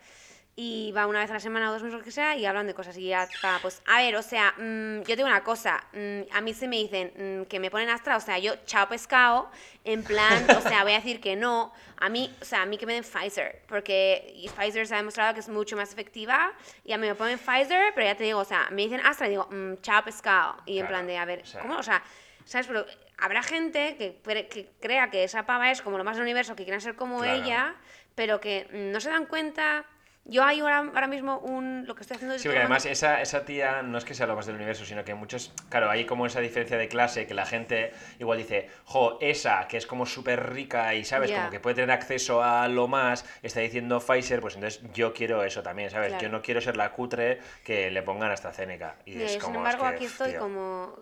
y 0.56 0.92
va 0.92 1.06
una 1.08 1.18
vez 1.18 1.30
a 1.30 1.34
la 1.34 1.40
semana 1.40 1.68
o 1.68 1.72
dos 1.72 1.82
meses 1.82 1.98
lo 1.98 2.04
que 2.04 2.12
sea 2.12 2.36
y 2.36 2.46
hablan 2.46 2.66
de 2.68 2.74
cosas 2.74 2.96
y 2.96 3.08
ya 3.08 3.24
está, 3.24 3.58
pues 3.60 3.82
a 3.86 3.98
ver, 3.98 4.14
o 4.14 4.22
sea, 4.22 4.52
mm, 4.56 5.02
yo 5.02 5.16
tengo 5.16 5.26
una 5.26 5.42
cosa, 5.42 5.82
mm, 5.92 6.20
a 6.32 6.40
mí 6.40 6.54
se 6.54 6.68
me 6.68 6.76
dicen 6.76 7.12
mm, 7.42 7.46
que 7.46 7.58
me 7.58 7.70
ponen 7.72 7.88
astra, 7.88 8.16
o 8.16 8.20
sea, 8.20 8.38
yo 8.38 8.54
chao 8.64 8.88
pescado, 8.88 9.50
en 9.84 10.04
plan, 10.04 10.46
o 10.56 10.60
sea, 10.60 10.84
voy 10.84 10.92
a 10.92 10.96
decir 10.96 11.20
que 11.20 11.34
no, 11.34 11.72
a 11.98 12.08
mí, 12.08 12.32
o 12.40 12.44
sea, 12.44 12.62
a 12.62 12.66
mí 12.66 12.78
que 12.78 12.86
me 12.86 12.94
den 12.94 13.02
Pfizer, 13.02 13.62
porque 13.66 14.48
Pfizer 14.56 14.86
se 14.86 14.94
ha 14.94 14.98
demostrado 14.98 15.34
que 15.34 15.40
es 15.40 15.48
mucho 15.48 15.74
más 15.76 15.92
efectiva 15.92 16.52
y 16.84 16.92
a 16.92 16.98
mí 16.98 17.06
me 17.08 17.16
ponen 17.16 17.38
Pfizer, 17.38 17.92
pero 17.94 18.06
ya 18.06 18.14
te 18.16 18.22
digo, 18.24 18.38
o 18.38 18.44
sea, 18.44 18.68
me 18.70 18.82
dicen 18.82 19.00
astra 19.04 19.26
y 19.26 19.30
digo, 19.30 19.48
mm, 19.50 19.80
chao 19.82 20.04
pescado, 20.04 20.56
y 20.66 20.78
en 20.78 20.86
plan 20.86 21.06
de, 21.06 21.18
a 21.18 21.24
ver, 21.24 21.40
o 21.42 21.46
sea- 21.46 21.62
¿cómo? 21.62 21.78
O 21.78 21.82
sea, 21.82 22.00
¿sabes? 22.44 22.68
Pero 22.68 22.86
habrá 23.18 23.42
gente 23.42 23.96
que, 23.96 24.20
que 24.48 24.70
crea 24.80 25.10
que 25.10 25.24
esa 25.24 25.46
pava 25.46 25.70
es 25.72 25.82
como 25.82 25.98
lo 25.98 26.04
más 26.04 26.16
del 26.16 26.22
universo, 26.22 26.54
que 26.54 26.62
quieran 26.62 26.80
ser 26.80 26.94
como 26.94 27.18
Claro. 27.18 27.32
ella, 27.42 27.74
pero 28.14 28.40
que 28.40 28.68
no 28.70 29.00
se 29.00 29.10
dan 29.10 29.26
cuenta. 29.26 29.84
Yo 30.26 30.42
hay 30.42 30.60
ahora, 30.60 30.78
ahora 30.78 31.06
mismo 31.06 31.38
un, 31.38 31.86
lo 31.86 31.94
que 31.94 32.00
estoy 32.00 32.14
haciendo 32.14 32.34
es 32.34 32.40
Sí, 32.40 32.48
porque 32.48 32.60
además 32.60 32.86
esa, 32.86 33.20
esa 33.20 33.44
tía 33.44 33.82
no 33.82 33.98
es 33.98 34.06
que 34.06 34.14
sea 34.14 34.26
lo 34.26 34.34
más 34.34 34.46
del 34.46 34.54
universo, 34.56 34.86
sino 34.86 35.04
que 35.04 35.14
muchos, 35.14 35.52
claro, 35.68 35.90
hay 35.90 36.06
como 36.06 36.24
esa 36.24 36.40
diferencia 36.40 36.78
de 36.78 36.88
clase 36.88 37.26
que 37.26 37.34
la 37.34 37.44
gente 37.44 37.92
igual 38.18 38.38
dice, 38.38 38.70
jo, 38.84 39.18
esa 39.20 39.68
que 39.68 39.76
es 39.76 39.86
como 39.86 40.06
súper 40.06 40.50
rica 40.54 40.94
y, 40.94 41.04
¿sabes? 41.04 41.28
Ya. 41.28 41.36
Como 41.38 41.50
que 41.50 41.60
puede 41.60 41.76
tener 41.76 41.90
acceso 41.90 42.42
a 42.42 42.68
lo 42.68 42.88
más, 42.88 43.26
está 43.42 43.60
diciendo 43.60 44.00
Pfizer, 44.00 44.40
pues 44.40 44.54
entonces 44.54 44.82
yo 44.94 45.12
quiero 45.12 45.44
eso 45.44 45.62
también, 45.62 45.90
¿sabes? 45.90 46.08
Claro. 46.08 46.22
Yo 46.22 46.28
no 46.30 46.40
quiero 46.40 46.62
ser 46.62 46.78
la 46.78 46.92
cutre 46.92 47.40
que 47.62 47.90
le 47.90 48.02
pongan 48.02 48.30
hasta 48.30 48.48
AstraZeneca. 48.48 48.96
Y 49.04 49.18
Eh, 49.18 49.24
es 49.26 49.32
sin 49.32 49.40
como, 49.42 49.58
embargo, 49.58 49.84
es 49.84 49.90
que, 49.90 49.96
aquí 49.96 50.04
estoy 50.06 50.30
tío. 50.30 50.40
como. 50.40 50.96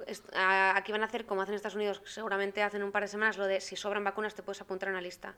aquí 0.75 0.91
van 0.91 1.03
a 1.03 1.07
hacer 1.07 1.27
como 1.27 1.43
hacen 1.43 1.53
en 1.53 1.57
Estados 1.57 1.77
Unidos, 1.77 2.03
seguramente 2.07 2.61
hacen 2.65 2.83
un 2.83 2.91
par 2.91 3.03
de 3.03 3.09
semanas, 3.09 3.37
lo 3.39 3.47
de 3.47 3.61
si 3.61 3.77
sobran 3.77 4.03
vacunas 4.03 4.35
te 4.35 4.43
puedes 4.43 4.61
apuntar 4.61 4.89
a 4.89 4.93
una 4.93 5.01
lista. 5.01 5.37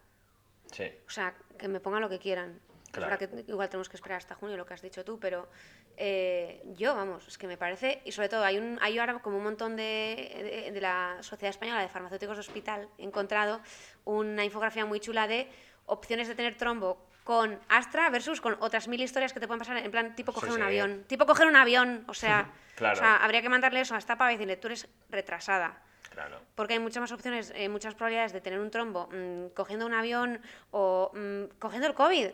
Sí. 0.72 0.90
O 1.06 1.10
sea, 1.10 1.34
que 1.58 1.68
me 1.68 1.80
pongan 1.80 2.00
lo 2.00 2.08
que 2.08 2.18
quieran. 2.18 2.60
Claro. 3.00 3.18
Que 3.18 3.28
igual 3.48 3.68
tenemos 3.68 3.88
que 3.88 3.96
esperar 3.96 4.18
hasta 4.18 4.34
junio, 4.34 4.56
lo 4.56 4.64
que 4.66 4.74
has 4.74 4.82
dicho 4.82 5.04
tú, 5.04 5.18
pero 5.18 5.48
eh, 5.96 6.62
yo, 6.76 6.94
vamos, 6.94 7.26
es 7.28 7.38
que 7.38 7.46
me 7.46 7.56
parece, 7.56 8.00
y 8.04 8.12
sobre 8.12 8.28
todo 8.28 8.44
hay, 8.44 8.58
un, 8.58 8.78
hay 8.80 8.98
ahora 8.98 9.18
como 9.20 9.36
un 9.38 9.44
montón 9.44 9.76
de, 9.76 10.62
de, 10.64 10.72
de 10.72 10.80
la 10.80 11.16
Sociedad 11.20 11.50
Española 11.50 11.80
de 11.80 11.88
Farmacéuticos 11.88 12.36
de 12.36 12.40
Hospital, 12.40 12.88
he 12.98 13.04
encontrado 13.04 13.60
una 14.04 14.44
infografía 14.44 14.84
muy 14.86 15.00
chula 15.00 15.26
de 15.26 15.48
opciones 15.86 16.28
de 16.28 16.34
tener 16.34 16.56
trombo 16.56 17.06
con 17.24 17.58
Astra 17.68 18.10
versus 18.10 18.40
con 18.40 18.56
otras 18.60 18.86
mil 18.86 19.00
historias 19.00 19.32
que 19.32 19.40
te 19.40 19.46
pueden 19.46 19.58
pasar 19.58 19.78
en 19.78 19.90
plan 19.90 20.14
tipo 20.14 20.30
Sí, 20.32 20.34
coger 20.40 20.50
un 20.50 20.56
sí. 20.56 20.62
avión. 20.62 21.04
Tipo 21.06 21.24
coger 21.26 21.46
un 21.46 21.56
avión, 21.56 22.04
o 22.06 22.14
sea, 22.14 22.50
Claro. 22.74 22.94
o 22.94 22.98
sea, 22.98 23.16
habría 23.16 23.40
que 23.40 23.48
mandarle 23.48 23.80
eso 23.80 23.94
a 23.94 23.98
esta 23.98 24.18
pava 24.18 24.32
y 24.32 24.34
decirle, 24.36 24.56
tú 24.56 24.66
eres 24.68 24.88
retrasada. 25.08 25.80
Claro. 26.10 26.40
Porque 26.54 26.74
hay 26.74 26.78
muchas 26.80 27.00
más 27.00 27.12
opciones, 27.12 27.52
eh, 27.56 27.68
muchas 27.68 27.94
probabilidades 27.94 28.32
de 28.32 28.40
tener 28.40 28.60
un 28.60 28.70
trombo 28.70 29.08
mm, 29.10 29.48
cogiendo 29.54 29.86
un 29.86 29.94
avión 29.94 30.40
o 30.70 31.10
mm, 31.14 31.58
cogiendo 31.58 31.86
el 31.88 31.94
COVID 31.94 32.30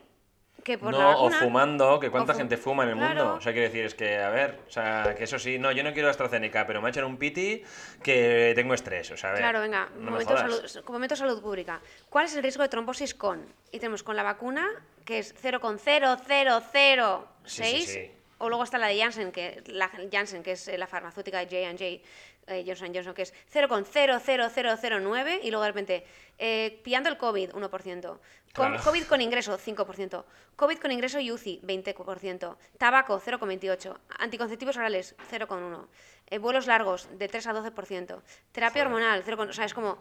que 0.64 0.76
por 0.78 0.92
la 0.92 0.98
no, 0.98 1.22
o 1.24 1.30
fumando, 1.30 1.98
que 2.00 2.10
cuánta 2.10 2.32
fu- 2.34 2.38
gente 2.38 2.56
fuma 2.56 2.82
en 2.84 2.90
el 2.90 2.96
mundo. 2.96 3.34
O 3.34 3.40
sea, 3.40 3.52
quiero 3.52 3.66
decir, 3.68 3.84
es 3.84 3.94
que, 3.94 4.18
a 4.18 4.30
ver, 4.30 4.58
o 4.68 4.70
sea, 4.70 5.14
que 5.16 5.24
eso 5.24 5.38
sí, 5.38 5.58
no, 5.58 5.72
yo 5.72 5.82
no 5.82 5.92
quiero 5.92 6.08
AstraZeneca, 6.10 6.66
pero 6.66 6.80
me 6.82 6.90
echan 6.90 7.04
un 7.04 7.16
piti 7.16 7.62
que 8.02 8.52
tengo 8.54 8.74
estrés, 8.74 9.10
o 9.10 9.16
sea, 9.16 9.30
a 9.30 9.32
ver, 9.32 9.42
Claro, 9.42 9.60
venga, 9.60 9.88
no 9.96 10.04
me 10.04 10.10
momento, 10.12 10.36
salud, 10.36 10.62
momento 10.88 11.16
salud 11.16 11.40
pública. 11.42 11.80
¿Cuál 12.08 12.26
es 12.26 12.36
el 12.36 12.42
riesgo 12.42 12.62
de 12.62 12.68
trombosis 12.68 13.14
con? 13.14 13.44
Y 13.72 13.78
tenemos 13.78 14.02
con 14.02 14.16
la 14.16 14.22
vacuna, 14.22 14.68
que 15.04 15.18
es 15.18 15.34
0,0006, 15.42 17.24
Sí, 17.44 17.64
sí, 17.64 17.86
sí. 17.86 18.10
o 18.38 18.48
luego 18.48 18.64
está 18.64 18.78
la 18.78 18.86
de 18.88 18.98
Janssen, 19.00 19.32
que, 19.32 19.62
la 19.66 19.90
Janssen, 20.12 20.42
que 20.42 20.52
es 20.52 20.68
eh, 20.68 20.78
la 20.78 20.86
farmacéutica 20.86 21.44
de 21.44 21.46
J&J, 21.46 22.02
eh, 22.50 22.64
Johnson 22.66 22.92
Johnson, 22.94 23.14
que 23.14 23.22
es 23.22 23.34
0,00009, 23.52 25.40
y 25.42 25.50
luego 25.50 25.62
de 25.64 25.68
repente, 25.68 26.04
eh, 26.38 26.80
pillando 26.82 27.08
el 27.08 27.16
COVID, 27.16 27.50
1%. 27.52 28.00
Con, 28.02 28.18
Claro. 28.52 28.82
COVID 28.82 29.04
con 29.04 29.20
ingreso, 29.20 29.56
5%. 29.58 30.24
COVID 30.56 30.78
con 30.78 30.90
ingreso 30.90 31.20
y 31.20 31.30
UCI, 31.30 31.60
20%. 31.62 32.56
Tabaco, 32.78 33.20
0,28. 33.20 33.96
Anticonceptivos 34.18 34.76
orales, 34.76 35.14
0,1. 35.30 35.86
Eh, 36.26 36.38
vuelos 36.38 36.66
largos, 36.66 37.08
de 37.16 37.28
3 37.28 37.46
a 37.46 37.52
12%. 37.54 38.20
Terapia 38.52 38.82
hormonal, 38.82 39.22
0, 39.24 39.46
o 39.48 39.52
sea, 39.52 39.64
es 39.66 39.74
como... 39.74 39.98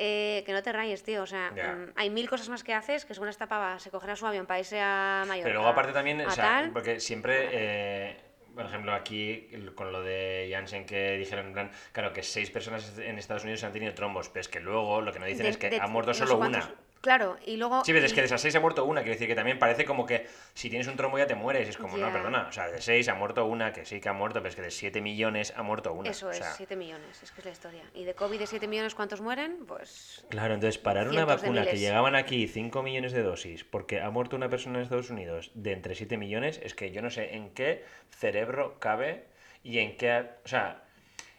eh, 0.00 0.44
que 0.46 0.52
no 0.52 0.62
te 0.62 0.70
rayes, 0.72 1.02
tío. 1.02 1.24
O 1.24 1.26
sea, 1.26 1.50
mm, 1.50 1.92
hay 1.96 2.08
mil 2.10 2.28
cosas 2.30 2.48
más 2.48 2.62
que 2.62 2.72
haces 2.72 3.04
que 3.04 3.14
según 3.14 3.28
esta 3.28 3.48
pava 3.48 3.80
se 3.80 3.90
cogerá 3.90 4.14
su 4.14 4.24
avión 4.28 4.46
para 4.46 4.60
irse 4.60 4.78
a 4.80 5.24
Mallorca. 5.26 5.48
Pero 5.48 5.54
luego 5.58 5.68
aparte 5.68 5.92
también, 5.92 6.20
o 6.20 6.30
sea, 6.30 6.70
porque 6.72 7.00
siempre, 7.00 7.48
eh, 7.50 8.16
por 8.58 8.66
ejemplo, 8.66 8.92
aquí 8.92 9.48
con 9.76 9.92
lo 9.92 10.02
de 10.02 10.48
Janssen 10.50 10.84
que 10.84 11.16
dijeron, 11.16 11.46
en 11.46 11.52
plan, 11.52 11.70
claro, 11.92 12.12
que 12.12 12.24
seis 12.24 12.50
personas 12.50 12.98
en 12.98 13.16
Estados 13.16 13.44
Unidos 13.44 13.62
han 13.62 13.72
tenido 13.72 13.94
trombos, 13.94 14.28
pero 14.30 14.40
es 14.40 14.48
que 14.48 14.58
luego 14.58 15.00
lo 15.00 15.12
que 15.12 15.20
no 15.20 15.26
dicen 15.26 15.44
de- 15.44 15.50
es 15.50 15.56
que 15.58 15.70
de 15.70 15.78
ha 15.80 15.86
muerto 15.86 16.12
solo 16.12 16.38
una. 16.38 16.58
Claro, 17.00 17.36
y 17.46 17.56
luego... 17.56 17.84
Sí, 17.84 17.92
pero 17.92 18.06
es 18.06 18.12
que 18.12 18.20
de 18.20 18.26
esas 18.26 18.40
seis 18.40 18.54
ha 18.56 18.60
muerto 18.60 18.84
una, 18.84 19.02
quiere 19.02 19.14
decir 19.14 19.28
que 19.28 19.34
también 19.34 19.58
parece 19.58 19.84
como 19.84 20.04
que 20.04 20.26
si 20.54 20.68
tienes 20.68 20.88
un 20.88 20.96
trombo 20.96 21.18
ya 21.18 21.26
te 21.26 21.34
mueres. 21.34 21.68
Es 21.68 21.76
como, 21.76 21.96
no, 21.96 22.12
perdona, 22.12 22.46
o 22.48 22.52
sea, 22.52 22.68
de 22.68 22.80
seis 22.80 23.08
ha 23.08 23.14
muerto 23.14 23.44
una, 23.46 23.72
que 23.72 23.84
sí 23.84 24.00
que 24.00 24.08
ha 24.08 24.12
muerto, 24.12 24.40
pero 24.40 24.48
es 24.48 24.56
que 24.56 24.62
de 24.62 24.70
siete 24.70 25.00
millones 25.00 25.52
ha 25.56 25.62
muerto 25.62 25.92
una. 25.92 26.10
Eso 26.10 26.28
o 26.28 26.30
es, 26.30 26.44
7 26.56 26.76
millones, 26.76 27.22
es 27.22 27.30
que 27.30 27.40
es 27.40 27.44
la 27.44 27.52
historia. 27.52 27.82
Y 27.94 28.04
de 28.04 28.14
COVID 28.14 28.38
de 28.38 28.46
7 28.46 28.66
millones, 28.66 28.94
¿cuántos 28.94 29.20
mueren? 29.20 29.64
Pues... 29.66 30.24
Claro, 30.28 30.54
entonces 30.54 30.78
parar 30.78 31.08
una 31.08 31.24
vacuna 31.24 31.64
que 31.66 31.78
llegaban 31.78 32.16
aquí 32.16 32.48
5 32.48 32.82
millones 32.82 33.12
de 33.12 33.22
dosis 33.22 33.64
porque 33.64 34.00
ha 34.00 34.10
muerto 34.10 34.36
una 34.36 34.48
persona 34.48 34.78
en 34.78 34.82
Estados 34.82 35.10
Unidos 35.10 35.50
de 35.54 35.72
entre 35.72 35.94
7 35.94 36.16
millones, 36.16 36.60
es 36.62 36.74
que 36.74 36.90
yo 36.90 37.02
no 37.02 37.10
sé 37.10 37.34
en 37.34 37.50
qué 37.54 37.84
cerebro 38.10 38.78
cabe 38.80 39.26
y 39.62 39.78
en 39.78 39.96
qué, 39.96 40.30
o 40.44 40.48
sea, 40.48 40.87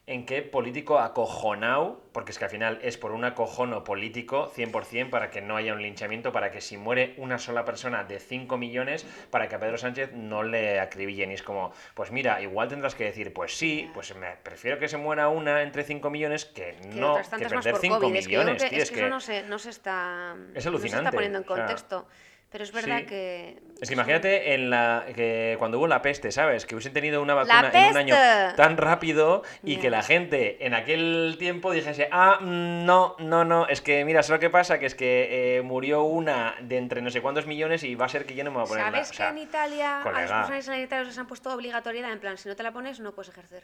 en 0.10 0.26
qué 0.26 0.42
político 0.42 0.98
acojonado, 0.98 2.02
porque 2.14 2.32
es 2.32 2.40
que 2.40 2.46
al 2.46 2.50
final 2.50 2.80
es 2.82 2.98
por 2.98 3.12
un 3.12 3.26
acojono 3.26 3.84
político 3.84 4.52
100% 4.56 5.12
para 5.12 5.30
que 5.30 5.40
no 5.40 5.56
haya 5.56 5.72
un 5.72 5.84
linchamiento, 5.84 6.32
para 6.32 6.50
que 6.50 6.62
si 6.62 6.78
muere 6.78 7.14
una 7.18 7.38
sola 7.38 7.64
persona 7.64 8.04
de 8.04 8.20
5 8.20 8.58
millones, 8.58 9.06
para 9.30 9.48
que 9.48 9.54
a 9.54 9.60
Pedro 9.60 9.78
Sánchez 9.78 10.12
no 10.14 10.42
le 10.42 10.80
acribillen. 10.80 11.30
Y 11.30 11.36
es 11.36 11.44
como, 11.44 11.72
pues 11.94 12.12
mira, 12.12 12.42
igual 12.42 12.70
tendrás 12.70 12.96
que 12.96 13.04
decir, 13.04 13.32
pues 13.34 13.56
sí, 13.56 13.88
pues 13.94 14.16
me 14.16 14.32
prefiero 14.38 14.80
que 14.80 14.88
se 14.88 14.98
muera 14.98 15.30
una 15.30 15.62
entre 15.62 15.84
5 15.84 16.10
millones 16.10 16.46
que 16.46 16.76
Que 16.82 17.00
no 17.00 17.18
que 17.18 17.46
perder 17.46 17.74
por 17.74 17.80
5 17.80 18.00
COVID. 18.00 18.16
Es 18.16 18.28
que 18.28 18.38
millones, 18.38 18.64
es 18.64 18.90
que 18.90 19.00
eso 19.02 19.10
no 19.10 19.20
se, 19.20 19.44
no 19.44 19.60
se 19.60 19.70
está... 19.70 20.36
Es 20.56 20.66
No 20.66 20.80
se 20.80 20.88
está 20.88 21.12
poniendo 21.12 21.38
en 21.38 21.44
o 21.44 21.48
sea, 21.48 21.56
contexto. 21.56 22.08
Pero 22.52 22.64
es 22.64 22.72
verdad 22.72 23.02
sí. 23.02 23.06
que... 23.06 23.62
Es 23.80 23.90
que 23.90 23.94
imagínate 23.94 24.56
en 24.56 24.72
la 24.72 25.06
que 25.16 25.56
cuando 25.60 25.78
hubo 25.78 25.88
la 25.88 26.02
peste, 26.02 26.32
¿sabes? 26.32 26.66
Que 26.66 26.74
hubiesen 26.74 26.94
tenido 26.94 27.22
una 27.22 27.36
vacuna 27.36 27.70
en 27.72 27.92
un 27.92 27.98
año 27.98 28.16
tan 28.56 28.76
rápido 28.76 29.44
y 29.64 29.78
que 29.78 29.92
la 29.92 30.02
gente 30.02 30.66
en 30.66 30.74
aquel 30.74 31.36
tiempo 31.38 31.72
dijese, 31.72 32.10
ah, 32.12 32.40
mm, 32.42 32.86
no, 32.86 33.16
no, 33.20 33.46
no, 33.46 33.68
es 33.68 33.82
que 33.82 34.04
mira, 34.04 34.24
¿sabes 34.24 34.38
lo 34.38 34.40
que 34.40 34.50
pasa? 34.50 34.80
Que 34.80 34.88
es 34.88 34.96
que 34.96 35.58
eh, 35.58 35.62
murió 35.62 36.04
una 36.04 36.56
de 36.62 36.78
entre 36.78 37.02
no 37.04 37.12
sé 37.12 37.22
cuántos 37.22 37.46
millones 37.46 37.84
y 37.84 37.94
va 37.94 38.06
a 38.06 38.10
ser 38.10 38.26
que 38.26 38.34
yo 38.34 38.44
no 38.44 38.50
me 38.50 38.58
voy 38.58 38.66
a 38.66 38.68
poner 38.68 38.84
¿Sabes 38.84 38.94
nada. 38.94 39.10
O 39.10 39.14
sea, 39.14 39.26
que 39.28 39.32
en 39.32 39.48
Italia 39.48 39.96
a 39.96 39.98
los 39.98 40.04
colega. 40.04 40.28
profesionales 40.28 40.66
sanitarios 40.66 41.08
les 41.08 41.18
han 41.20 41.28
puesto 41.28 41.54
obligatoriedad? 41.54 42.12
En 42.12 42.20
plan, 42.20 42.38
si 42.38 42.50
no 42.50 42.56
te 42.56 42.64
la 42.64 42.72
pones, 42.72 43.00
no 43.00 43.14
puedes 43.14 43.30
ejercer. 43.30 43.64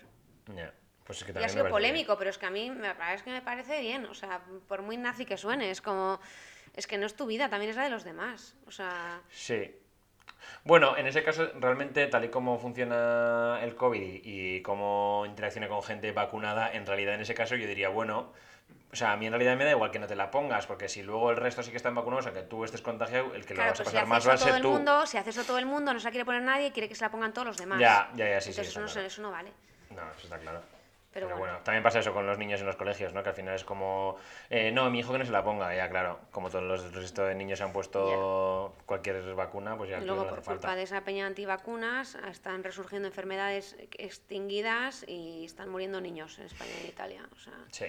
ya, 0.55 0.71
pues 1.03 1.17
es 1.17 1.23
que 1.23 1.31
Y 1.31 1.33
también 1.33 1.49
ha 1.49 1.53
me 1.53 1.59
sido 1.61 1.69
polémico, 1.69 2.17
pero 2.19 2.29
es 2.29 2.37
que 2.37 2.45
a 2.45 2.51
mí 2.51 2.71
parece 2.97 3.23
que 3.23 3.31
me 3.31 3.41
parece 3.41 3.81
bien. 3.81 4.05
O 4.05 4.13
sea, 4.13 4.41
por 4.67 4.83
muy 4.83 4.95
nazi 4.97 5.25
que 5.25 5.37
suene, 5.37 5.71
es 5.71 5.81
como... 5.81 6.19
Es 6.75 6.87
que 6.87 6.97
no 6.97 7.05
es 7.05 7.15
tu 7.15 7.25
vida, 7.25 7.49
también 7.49 7.71
es 7.71 7.77
la 7.77 7.83
de 7.83 7.89
los 7.89 8.03
demás. 8.03 8.55
O 8.67 8.71
sea... 8.71 9.21
Sí. 9.31 9.75
Bueno, 10.63 10.97
en 10.97 11.07
ese 11.07 11.23
caso, 11.23 11.49
realmente, 11.59 12.05
tal 12.07 12.25
y 12.25 12.29
como 12.29 12.59
funciona 12.59 13.59
el 13.61 13.75
COVID 13.75 14.21
y, 14.23 14.61
cómo 14.61 15.23
interacciona 15.25 15.67
con 15.67 15.81
gente 15.81 16.11
vacunada, 16.11 16.71
en 16.73 16.85
realidad, 16.85 17.15
en 17.15 17.21
ese 17.21 17.33
caso, 17.33 17.55
yo 17.55 17.67
diría, 17.67 17.89
bueno, 17.89 18.33
o 18.91 18.95
sea, 18.95 19.11
a 19.13 19.17
mí 19.17 19.25
en 19.25 19.31
realidad 19.31 19.57
me 19.57 19.65
da 19.65 19.71
igual 19.71 19.91
que 19.91 19.99
no 19.99 20.07
te 20.07 20.15
la 20.15 20.31
pongas, 20.31 20.67
porque 20.67 20.87
si 20.89 21.03
luego 21.03 21.31
el 21.31 21.37
resto 21.37 21.63
sí 21.63 21.71
que 21.71 21.77
están 21.77 21.95
vacunados, 21.95 22.27
o 22.27 22.33
que 22.33 22.41
tú 22.43 22.63
estés 22.63 22.81
contagiado, 22.81 23.33
el 23.33 23.45
que 23.45 23.53
lo 23.53 23.57
Claro, 23.61 23.71
vas 23.71 23.79
a 23.79 23.83
si 23.83 23.85
pasar 23.85 24.01
hace 24.01 24.09
más 24.09 24.27
va 24.27 24.33
a 24.33 24.35
todo 24.35 24.45
ser 24.45 24.55
el 24.55 24.61
tú. 24.61 24.69
mundo, 24.71 25.05
si 25.05 25.17
hace 25.17 25.29
eso 25.31 25.43
todo 25.43 25.57
el 25.57 25.65
mundo, 25.65 25.93
no 25.93 25.99
se 25.99 26.05
la 26.05 26.11
quiere 26.11 26.25
poner 26.25 26.41
nadie, 26.43 26.71
quiere 26.71 26.89
que 26.89 26.95
se 26.95 27.03
la 27.03 27.11
pongan 27.11 27.33
todos 27.33 27.47
los 27.47 27.57
demás. 27.57 27.79
Ya, 27.79 28.09
ya, 28.15 28.29
ya, 28.29 28.41
sí, 28.41 28.53
sí, 28.53 28.61
Entonces 28.61 28.67
está 28.67 28.79
eso, 28.79 28.79
no, 28.79 28.93
claro. 28.93 29.07
eso 29.07 29.21
no 29.21 29.31
vale. 29.31 29.51
No, 29.89 30.11
eso 30.11 30.23
está 30.23 30.37
claro. 30.39 30.74
Pero 31.15 31.27
Pero, 31.27 31.37
bueno. 31.39 31.53
bueno. 31.53 31.63
también 31.63 31.81
pasa 31.81 31.99
eso 31.99 32.13
con 32.13 32.27
los 32.27 32.37
niños 32.37 32.59
en 32.59 32.65
los 32.67 32.75
colegios, 32.75 33.13
¿no? 33.13 33.23
Que 33.23 33.29
al 33.29 33.35
final 33.35 33.55
es 33.55 33.63
como, 33.63 34.17
eh, 34.49 34.69
no, 34.73 34.89
mi 34.89 34.99
hijo 34.99 35.13
que 35.13 35.19
no 35.19 35.23
se 35.25 35.31
la 35.31 35.45
ponga, 35.45 35.73
ya 35.73 35.87
claro. 35.89 36.19
Como 36.29 36.49
todos 36.49 36.65
los 36.65 36.83
el 36.83 36.91
resto 36.93 37.23
de 37.23 37.33
niños 37.35 37.57
se 37.59 37.63
han 37.63 37.71
puesto 37.71 38.75
cualquier 38.85 39.33
vacuna, 39.33 39.77
pues 39.77 39.89
ya 39.91 39.99
Y 39.99 40.05
luego, 40.05 40.23
no 40.23 40.27
por 40.27 40.39
culpa 40.39 40.51
falta. 40.51 40.75
de 40.75 40.83
esa 40.83 41.05
peña 41.05 41.25
antivacunas, 41.25 42.15
están 42.29 42.65
resurgiendo 42.65 43.07
enfermedades 43.07 43.77
extinguidas 43.97 45.05
y 45.07 45.45
están 45.45 45.69
muriendo 45.69 46.01
niños 46.01 46.37
en 46.39 46.47
España 46.47 46.71
y 46.79 46.83
en 46.83 46.87
Italia. 46.89 47.21
O 47.33 47.39
sea, 47.39 47.53
Sí. 47.71 47.85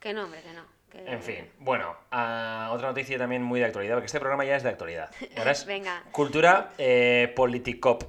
que 0.00 0.12
no, 0.12 0.24
hombre, 0.24 0.42
que 0.42 0.52
no. 0.52 0.64
que- 0.90 1.12
En 1.12 1.22
fin, 1.22 1.48
bueno, 1.60 1.96
ah, 2.10 2.70
otra 2.72 2.88
noticia 2.88 3.16
también 3.18 3.40
muy 3.42 3.60
de 3.60 3.66
actualidad, 3.66 3.94
porque 3.94 4.06
este 4.06 4.18
programa 4.18 4.44
ya 4.44 4.56
es 4.56 4.64
de 4.64 4.70
actualidad. 4.70 5.10
Ahora 5.38 5.52
es 5.52 5.64
Venga. 5.64 6.02
cultura 6.10 6.70
eh, 6.78 7.32
politicop. 7.36 8.02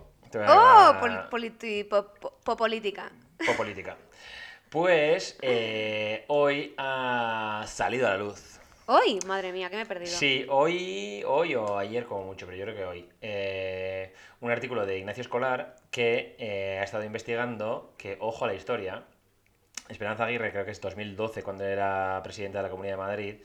A 0.43 0.89
¡Oh! 0.89 1.29
politi- 1.29 1.83
po- 1.87 2.13
po- 2.15 2.39
popolítica. 2.43 3.11
Popolítica. 3.45 3.95
Pues 4.75 5.37
eh, 5.41 6.25
hoy 6.27 6.73
ha 6.77 7.63
salido 7.65 8.07
a 8.07 8.09
la 8.09 8.17
luz. 8.17 8.59
¡Hoy! 8.87 9.19
Madre 9.25 9.53
mía, 9.53 9.69
que 9.69 9.77
me 9.77 9.83
he 9.83 9.85
perdido. 9.85 10.11
Sí, 10.11 10.45
hoy, 10.49 11.23
hoy 11.25 11.55
o 11.55 11.77
ayer 11.77 12.05
como 12.05 12.25
mucho, 12.25 12.45
pero 12.45 12.57
yo 12.57 12.65
creo 12.65 12.75
que 12.75 12.83
hoy. 12.83 13.09
eh, 13.21 14.13
un 14.41 14.51
artículo 14.51 14.85
de 14.85 14.97
Ignacio 14.97 15.21
Escolar 15.21 15.77
que 15.91 16.35
eh, 16.39 16.77
ha 16.81 16.83
estado 16.83 17.05
investigando 17.05 17.93
que, 17.97 18.17
ojo 18.19 18.43
a 18.43 18.49
la 18.49 18.53
historia, 18.53 19.05
Esperanza 19.87 20.25
Aguirre, 20.25 20.51
creo 20.51 20.65
que 20.65 20.71
es 20.71 20.81
2012, 20.81 21.41
cuando 21.41 21.63
era 21.63 22.19
presidenta 22.21 22.57
de 22.57 22.63
la 22.63 22.69
Comunidad 22.69 22.95
de 22.95 23.01
Madrid, 23.01 23.35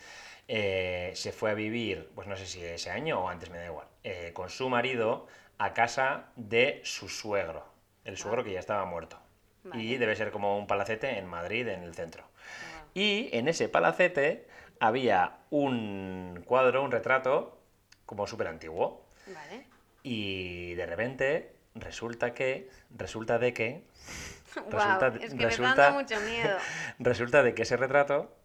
eh, 0.49 1.13
se 1.15 1.31
fue 1.31 1.53
a 1.53 1.55
vivir, 1.55 2.11
pues 2.13 2.27
no 2.27 2.37
sé 2.37 2.45
si 2.45 2.61
ese 2.65 2.91
año 2.91 3.21
o 3.21 3.29
antes, 3.29 3.51
me 3.51 3.59
da 3.59 3.67
igual, 3.67 3.87
con 4.33 4.51
su 4.51 4.69
marido 4.69 5.29
a 5.59 5.75
casa 5.75 6.33
de 6.35 6.81
su 6.83 7.09
suegro, 7.09 7.65
el 8.05 8.17
suegro 8.17 8.43
que 8.43 8.51
ya 8.51 8.59
estaba 8.59 8.85
muerto. 8.85 9.21
Vale. 9.65 9.83
Y 9.83 9.97
debe 9.99 10.17
ser 10.17 10.31
como 10.31 10.59
un 10.59 10.67
palacete 10.67 11.19
en 11.19 11.27
Madrid, 11.27 11.69
en 11.69 11.83
el 11.83 11.95
centro. 11.95 12.23
Wow. 12.25 12.91
Y 12.95 13.29
en 13.33 13.49
ese 13.49 13.69
palacete 13.69 14.47
había 14.81 15.39
un 15.51 16.43
cuadro, 16.47 16.83
un 16.83 16.91
retrato, 16.91 17.61
como 18.07 18.27
súper 18.27 18.47
antiguo. 18.49 19.05
Vale. 19.27 19.67
Y 20.03 20.75
de 20.75 20.87
repente 20.87 21.55
resulta 21.75 22.33
que, 22.35 22.69
resulta 22.97 23.39
de 23.39 23.53
que, 23.55 23.85
Wow, 24.57 24.71
Resulta- 24.73 25.07
es 25.21 25.31
que 25.31 25.37
me 25.37 25.45
resulta- 25.45 25.75
dando 25.77 26.01
mucho 26.01 26.21
miedo. 26.23 26.59
resulta 26.99 27.43
de 27.45 27.55
que 27.55 27.63
ese 27.63 27.77
retrato 27.77 28.37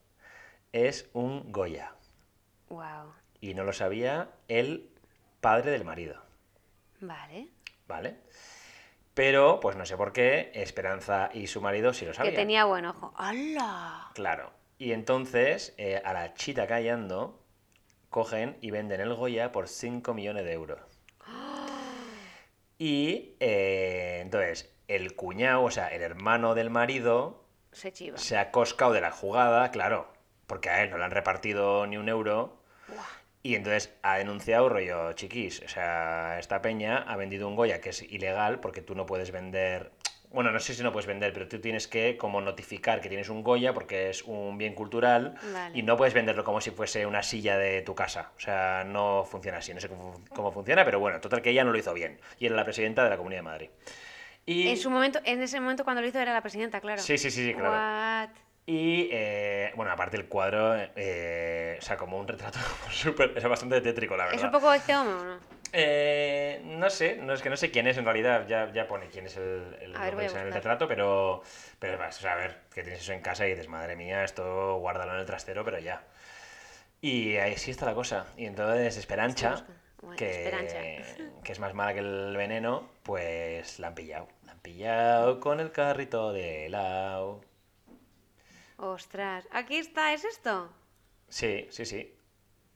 es 0.71 1.09
un 1.13 1.51
Goya. 1.51 1.93
Wow. 2.69 3.13
Y 3.41 3.53
no 3.55 3.63
lo 3.63 3.73
sabía 3.73 4.29
el 4.47 4.89
padre 5.41 5.71
del 5.71 5.83
marido, 5.85 6.21
Vale. 6.99 7.47
¿vale? 7.87 8.17
Pero, 9.15 9.59
pues 9.61 9.75
no 9.77 9.85
sé 9.85 9.97
por 9.97 10.11
qué, 10.13 10.51
Esperanza 10.53 11.29
y 11.33 11.47
su 11.47 11.61
marido 11.61 11.93
sí 11.93 12.05
lo 12.05 12.11
Que 12.11 12.17
sabían. 12.17 12.35
tenía 12.35 12.65
buen 12.65 12.85
ojo. 12.85 13.13
¡Hala! 13.17 14.11
Claro. 14.13 14.51
Y 14.77 14.91
entonces, 14.91 15.73
eh, 15.77 16.01
a 16.03 16.11
la 16.13 16.33
chita 16.35 16.67
callando, 16.67 17.41
cogen 18.09 18.57
y 18.61 18.71
venden 18.71 18.99
el 19.01 19.13
Goya 19.13 19.51
por 19.53 19.67
5 19.69 20.13
millones 20.13 20.43
de 20.43 20.51
euros. 20.53 20.79
Y 22.77 23.35
eh, 23.39 24.19
entonces, 24.21 24.69
el 24.89 25.15
cuñado, 25.15 25.63
o 25.63 25.71
sea, 25.71 25.87
el 25.87 26.01
hermano 26.01 26.53
del 26.55 26.69
marido, 26.69 27.45
Se 27.71 27.93
chiva. 27.93 28.17
se 28.17 28.37
ha 28.37 28.51
coscado 28.51 28.91
de 28.91 28.99
la 29.01 29.11
jugada, 29.11 29.71
claro, 29.71 30.11
porque 30.45 30.69
a 30.69 30.83
él 30.83 30.89
no 30.89 30.97
le 30.97 31.05
han 31.05 31.11
repartido 31.11 31.87
ni 31.87 31.95
un 31.97 32.09
euro. 32.09 32.57
Y 33.45 33.53
entonces 33.53 33.93
ha 34.01 34.17
denunciado 34.17 34.69
rollo 34.69 35.13
chiquis. 35.13 35.61
O 35.61 35.67
sea, 35.67 36.39
esta 36.39 36.63
peña 36.63 37.05
ha 37.07 37.15
vendido 37.15 37.47
un 37.47 37.55
Goya 37.55 37.79
que 37.79 37.89
es 37.89 38.01
ilegal 38.01 38.59
porque 38.59 38.81
tú 38.81 38.95
no 38.95 39.05
puedes 39.05 39.29
vender. 39.29 39.91
Bueno, 40.31 40.49
no 40.49 40.59
sé 40.59 40.73
si 40.73 40.81
no 40.81 40.91
puedes 40.91 41.05
vender, 41.05 41.31
pero 41.31 41.47
tú 41.47 41.61
tienes 41.61 41.87
que 41.87 42.17
como 42.17 42.41
notificar 42.41 43.01
que 43.01 43.07
tienes 43.07 43.29
un 43.29 43.43
Goya 43.43 43.71
porque 43.71 44.09
es 44.09 44.23
un 44.23 44.57
bien 44.57 44.73
cultural 44.73 45.35
Vale. 45.53 45.77
y 45.77 45.83
no 45.83 45.95
puedes 45.95 46.15
venderlo 46.15 46.43
como 46.43 46.59
si 46.59 46.71
fuese 46.71 47.05
una 47.05 47.21
silla 47.21 47.55
de 47.55 47.83
tu 47.83 47.93
casa. 47.93 48.31
O 48.35 48.39
sea, 48.39 48.83
no 48.83 49.23
funciona 49.25 49.59
así. 49.59 49.75
No 49.75 49.79
sé 49.79 49.89
cómo, 49.89 50.23
cómo 50.29 50.51
funciona, 50.51 50.83
pero 50.83 50.99
bueno, 50.99 51.21
total 51.21 51.43
que 51.43 51.51
ella 51.51 51.63
no 51.63 51.71
lo 51.71 51.77
hizo 51.77 51.93
bien. 51.93 52.19
Y 52.39 52.47
era 52.47 52.55
la 52.55 52.63
presidenta 52.63 53.03
de 53.03 53.11
la 53.11 53.17
Comunidad 53.17 53.41
de 53.41 53.43
Madrid. 53.43 53.69
Y... 54.47 54.69
En 54.69 54.77
su 54.77 54.89
momento, 54.89 55.19
en 55.23 55.43
ese 55.43 55.59
momento 55.59 55.83
cuando 55.83 56.01
lo 56.01 56.07
hizo 56.07 56.19
era 56.19 56.33
la 56.33 56.41
presidenta, 56.41 56.81
claro. 56.81 56.99
Sí, 56.99 57.19
sí, 57.19 57.29
sí, 57.29 57.45
sí, 57.45 57.53
claro. 57.53 57.69
What? 57.69 58.29
Y, 58.67 59.09
eh, 59.11 59.71
bueno, 59.75 59.91
aparte 59.91 60.17
el 60.17 60.27
cuadro, 60.27 60.75
eh, 60.95 61.77
o 61.79 61.81
sea, 61.81 61.97
como 61.97 62.17
un 62.17 62.27
retrato 62.27 62.57
súper, 62.89 63.33
es 63.35 63.43
bastante 63.43 63.79
tétrico, 63.81 64.17
la 64.17 64.25
verdad. 64.25 64.39
¿Es 64.39 64.45
un 64.45 64.51
poco 64.51 64.73
este 64.73 64.95
homo 64.95 65.11
o 65.11 65.23
no? 65.23 65.37
Eh, 65.71 66.61
no 66.63 66.89
sé, 66.89 67.17
no 67.17 67.33
es 67.33 67.41
que 67.41 67.49
no 67.49 67.57
sé 67.57 67.69
quién 67.69 67.85
es 67.85 67.97
en 67.97 68.05
realidad, 68.05 68.47
ya, 68.47 68.71
ya 68.71 68.87
pone 68.87 69.07
quién 69.09 69.25
es 69.25 69.35
el, 69.35 69.77
el, 69.81 69.93
ver, 69.93 70.31
en 70.31 70.37
el 70.37 70.53
retrato, 70.53 70.87
pero, 70.87 71.43
pero 71.79 71.97
vas, 71.97 72.17
o 72.17 72.21
sea, 72.21 72.33
a 72.33 72.35
ver, 72.37 72.61
que 72.73 72.81
tienes 72.81 73.01
eso 73.01 73.11
en 73.11 73.21
casa 73.21 73.45
y 73.45 73.51
dices, 73.51 73.67
madre 73.67 73.95
mía, 73.95 74.23
esto 74.23 74.77
guárdalo 74.77 75.13
en 75.13 75.19
el 75.19 75.25
trastero, 75.25 75.65
pero 75.65 75.77
ya. 75.79 76.01
Y 77.01 77.35
ahí 77.35 77.55
sí 77.57 77.69
está 77.69 77.85
la 77.85 77.93
cosa. 77.93 78.25
Y 78.35 78.45
entonces 78.47 78.97
Esperancha. 78.97 79.63
Bueno, 80.01 80.17
que, 80.17 80.45
Esperancha. 80.45 80.79
que 81.43 81.51
es 81.51 81.59
más 81.59 81.75
mala 81.75 81.93
que 81.93 81.99
el 81.99 82.35
veneno, 82.35 82.89
pues 83.03 83.77
la 83.77 83.87
han 83.87 83.95
pillado. 83.95 84.27
La 84.43 84.53
han 84.53 84.59
pillado 84.59 85.39
con 85.39 85.59
el 85.59 85.71
carrito 85.71 86.33
de 86.33 86.65
helado. 86.65 87.41
Ostras, 88.77 89.47
aquí 89.51 89.77
está, 89.77 90.13
¿es 90.13 90.25
esto? 90.25 90.71
Sí, 91.29 91.67
sí, 91.71 91.85
sí. 91.85 92.11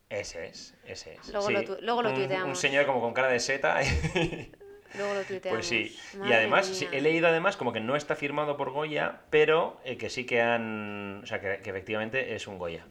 Ese 0.09 0.47
es, 0.47 0.73
ese 0.85 1.15
es. 1.15 1.27
Luego 1.29 1.47
Sí, 1.47 1.53
lo 1.53 1.63
tu- 1.63 1.77
luego 1.81 2.01
lo 2.01 2.09
un- 2.09 2.15
Un 2.15 2.21
tuiteamos. 2.21 2.59
señor 2.59 2.85
como 2.87 2.99
con 3.01 3.13
cara 3.13 3.27
de 3.27 3.39
seta. 3.39 3.79
Luego 4.95 5.13
lo 5.13 5.21
tuiteamos. 5.23 5.57
Pues 5.59 5.67
sí. 5.67 5.95
Y 6.25 6.33
además, 6.33 6.65
sí, 6.65 6.87
he 6.91 6.99
leído 6.99 7.27
además 7.27 7.57
como 7.57 7.71
que 7.71 7.79
no 7.79 7.95
está 7.95 8.15
firmado 8.15 8.57
por 8.57 8.71
Goya, 8.71 9.21
pero 9.29 9.79
eh, 9.83 9.97
que 9.97 10.09
sí 10.09 10.25
que 10.25 10.41
han. 10.41 11.21
O 11.23 11.27
sea, 11.27 11.39
que, 11.39 11.61
que 11.61 11.69
efectivamente 11.69 12.33
es 12.33 12.47
un 12.47 12.57
Goya. 12.57 12.87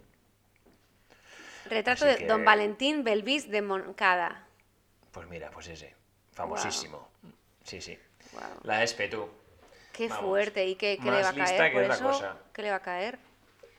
Retrato 1.65 2.05
Así 2.05 2.13
de 2.15 2.19
que- 2.19 2.27
Don 2.27 2.45
Valentín 2.45 3.03
Belvis 3.03 3.51
de 3.51 3.63
Moncada. 3.63 4.47
Pues 5.11 5.27
mira, 5.29 5.51
pues 5.51 5.67
ese. 5.69 5.97
Famosísimo. 6.33 7.11
Sí, 7.65 7.81
sí. 7.81 7.99
La 8.63 8.85
ESPE, 8.85 9.09
tú. 9.09 9.29
Qué 9.99 10.09
Vamos, 10.09 10.25
fuerte. 10.25 10.65
¿Y 10.65 10.77
qué, 10.77 10.97
qué 11.03 11.11
le 11.11 11.23
va 11.23 11.29
a 11.29 11.35
caer 11.35 11.73
que 11.73 11.77
por 11.81 11.91
eso? 11.91 12.05
cosa. 12.05 12.37
¿Qué 12.53 12.63
le 12.63 12.71
va 12.71 12.77
a 12.77 12.83
caer? 12.83 13.19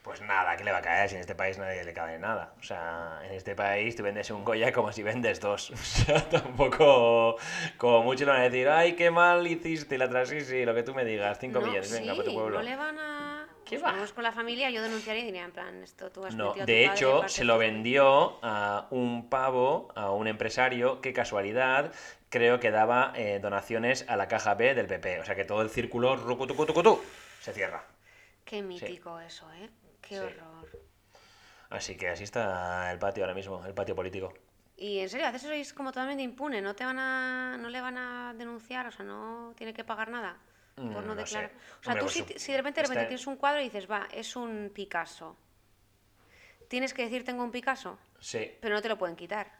Pues 0.01 0.21
nada, 0.21 0.57
¿qué 0.57 0.63
le 0.65 0.71
va 0.71 0.79
a 0.79 0.81
caer? 0.81 1.07
Si 1.07 1.15
en 1.15 1.21
este 1.21 1.33
país 1.35 1.57
nadie 1.57 1.83
le 1.83 1.93
cae 1.93 2.19
nada. 2.19 2.53
O 2.59 2.63
sea, 2.63 3.19
en 3.23 3.31
este 3.33 3.55
país 3.55 3.95
tú 3.95 4.03
vendes 4.03 4.29
un 4.31 4.43
Goya 4.43 4.73
como 4.73 4.91
si 4.91 5.01
vendes 5.01 5.39
dos. 5.39 5.71
O 5.73 5.77
sea, 5.77 6.27
tampoco. 6.29 7.37
Como 7.77 8.03
mucho 8.03 8.25
le 8.25 8.31
van 8.31 8.41
a 8.41 8.43
decir, 8.43 8.67
ay, 8.67 8.93
qué 8.97 9.11
mal 9.11 9.47
hiciste 9.47 9.97
la 9.97 10.09
tras 10.09 10.27
sí, 10.29 10.41
sí, 10.41 10.65
lo 10.65 10.75
que 10.75 10.83
tú 10.83 10.93
me 10.93 11.05
digas, 11.05 11.37
5 11.39 11.57
no, 11.59 11.65
millones, 11.65 11.91
venga, 11.91 12.11
sí, 12.13 12.17
para 12.17 12.29
tu 12.29 12.33
pueblo. 12.35 12.57
no 12.57 12.63
le 12.63 12.75
van 12.75 12.99
a... 12.99 13.47
¿Qué 13.65 13.77
Pues 13.77 13.83
va? 13.87 13.91
Vamos 13.93 14.13
con 14.13 14.23
la 14.23 14.31
familia, 14.31 14.69
yo 14.71 14.81
denunciaría 14.81 15.21
y 15.21 15.25
diría, 15.27 15.43
en 15.45 15.51
plan, 15.51 15.83
esto 15.83 16.11
tú 16.11 16.25
has 16.25 16.33
No, 16.33 16.47
metido 16.47 16.63
a 16.63 16.65
tu 16.65 16.71
de 16.71 16.85
padre, 16.85 16.95
hecho, 16.97 17.27
se 17.27 17.43
lo 17.43 17.57
vendió 17.59 18.39
a 18.41 18.87
un 18.89 19.29
pavo, 19.29 19.89
a 19.95 20.09
un 20.11 20.27
empresario, 20.27 21.01
que 21.01 21.13
casualidad, 21.13 21.91
creo 22.29 22.59
que 22.59 22.71
daba 22.71 23.13
eh, 23.15 23.39
donaciones 23.39 24.05
a 24.07 24.15
la 24.17 24.27
caja 24.27 24.53
B 24.55 24.73
del 24.75 24.87
PP. 24.87 25.19
O 25.19 25.25
sea 25.25 25.35
que 25.35 25.45
todo 25.45 25.61
el 25.61 25.69
círculo 25.69 26.15
rucutucutucutú, 26.15 27.01
se 27.41 27.53
cierra. 27.53 27.83
Qué 28.45 28.61
mítico 28.61 29.19
eso, 29.19 29.51
¿eh? 29.53 29.69
Qué 30.01 30.15
Sí. 30.15 30.23
horror. 30.23 30.67
Así 31.69 31.95
que 31.95 32.09
así 32.09 32.23
está 32.23 32.91
el 32.91 32.97
patio 32.97 33.23
ahora 33.23 33.35
mismo, 33.35 33.63
el 33.65 33.73
patio 33.73 33.95
político. 33.95 34.33
Y 34.75 34.99
en 34.99 35.09
serio, 35.09 35.27
a 35.27 35.31
veces 35.31 35.47
sois 35.49 35.73
como 35.73 35.91
totalmente 35.91 36.23
impune, 36.23 36.61
no 36.61 36.73
te 36.73 36.85
van 36.85 36.97
a, 36.97 37.57
no 37.59 37.69
le 37.69 37.81
van 37.81 37.97
a 37.97 38.33
denunciar, 38.33 38.87
o 38.87 38.91
sea, 38.91 39.05
no 39.05 39.53
tiene 39.55 39.73
que 39.73 39.83
pagar 39.83 40.09
nada 40.09 40.37
por 40.75 40.85
Mm, 40.85 40.93
no 40.93 41.01
no 41.03 41.15
sé. 41.15 41.17
declarar. 41.17 41.51
O 41.51 41.83
sea, 41.83 41.93
Hombre, 41.93 41.99
tú 41.99 42.05
pues 42.05 42.41
si, 42.41 42.51
de 42.53 42.57
repente, 42.57 42.81
de 42.81 42.87
repente 42.87 43.01
está- 43.03 43.07
tienes 43.07 43.27
un 43.27 43.35
cuadro 43.35 43.59
y 43.59 43.65
dices, 43.65 43.91
va, 43.91 44.07
es 44.11 44.35
un 44.37 44.71
Picasso. 44.73 45.35
Tienes 46.69 46.93
que 46.93 47.03
decir 47.03 47.23
tengo 47.23 47.43
un 47.43 47.51
Picasso, 47.51 47.99
Sí, 48.19 48.51
pero 48.61 48.75
no 48.75 48.81
te 48.81 48.87
lo 48.89 48.97
pueden 48.97 49.15
quitar. 49.15 49.58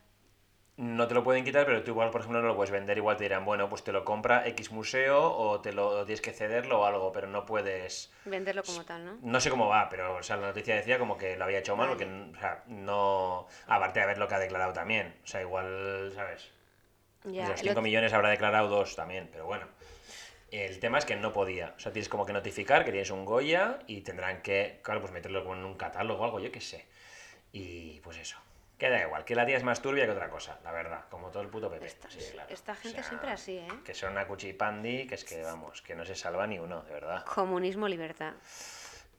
No 0.81 1.07
te 1.09 1.13
lo 1.13 1.23
pueden 1.25 1.43
quitar, 1.43 1.65
pero 1.65 1.83
tú 1.83 1.91
igual, 1.91 2.09
por 2.09 2.21
ejemplo, 2.21 2.41
no 2.41 2.47
lo 2.47 2.55
puedes 2.55 2.71
vender. 2.71 2.97
Igual 2.97 3.17
te 3.17 3.25
dirán, 3.25 3.43
bueno, 3.43 3.67
pues 3.67 3.83
te 3.83 3.91
lo 3.91 4.05
compra 4.05 4.47
X 4.47 4.71
museo 4.71 5.21
o 5.29 5.59
te 5.59 5.73
lo 5.73 5.87
o 5.89 6.05
tienes 6.05 6.21
que 6.21 6.31
cederlo 6.31 6.79
o 6.81 6.85
algo, 6.85 7.11
pero 7.11 7.27
no 7.27 7.45
puedes... 7.45 8.11
Venderlo 8.23 8.63
como 8.63 8.85
tal, 8.85 9.05
¿no? 9.05 9.17
No 9.21 9.41
sé 9.41 9.49
cómo 9.49 9.67
va, 9.67 9.89
pero 9.89 10.15
o 10.15 10.23
sea, 10.23 10.37
la 10.37 10.47
noticia 10.47 10.75
decía 10.75 10.97
como 10.97 11.17
que 11.17 11.35
lo 11.35 11.43
había 11.43 11.59
hecho 11.59 11.75
mal, 11.75 11.89
porque 11.89 12.05
o 12.05 12.39
sea, 12.39 12.63
no... 12.67 13.45
Aparte 13.67 13.99
de 13.99 14.05
ver 14.05 14.17
lo 14.17 14.27
que 14.29 14.35
ha 14.35 14.39
declarado 14.39 14.71
también. 14.71 15.15
O 15.23 15.27
sea, 15.27 15.41
igual, 15.41 16.13
¿sabes? 16.15 16.49
Ya, 17.25 17.43
de 17.43 17.49
los 17.49 17.59
el 17.59 17.67
5 17.67 17.71
otro- 17.71 17.81
millones 17.81 18.13
habrá 18.13 18.29
declarado 18.29 18.69
dos 18.69 18.95
también, 18.95 19.27
pero 19.33 19.45
bueno. 19.45 19.67
El 20.51 20.79
tema 20.79 20.97
es 20.97 21.05
que 21.05 21.15
no 21.17 21.33
podía. 21.33 21.73
O 21.75 21.79
sea, 21.79 21.91
tienes 21.91 22.07
como 22.09 22.25
que 22.25 22.31
notificar 22.33 22.85
que 22.85 22.91
tienes 22.91 23.11
un 23.11 23.25
Goya 23.25 23.79
y 23.85 24.01
tendrán 24.01 24.41
que, 24.41 24.79
claro, 24.81 25.01
pues 25.01 25.11
meterlo 25.11 25.43
como 25.43 25.55
en 25.55 25.65
un 25.65 25.75
catálogo 25.75 26.21
o 26.21 26.25
algo, 26.25 26.39
yo 26.39 26.51
qué 26.51 26.61
sé. 26.61 26.85
Y 27.51 27.99
pues 27.99 28.17
eso. 28.17 28.37
Queda 28.79 29.01
igual, 29.01 29.25
que 29.25 29.35
la 29.35 29.45
tía 29.45 29.57
es 29.57 29.63
más 29.63 29.81
turbia 29.81 30.05
que 30.05 30.11
otra 30.11 30.29
cosa, 30.29 30.57
la 30.63 30.71
verdad. 30.71 31.03
Como 31.11 31.29
todo 31.29 31.43
el 31.43 31.49
puto 31.49 31.69
PP. 31.69 31.85
Esta, 31.85 32.09
Sí, 32.09 32.19
claro. 32.31 32.49
esta 32.49 32.71
O 32.71 32.75
gente 32.75 32.95
sea, 33.01 33.03
siempre 33.03 33.29
así, 33.29 33.57
¿eh? 33.57 33.67
Que 33.83 33.93
son 33.93 34.13
una 34.13 34.25
cuchipandi, 34.25 35.05
que 35.05 35.15
es 35.15 35.25
que, 35.25 35.43
vamos, 35.43 35.81
que 35.81 35.95
no 35.95 36.05
se 36.05 36.15
salva 36.15 36.47
ni 36.47 36.59
uno, 36.59 36.81
de 36.83 36.93
verdad. 36.93 37.25
Comunismo, 37.25 37.89
libertad. 37.89 38.33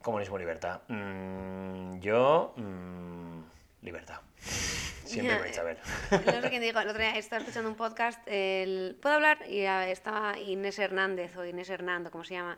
Comunismo, 0.00 0.38
libertad. 0.38 0.80
Mm, 0.88 2.00
yo, 2.00 2.54
mm, 2.56 3.42
libertad. 3.82 4.20
Siempre 4.38 5.34
Ya, 5.34 5.40
vais 5.40 5.58
a 5.58 5.62
ver. 5.62 5.78
No 6.10 6.40
sé 6.40 6.48
quién 6.48 6.62
dijo, 6.62 6.80
el 6.80 6.88
otro 6.88 7.02
día 7.02 7.16
estaba 7.18 7.40
escuchando 7.40 7.68
un 7.68 7.76
podcast, 7.76 8.18
el... 8.26 8.96
¿puedo 9.02 9.16
hablar? 9.16 9.38
Y 9.46 9.66
ah, 9.66 9.90
estaba 9.90 10.38
Inés 10.38 10.78
Hernández 10.78 11.36
o 11.36 11.44
Inés 11.44 11.68
Hernando, 11.68 12.10
como 12.10 12.24
se 12.24 12.34
llama. 12.34 12.56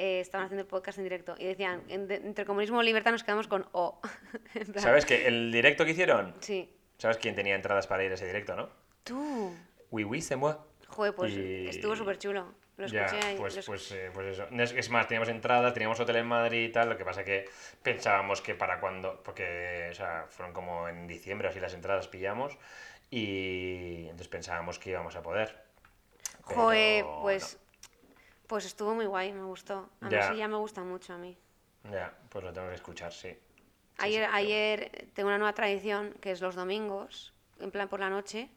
Eh, 0.00 0.20
estaban 0.20 0.44
haciendo 0.46 0.62
el 0.62 0.68
podcast 0.68 0.96
en 0.98 1.04
directo 1.04 1.34
y 1.38 1.44
decían, 1.44 1.82
en- 1.88 2.06
de- 2.06 2.14
entre 2.14 2.44
comunismo 2.44 2.80
y 2.80 2.86
libertad 2.86 3.10
nos 3.10 3.24
quedamos 3.24 3.48
con 3.48 3.66
O. 3.72 4.00
¿Sabes 4.76 5.04
que 5.04 5.26
el 5.26 5.50
directo 5.50 5.84
que 5.84 5.90
hicieron? 5.90 6.36
Sí. 6.38 6.72
¿Sabes 6.98 7.16
quién 7.16 7.34
tenía 7.34 7.56
entradas 7.56 7.88
para 7.88 8.04
ir 8.04 8.12
a 8.12 8.14
ese 8.14 8.24
directo, 8.24 8.54
no? 8.54 8.68
Tú. 9.02 9.52
Oui, 9.90 10.04
oui, 10.04 10.20
c'est 10.22 10.36
moi. 10.38 10.54
Joder, 10.86 11.14
pues 11.16 11.32
Y- 11.32 11.66
estuvo 11.68 11.96
súper 11.96 12.16
chulo. 12.16 12.54
Lo 12.76 12.86
Ya, 12.86 13.06
escuché 13.06 13.26
ahí. 13.26 13.36
pues, 13.36 13.56
lo- 13.56 13.62
pues, 13.64 13.90
eh, 13.90 14.10
pues 14.14 14.26
eso. 14.38 14.46
Es, 14.76 14.88
más, 14.90 15.08
teníamos 15.08 15.28
entradas, 15.30 15.74
teníamos 15.74 15.98
hotel 15.98 16.14
en 16.14 16.26
Madrid 16.26 16.68
y 16.68 16.70
tal, 16.70 16.88
lo 16.90 16.96
que 16.96 17.04
pasa 17.04 17.24
que 17.24 17.46
pensábamos 17.82 18.40
que 18.40 18.54
para 18.54 18.78
cuando, 18.78 19.20
porque, 19.24 19.88
o 19.90 19.94
sea, 19.94 20.26
fueron 20.28 20.54
como 20.54 20.88
en 20.88 21.08
diciembre, 21.08 21.48
así 21.48 21.58
las 21.58 21.74
entradas 21.74 22.06
pillamos, 22.06 22.56
y 23.10 24.02
entonces 24.04 24.28
pensábamos 24.28 24.78
que 24.78 24.90
íbamos 24.90 25.16
a 25.16 25.22
poder. 25.22 25.58
Joder, 26.42 27.04
no. 27.04 27.22
Pues, 28.48 28.64
estuvo 28.64 28.94
muy 28.94 29.06
guay, 29.06 29.32
me 29.32 29.44
gustó. 29.44 29.88
A 30.00 30.06
mí 30.06 30.10
Ya. 30.10 30.28
sí 30.32 30.36
ya 30.36 30.48
me 30.48 30.56
gusta 30.56 30.82
mucho 30.82 31.12
a 31.14 31.18
mí. 31.18 31.38
Ya, 31.84 32.12
pues 32.28 32.44
lo 32.44 32.52
tengo 32.52 32.68
que 32.68 32.74
escuchar, 32.74 33.12
sí. 33.12 33.30
Sí, 33.30 33.38
Ayer, 33.98 34.24
sí, 34.24 34.26
pero- 34.26 34.34
ayer 34.36 35.08
tengo 35.14 35.28
una 35.28 35.38
nueva 35.38 35.52
tradición 35.54 36.14
que 36.20 36.32
es 36.32 36.40
los 36.40 36.54
domingos, 36.56 37.32
en 37.60 37.70
plan 37.70 37.88
por 37.88 38.00
la 38.00 38.10
noche, 38.10 38.48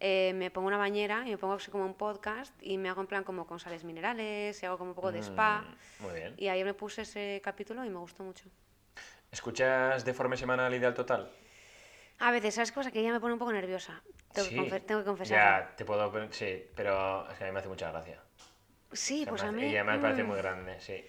eh, 0.00 0.32
me 0.34 0.50
pongo 0.50 0.66
una 0.68 0.76
bañera 0.76 1.22
y 1.26 1.30
me 1.30 1.38
pongo 1.38 1.54
así 1.54 1.70
como 1.70 1.84
un 1.84 1.94
podcast 1.94 2.52
y 2.60 2.78
me 2.78 2.88
hago 2.88 3.00
en 3.00 3.06
plan 3.06 3.22
como 3.24 3.46
con 3.46 3.60
sales 3.60 3.84
minerales 3.84 4.60
y 4.62 4.66
hago 4.66 4.76
como 4.78 4.90
un 4.90 4.94
poco 4.96 5.12
de 5.12 5.20
spa. 5.20 5.62
Mm, 6.00 6.02
Muy 6.02 6.14
bien. 6.14 6.34
Y 6.36 6.48
ayer 6.48 6.64
me 6.64 6.74
puse 6.74 7.02
ese 7.02 7.40
capítulo 7.44 7.84
y 7.84 7.90
me 7.90 7.98
gustó 7.98 8.22
mucho. 8.24 8.48
¿Escuchas 9.30 10.04
Deforme 10.04 10.36
Semanal 10.36 10.72
Ideal 10.74 10.94
Total? 10.94 11.30
A 12.20 12.30
veces, 12.30 12.54
¿sabes 12.54 12.70
pasa? 12.72 12.90
Que 12.92 13.00
ella 13.00 13.12
me 13.12 13.20
pone 13.20 13.32
un 13.32 13.38
poco 13.38 13.52
nerviosa. 13.52 14.00
Tengo, 14.32 14.48
Sí. 14.48 14.70
que 14.86 15.04
confesar. 15.04 15.36
Ya, 15.36 15.76
te 15.76 15.84
puedo... 15.84 16.12
Sí, 16.32 16.64
pero 16.76 17.28
es 17.30 17.36
que 17.38 17.44
a 17.44 17.46
mí 17.48 17.52
me 17.52 17.58
hace 17.58 17.68
mucha 17.68 17.90
gracia. 17.90 18.20
Sí, 18.94 19.26
pues 19.28 19.42
a 19.42 19.52
mí... 19.52 19.64
Ella 19.64 19.84
me 19.84 19.98
parece 19.98 20.24
mm, 20.24 20.26
muy 20.26 20.38
grande, 20.38 20.80
sí. 20.80 21.04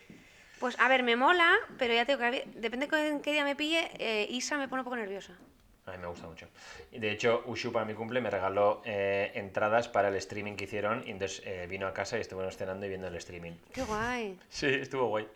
Pues 0.60 0.78
a 0.80 0.88
ver, 0.88 1.04
me 1.04 1.16
mola, 1.16 1.56
pero 1.78 1.94
ya 1.94 2.06
tengo 2.06 2.20
que... 2.20 2.48
Depende 2.56 2.88
de 2.88 3.08
en 3.08 3.22
qué 3.22 3.32
día 3.32 3.44
me 3.44 3.56
pille, 3.56 3.90
eh, 4.00 4.28
Isa 4.30 4.58
me 4.58 4.68
pone 4.68 4.82
un 4.82 4.86
poco 4.86 4.96
nerviosa. 4.96 5.38
A 5.86 5.92
mí 5.92 5.98
me 6.00 6.08
gusta 6.08 6.28
mucho. 6.28 6.48
De 6.92 7.12
hecho, 7.12 7.44
Ushu 7.46 7.72
para 7.72 7.86
mi 7.86 7.94
cumple 7.94 8.20
me 8.20 8.32
regaló 8.32 8.82
eh, 8.86 9.32
entradas 9.36 9.88
para 9.88 10.08
el 10.08 10.16
streaming 10.16 10.56
que 10.56 10.64
hicieron 10.64 11.04
y 11.06 11.12
entonces 11.12 11.44
eh, 11.46 11.68
vino 11.70 11.86
a 11.86 11.94
casa 11.94 12.18
y 12.18 12.22
estuvimos 12.22 12.58
cenando 12.58 12.88
y 12.88 12.90
viendo 12.90 13.08
el 13.08 13.16
streaming. 13.16 13.54
Qué 13.72 13.84
guay. 13.84 14.40
Sí, 14.50 14.68
estuvo 14.68 15.08
guay. 15.08 15.28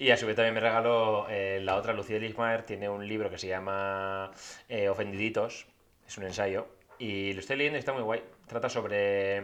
Y 0.00 0.10
a 0.10 0.16
su 0.16 0.26
vez 0.26 0.34
también 0.34 0.54
me 0.54 0.60
regaló 0.60 1.26
eh, 1.28 1.60
la 1.62 1.76
otra, 1.76 1.92
Lucía 1.92 2.18
Lismaer, 2.18 2.62
tiene 2.62 2.88
un 2.88 3.06
libro 3.06 3.28
que 3.28 3.36
se 3.36 3.48
llama 3.48 4.30
eh, 4.66 4.88
Ofendiditos, 4.88 5.66
es 6.08 6.16
un 6.16 6.24
ensayo, 6.24 6.68
y 6.98 7.34
lo 7.34 7.40
estoy 7.40 7.56
leyendo 7.56 7.76
y 7.76 7.80
está 7.80 7.92
muy 7.92 8.02
guay. 8.02 8.22
Trata 8.46 8.70
sobre 8.70 9.42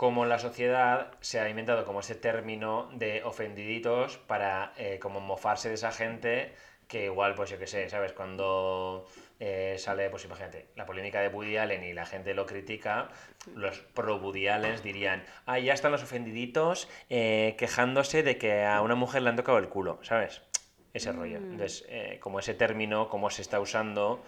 cómo 0.00 0.24
la 0.24 0.38
sociedad 0.38 1.12
se 1.20 1.40
ha 1.40 1.48
inventado 1.50 1.84
como 1.84 2.00
ese 2.00 2.14
término 2.14 2.88
de 2.94 3.22
ofendiditos 3.22 4.16
para 4.16 4.72
eh, 4.78 4.98
como 4.98 5.20
mofarse 5.20 5.68
de 5.68 5.74
esa 5.74 5.92
gente 5.92 6.54
que 6.88 7.04
igual, 7.04 7.34
pues 7.34 7.50
yo 7.50 7.58
qué 7.58 7.66
sé, 7.66 7.86
¿sabes? 7.90 8.14
Cuando 8.14 9.04
eh, 9.40 9.76
sale, 9.76 10.08
pues 10.08 10.24
imagínate, 10.24 10.68
la 10.74 10.86
polémica 10.86 11.20
de 11.20 11.28
Woody 11.28 11.58
Allen 11.58 11.84
y 11.84 11.92
la 11.92 12.06
gente 12.06 12.32
lo 12.32 12.46
critica, 12.46 13.10
los 13.54 13.80
pro 13.80 14.16
Woody 14.16 14.48
Allens 14.48 14.82
dirían, 14.82 15.22
ah, 15.44 15.58
ya 15.58 15.74
están 15.74 15.92
los 15.92 16.02
ofendiditos 16.02 16.88
eh, 17.10 17.54
quejándose 17.58 18.22
de 18.22 18.38
que 18.38 18.64
a 18.64 18.80
una 18.80 18.94
mujer 18.94 19.20
le 19.20 19.28
han 19.28 19.36
tocado 19.36 19.58
el 19.58 19.68
culo, 19.68 19.98
¿sabes? 20.00 20.40
Ese 20.94 21.12
rollo. 21.12 21.36
Entonces, 21.36 21.84
eh, 21.90 22.16
como 22.20 22.38
ese 22.38 22.54
término, 22.54 23.10
cómo 23.10 23.28
se 23.28 23.42
está 23.42 23.60
usando 23.60 24.24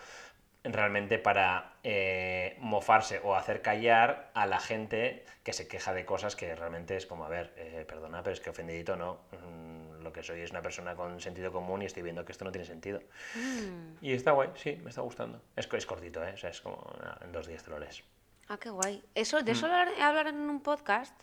realmente 0.65 1.19
para 1.19 1.73
eh, 1.83 2.57
mofarse 2.61 3.21
o 3.25 3.35
hacer 3.35 3.63
callar 3.63 4.31
a 4.35 4.47
la 4.47 4.61
gente 4.61 5.25
que 5.43 5.53
se 5.53 5.67
queja 5.67 5.93
de 5.93 6.05
cosas 6.05 6.37
que 6.37 6.55
realmente 6.55 6.97
es 6.97 7.07
como, 7.07 7.25
a 7.25 7.29
ver, 7.29 7.53
eh, 7.57 7.85
perdona, 7.89 8.23
pero 8.23 8.35
es 8.35 8.41
que 8.41 8.51
ofendidito 8.51 8.95
no. 8.97 9.23
Mm, 9.33 10.03
lo 10.03 10.13
que 10.13 10.23
soy 10.23 10.41
es 10.41 10.51
una 10.51 10.63
persona 10.63 10.95
con 10.95 11.21
sentido 11.21 11.51
común 11.53 11.83
y 11.83 11.87
estoy 11.87 12.03
viendo 12.03 12.25
que 12.25 12.33
esto 12.33 12.45
no 12.45 12.53
tiene 12.53 12.65
sentido. 12.67 13.01
Mm. 13.35 13.95
Y 14.05 14.13
está 14.13 14.33
guay, 14.33 14.51
sí, 14.55 14.79
me 14.83 14.91
está 14.91 15.01
gustando. 15.01 15.41
Es, 15.57 15.67
co- 15.67 15.77
es 15.77 15.87
cortito, 15.87 16.25
¿eh? 16.25 16.33
O 16.35 16.37
sea, 16.37 16.51
es 16.51 16.61
como 16.61 16.85
en 17.25 17.33
dos 17.33 17.47
días 17.47 17.63
te 17.65 17.71
lo 17.71 17.79
lees. 17.79 18.03
Ah, 18.49 18.59
qué 18.59 18.71
guay. 18.71 19.03
Eso, 19.15 19.41
Mm. 19.41 19.45
¿De 19.45 19.53
eso 19.53 19.67
hablar, 19.67 19.89
hablar 20.01 20.27
en 20.29 20.37
un 20.37 20.61
podcast? 20.63 21.15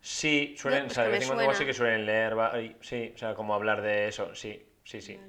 Sí, 0.00 0.54
suelen, 0.56 0.84
No, 0.84 0.90
o 0.90 0.90
sea, 0.90 1.04
de 1.04 1.10
vez 1.10 1.22
en 1.28 1.34
cuando 1.34 1.54
sí 1.54 1.66
que 1.66 1.74
suelen 1.74 2.06
leer, 2.06 2.38
va- 2.38 2.52
sí, 2.80 3.12
o 3.14 3.18
sea, 3.18 3.34
como 3.34 3.54
hablar 3.54 3.82
de 3.82 4.06
eso, 4.08 4.34
sí, 4.34 4.64
sí, 4.84 5.00
sí. 5.00 5.20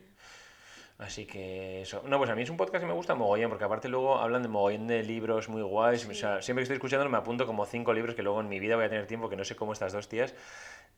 Así 1.00 1.26
que 1.26 1.82
eso. 1.82 2.04
No, 2.06 2.18
pues 2.18 2.30
a 2.30 2.36
mí 2.36 2.42
es 2.42 2.50
un 2.50 2.58
podcast 2.58 2.82
que 2.82 2.88
me 2.88 2.94
gusta 2.94 3.16
mogollón, 3.16 3.50
porque 3.50 3.64
aparte 3.64 3.88
luego 3.88 4.18
hablan 4.18 4.44
de 4.44 4.50
mogollón 4.50 4.86
de 4.86 5.02
libros 5.02 5.48
muy 5.48 5.62
guays. 5.62 6.06
O 6.06 6.14
sea, 6.14 6.42
siempre 6.42 6.62
que 6.62 6.64
estoy 6.64 6.76
escuchándolo 6.76 7.10
me 7.10 7.18
apunto 7.18 7.46
como 7.46 7.66
cinco 7.66 7.94
libros 7.94 8.16
que 8.16 8.22
luego 8.22 8.42
en 8.42 8.50
mi 8.50 8.60
vida 8.60 8.76
voy 8.76 8.84
a 8.84 8.90
tener 8.90 9.08
tiempo, 9.08 9.30
que 9.30 9.38
no 9.38 9.46
sé 9.46 9.56
cómo 9.56 9.72
estas 9.72 9.94
dos 9.94 10.10
tías 10.10 10.36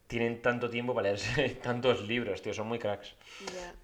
tienen 0.08 0.42
tanto 0.42 0.72
tiempo 0.72 0.96
para 0.96 1.10
leerse 1.10 1.50
tantos 1.64 2.08
libros, 2.08 2.42
tío, 2.42 2.52
son 2.52 2.68
muy 2.68 2.80
cracks. 2.80 3.16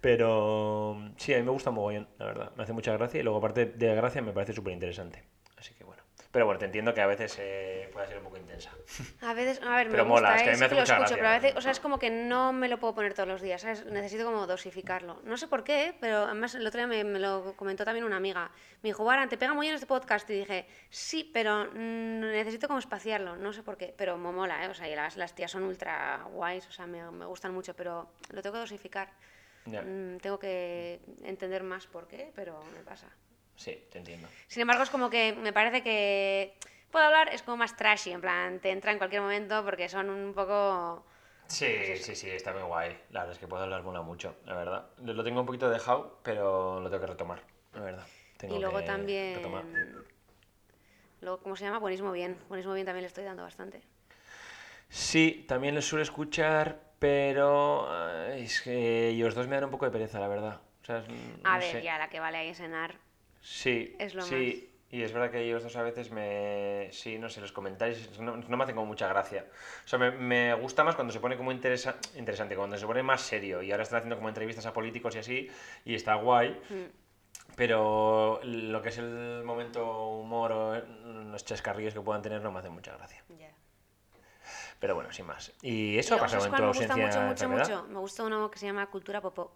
Pero 0.00 0.98
sí, 1.16 1.32
a 1.34 1.36
mí 1.38 1.44
me 1.44 1.52
gusta 1.52 1.70
mogollón, 1.70 2.08
la 2.18 2.26
verdad. 2.26 2.52
Me 2.56 2.64
hace 2.64 2.72
mucha 2.72 2.92
gracia 2.94 3.20
y 3.20 3.22
luego 3.22 3.38
aparte 3.38 3.66
de 3.66 3.94
gracia 3.94 4.20
me 4.20 4.32
parece 4.32 4.52
súper 4.52 4.72
interesante. 4.72 5.22
Pero 6.38 6.46
bueno, 6.46 6.60
te 6.60 6.66
entiendo 6.66 6.94
que 6.94 7.00
a 7.00 7.06
veces 7.08 7.36
eh, 7.40 7.90
puede 7.92 8.06
ser 8.06 8.18
un 8.18 8.22
poco 8.22 8.36
intensa. 8.36 8.70
A 9.22 9.34
veces, 9.34 9.60
a 9.60 9.74
ver, 9.74 9.88
Pero 9.90 10.04
me 10.04 10.10
gusta, 10.12 10.28
mola, 10.28 10.36
es 10.36 10.42
que 10.44 10.50
a 10.50 10.52
mí 10.52 10.58
me 10.60 10.66
hace 10.66 10.74
lo 10.76 10.80
mucha 10.82 10.92
escucho, 10.94 10.98
gracia. 11.00 11.16
pero 11.16 11.28
a 11.28 11.32
veces, 11.40 11.56
o 11.56 11.60
sea, 11.60 11.72
es 11.72 11.80
como 11.80 11.98
que 11.98 12.10
no 12.10 12.52
me 12.52 12.68
lo 12.68 12.78
puedo 12.78 12.94
poner 12.94 13.12
todos 13.12 13.28
los 13.28 13.40
días, 13.42 13.62
¿sabes? 13.62 13.84
Necesito 13.86 14.24
como 14.24 14.46
dosificarlo. 14.46 15.20
No 15.24 15.36
sé 15.36 15.48
por 15.48 15.64
qué, 15.64 15.96
pero 16.00 16.18
además 16.26 16.54
el 16.54 16.64
otro 16.64 16.78
día 16.78 16.86
me, 16.86 17.02
me 17.02 17.18
lo 17.18 17.54
comentó 17.56 17.84
también 17.84 18.04
una 18.04 18.18
amiga. 18.18 18.52
Me 18.82 18.90
dijo, 18.90 19.02
Guara, 19.02 19.28
te 19.28 19.36
pega 19.36 19.52
muy 19.52 19.66
bien 19.66 19.74
este 19.74 19.86
podcast. 19.88 20.30
Y 20.30 20.34
dije, 20.34 20.68
sí, 20.90 21.28
pero 21.34 21.64
mm, 21.72 22.20
necesito 22.20 22.68
como 22.68 22.78
espaciarlo, 22.78 23.34
no 23.36 23.52
sé 23.52 23.64
por 23.64 23.76
qué, 23.76 23.92
pero 23.98 24.16
me 24.16 24.30
mola, 24.30 24.64
¿eh? 24.64 24.68
O 24.68 24.74
sea, 24.74 24.88
y 24.88 24.94
las, 24.94 25.16
las 25.16 25.34
tías 25.34 25.50
son 25.50 25.64
ultra 25.64 26.22
guays, 26.30 26.68
o 26.68 26.70
sea, 26.70 26.86
me, 26.86 27.10
me 27.10 27.26
gustan 27.26 27.52
mucho, 27.52 27.74
pero 27.74 28.12
lo 28.30 28.42
tengo 28.42 28.54
que 28.54 28.60
dosificar. 28.60 29.08
Mm, 29.66 30.18
tengo 30.18 30.38
que 30.38 31.00
entender 31.24 31.64
más 31.64 31.88
por 31.88 32.06
qué, 32.06 32.30
pero 32.36 32.62
me 32.72 32.80
pasa. 32.84 33.08
Sí, 33.58 33.84
te 33.90 33.98
entiendo. 33.98 34.28
Sin 34.46 34.62
embargo, 34.62 34.84
es 34.84 34.90
como 34.90 35.10
que 35.10 35.32
me 35.34 35.52
parece 35.52 35.82
que 35.82 36.54
puedo 36.90 37.04
hablar, 37.04 37.28
es 37.34 37.42
como 37.42 37.56
más 37.58 37.76
trashy, 37.76 38.12
en 38.12 38.20
plan, 38.20 38.60
te 38.60 38.70
entra 38.70 38.92
en 38.92 38.98
cualquier 38.98 39.20
momento 39.20 39.64
porque 39.64 39.88
son 39.88 40.08
un 40.08 40.32
poco... 40.32 41.04
Sí, 41.48 41.96
sí, 41.96 42.14
sí, 42.14 42.30
está 42.30 42.52
muy 42.52 42.62
guay. 42.62 42.96
La 43.10 43.20
verdad 43.20 43.32
es 43.34 43.38
que 43.38 43.48
puedo 43.48 43.62
hablar 43.64 43.82
mola 43.82 44.02
mucho, 44.02 44.36
la 44.44 44.54
verdad. 44.54 44.90
Lo 44.98 45.24
tengo 45.24 45.40
un 45.40 45.46
poquito 45.46 45.68
dejado, 45.68 46.20
pero 46.22 46.78
lo 46.80 46.88
tengo 46.88 47.00
que 47.00 47.06
retomar, 47.08 47.42
la 47.74 47.80
verdad. 47.80 48.06
Tengo 48.36 48.56
y 48.56 48.60
luego 48.60 48.78
que 48.78 48.84
también... 48.84 49.34
retomar. 49.34 49.64
Luego, 51.20 51.38
¿cómo 51.42 51.56
se 51.56 51.64
llama? 51.64 51.78
Buenismo 51.78 52.12
bien. 52.12 52.38
Buenismo 52.48 52.74
bien 52.74 52.86
también 52.86 53.02
le 53.02 53.08
estoy 53.08 53.24
dando 53.24 53.42
bastante. 53.42 53.82
Sí, 54.88 55.44
también 55.48 55.74
lo 55.74 55.82
suelo 55.82 56.02
escuchar, 56.02 56.80
pero 56.98 57.88
es 58.32 58.60
que 58.62 59.08
ellos 59.08 59.34
dos 59.34 59.48
me 59.48 59.56
dan 59.56 59.64
un 59.64 59.70
poco 59.70 59.84
de 59.86 59.90
pereza, 59.90 60.20
la 60.20 60.28
verdad. 60.28 60.60
O 60.82 60.84
sea, 60.84 60.98
es- 60.98 61.06
A 61.44 61.58
ver, 61.58 61.72
sé. 61.72 61.82
ya 61.82 61.98
la 61.98 62.08
que 62.08 62.20
vale 62.20 62.38
ahí 62.38 62.54
cenar. 62.54 62.94
Sí, 63.40 63.96
es 63.98 64.14
lo 64.14 64.22
sí. 64.22 64.64
Y 64.90 65.02
es 65.02 65.12
verdad 65.12 65.30
que 65.30 65.42
ellos 65.42 65.62
dos 65.62 65.76
a 65.76 65.82
veces 65.82 66.10
me... 66.10 66.88
Sí, 66.92 67.18
no 67.18 67.28
sé, 67.28 67.42
los 67.42 67.52
comentarios 67.52 68.18
no, 68.20 68.38
no 68.38 68.56
me 68.56 68.64
hacen 68.64 68.74
como 68.74 68.86
mucha 68.86 69.06
gracia. 69.06 69.44
O 69.84 69.86
sea, 69.88 69.98
me, 69.98 70.12
me 70.12 70.54
gusta 70.54 70.82
más 70.82 70.94
cuando 70.94 71.12
se 71.12 71.20
pone 71.20 71.36
como 71.36 71.52
interesa- 71.52 71.98
interesante, 72.16 72.56
cuando 72.56 72.78
se 72.78 72.86
pone 72.86 73.02
más 73.02 73.20
serio. 73.20 73.60
Y 73.60 73.70
ahora 73.70 73.82
están 73.82 73.98
haciendo 73.98 74.16
como 74.16 74.30
entrevistas 74.30 74.64
a 74.64 74.72
políticos 74.72 75.14
y 75.14 75.18
así, 75.18 75.50
y 75.84 75.94
está 75.94 76.14
guay. 76.14 76.58
Mm. 76.70 77.54
Pero 77.54 78.40
lo 78.44 78.80
que 78.80 78.88
es 78.88 78.96
el 78.96 79.42
momento 79.44 80.06
humor 80.08 80.52
o 80.52 80.76
eh, 80.76 80.84
los 80.86 81.44
chascarrillos 81.44 81.92
que 81.92 82.00
puedan 82.00 82.22
tener 82.22 82.40
no 82.40 82.50
me 82.50 82.60
hacen 82.60 82.72
mucha 82.72 82.96
gracia. 82.96 83.22
Ya. 83.38 83.52
Pero 84.80 84.94
bueno, 84.94 85.12
sin 85.12 85.26
más. 85.26 85.52
¿Y 85.60 85.98
eso 85.98 86.14
ha 86.14 86.18
pasado 86.18 86.40
¿sabes 86.42 86.54
en 86.54 86.56
tu 86.56 86.62
me 86.62 86.68
gusta 86.68 86.94
ausencia 86.94 87.20
mucho, 87.26 87.48
mucho, 87.48 87.58
mucho? 87.74 87.88
Me 87.92 87.98
gusta 87.98 88.24
uno 88.24 88.50
que 88.50 88.58
se 88.58 88.64
llama 88.66 88.86
Cultura 88.86 89.20
Popó. 89.20 89.52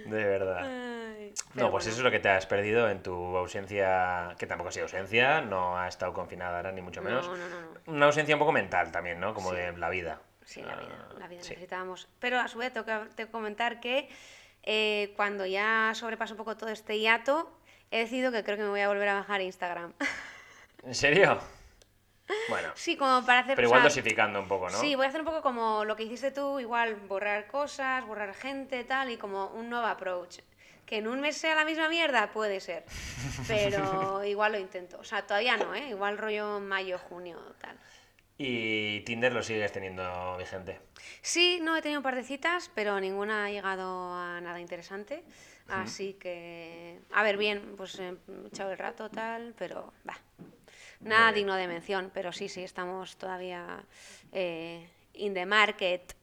De 0.05 0.23
verdad. 0.25 0.59
Ay, 0.63 1.33
No, 1.53 1.69
pues 1.69 1.71
bueno. 1.71 1.77
eso 1.79 1.89
es 1.89 1.99
lo 1.99 2.11
que 2.11 2.19
te 2.19 2.29
has 2.29 2.45
perdido 2.45 2.89
en 2.89 3.01
tu 3.03 3.13
ausencia, 3.37 4.35
que 4.37 4.47
tampoco 4.47 4.69
ha 4.69 4.71
sido 4.71 4.85
ausencia, 4.85 5.41
no 5.41 5.77
ha 5.77 5.87
estado 5.87 6.13
confinada 6.13 6.57
ahora, 6.57 6.71
ni 6.71 6.81
mucho 6.81 7.01
menos. 7.01 7.27
No, 7.27 7.35
no, 7.37 7.47
no. 7.47 7.67
Una 7.87 8.05
ausencia 8.07 8.35
un 8.35 8.39
poco 8.39 8.51
mental 8.51 8.91
también, 8.91 9.19
¿no? 9.19 9.33
Como 9.33 9.51
Sí. 9.51 9.55
de 9.57 9.77
la 9.77 9.89
vida. 9.89 10.19
Sí, 10.45 10.61
la 10.61 10.75
vida, 10.75 11.07
la 11.19 11.27
vida 11.27 11.41
sí. 11.43 11.49
necesitábamos. 11.51 12.07
Pero 12.19 12.39
a 12.39 12.47
su 12.47 12.57
vez 12.57 12.73
tengo 12.73 12.85
que, 12.85 12.91
tengo 13.15 13.27
que 13.27 13.31
comentar 13.31 13.79
que 13.79 14.09
eh, 14.63 15.13
cuando 15.15 15.45
ya 15.45 15.91
sobrepaso 15.95 16.33
un 16.33 16.37
poco 16.37 16.57
todo 16.57 16.69
este 16.69 16.99
hiato, 16.99 17.51
he 17.91 17.99
decidido 17.99 18.31
que 18.31 18.43
creo 18.43 18.57
que 18.57 18.63
me 18.63 18.69
voy 18.69 18.81
a 18.81 18.87
volver 18.87 19.07
a 19.09 19.15
bajar 19.15 19.41
Instagram. 19.41 19.93
¿En 20.83 20.95
serio? 20.95 21.39
Bueno, 22.49 22.69
sí, 22.75 22.97
como 22.97 23.25
para 23.25 23.39
hacer... 23.39 23.55
pero 23.55 23.67
o 23.67 23.69
igual 23.69 23.81
sea, 23.81 23.89
dosificando 23.89 24.39
un 24.39 24.47
poco, 24.47 24.69
¿no? 24.69 24.79
Sí, 24.79 24.95
voy 24.95 25.05
a 25.05 25.09
hacer 25.09 25.21
un 25.21 25.27
poco 25.27 25.41
como 25.41 25.85
lo 25.85 25.95
que 25.95 26.03
hiciste 26.03 26.31
tú, 26.31 26.59
igual 26.59 26.95
borrar 26.95 27.47
cosas, 27.47 28.05
borrar 28.05 28.33
gente, 28.33 28.83
tal, 28.83 29.09
y 29.11 29.17
como 29.17 29.47
un 29.47 29.69
nuevo 29.69 29.85
approach. 29.85 30.39
Que 30.85 30.97
en 30.97 31.07
un 31.07 31.21
mes 31.21 31.37
sea 31.37 31.55
la 31.55 31.63
misma 31.63 31.87
mierda, 31.87 32.31
puede 32.31 32.59
ser. 32.59 32.83
Pero 33.47 34.23
igual 34.25 34.51
lo 34.51 34.59
intento. 34.59 34.97
O 34.99 35.03
sea, 35.03 35.25
todavía 35.25 35.55
no, 35.55 35.73
¿eh? 35.73 35.89
Igual 35.89 36.17
rollo 36.17 36.59
mayo, 36.59 36.97
junio, 36.97 37.39
tal. 37.59 37.77
Y 38.37 39.01
Tinder 39.01 39.31
lo 39.31 39.43
sigues 39.43 39.71
teniendo 39.71 40.35
vigente. 40.37 40.79
Sí, 41.21 41.59
no 41.61 41.77
he 41.77 41.81
tenido 41.81 41.99
un 41.99 42.03
par 42.03 42.15
de 42.15 42.23
citas, 42.23 42.71
pero 42.73 42.99
ninguna 42.99 43.45
ha 43.45 43.51
llegado 43.51 44.15
a 44.15 44.41
nada 44.41 44.59
interesante. 44.59 45.23
Así 45.67 46.13
que, 46.13 46.99
a 47.13 47.23
ver, 47.23 47.37
bien, 47.37 47.75
pues 47.77 47.99
he 47.99 48.15
echado 48.47 48.71
el 48.71 48.77
rato, 48.77 49.09
tal, 49.09 49.53
pero 49.57 49.93
va. 50.07 50.17
Nada 51.01 51.31
digno 51.31 51.55
de 51.55 51.67
mención, 51.67 52.11
pero 52.13 52.31
sí, 52.31 52.47
sí, 52.49 52.63
estamos 52.63 53.17
todavía 53.17 53.83
eh, 54.31 54.87
in 55.13 55.33
the 55.33 55.45
market. 55.45 56.15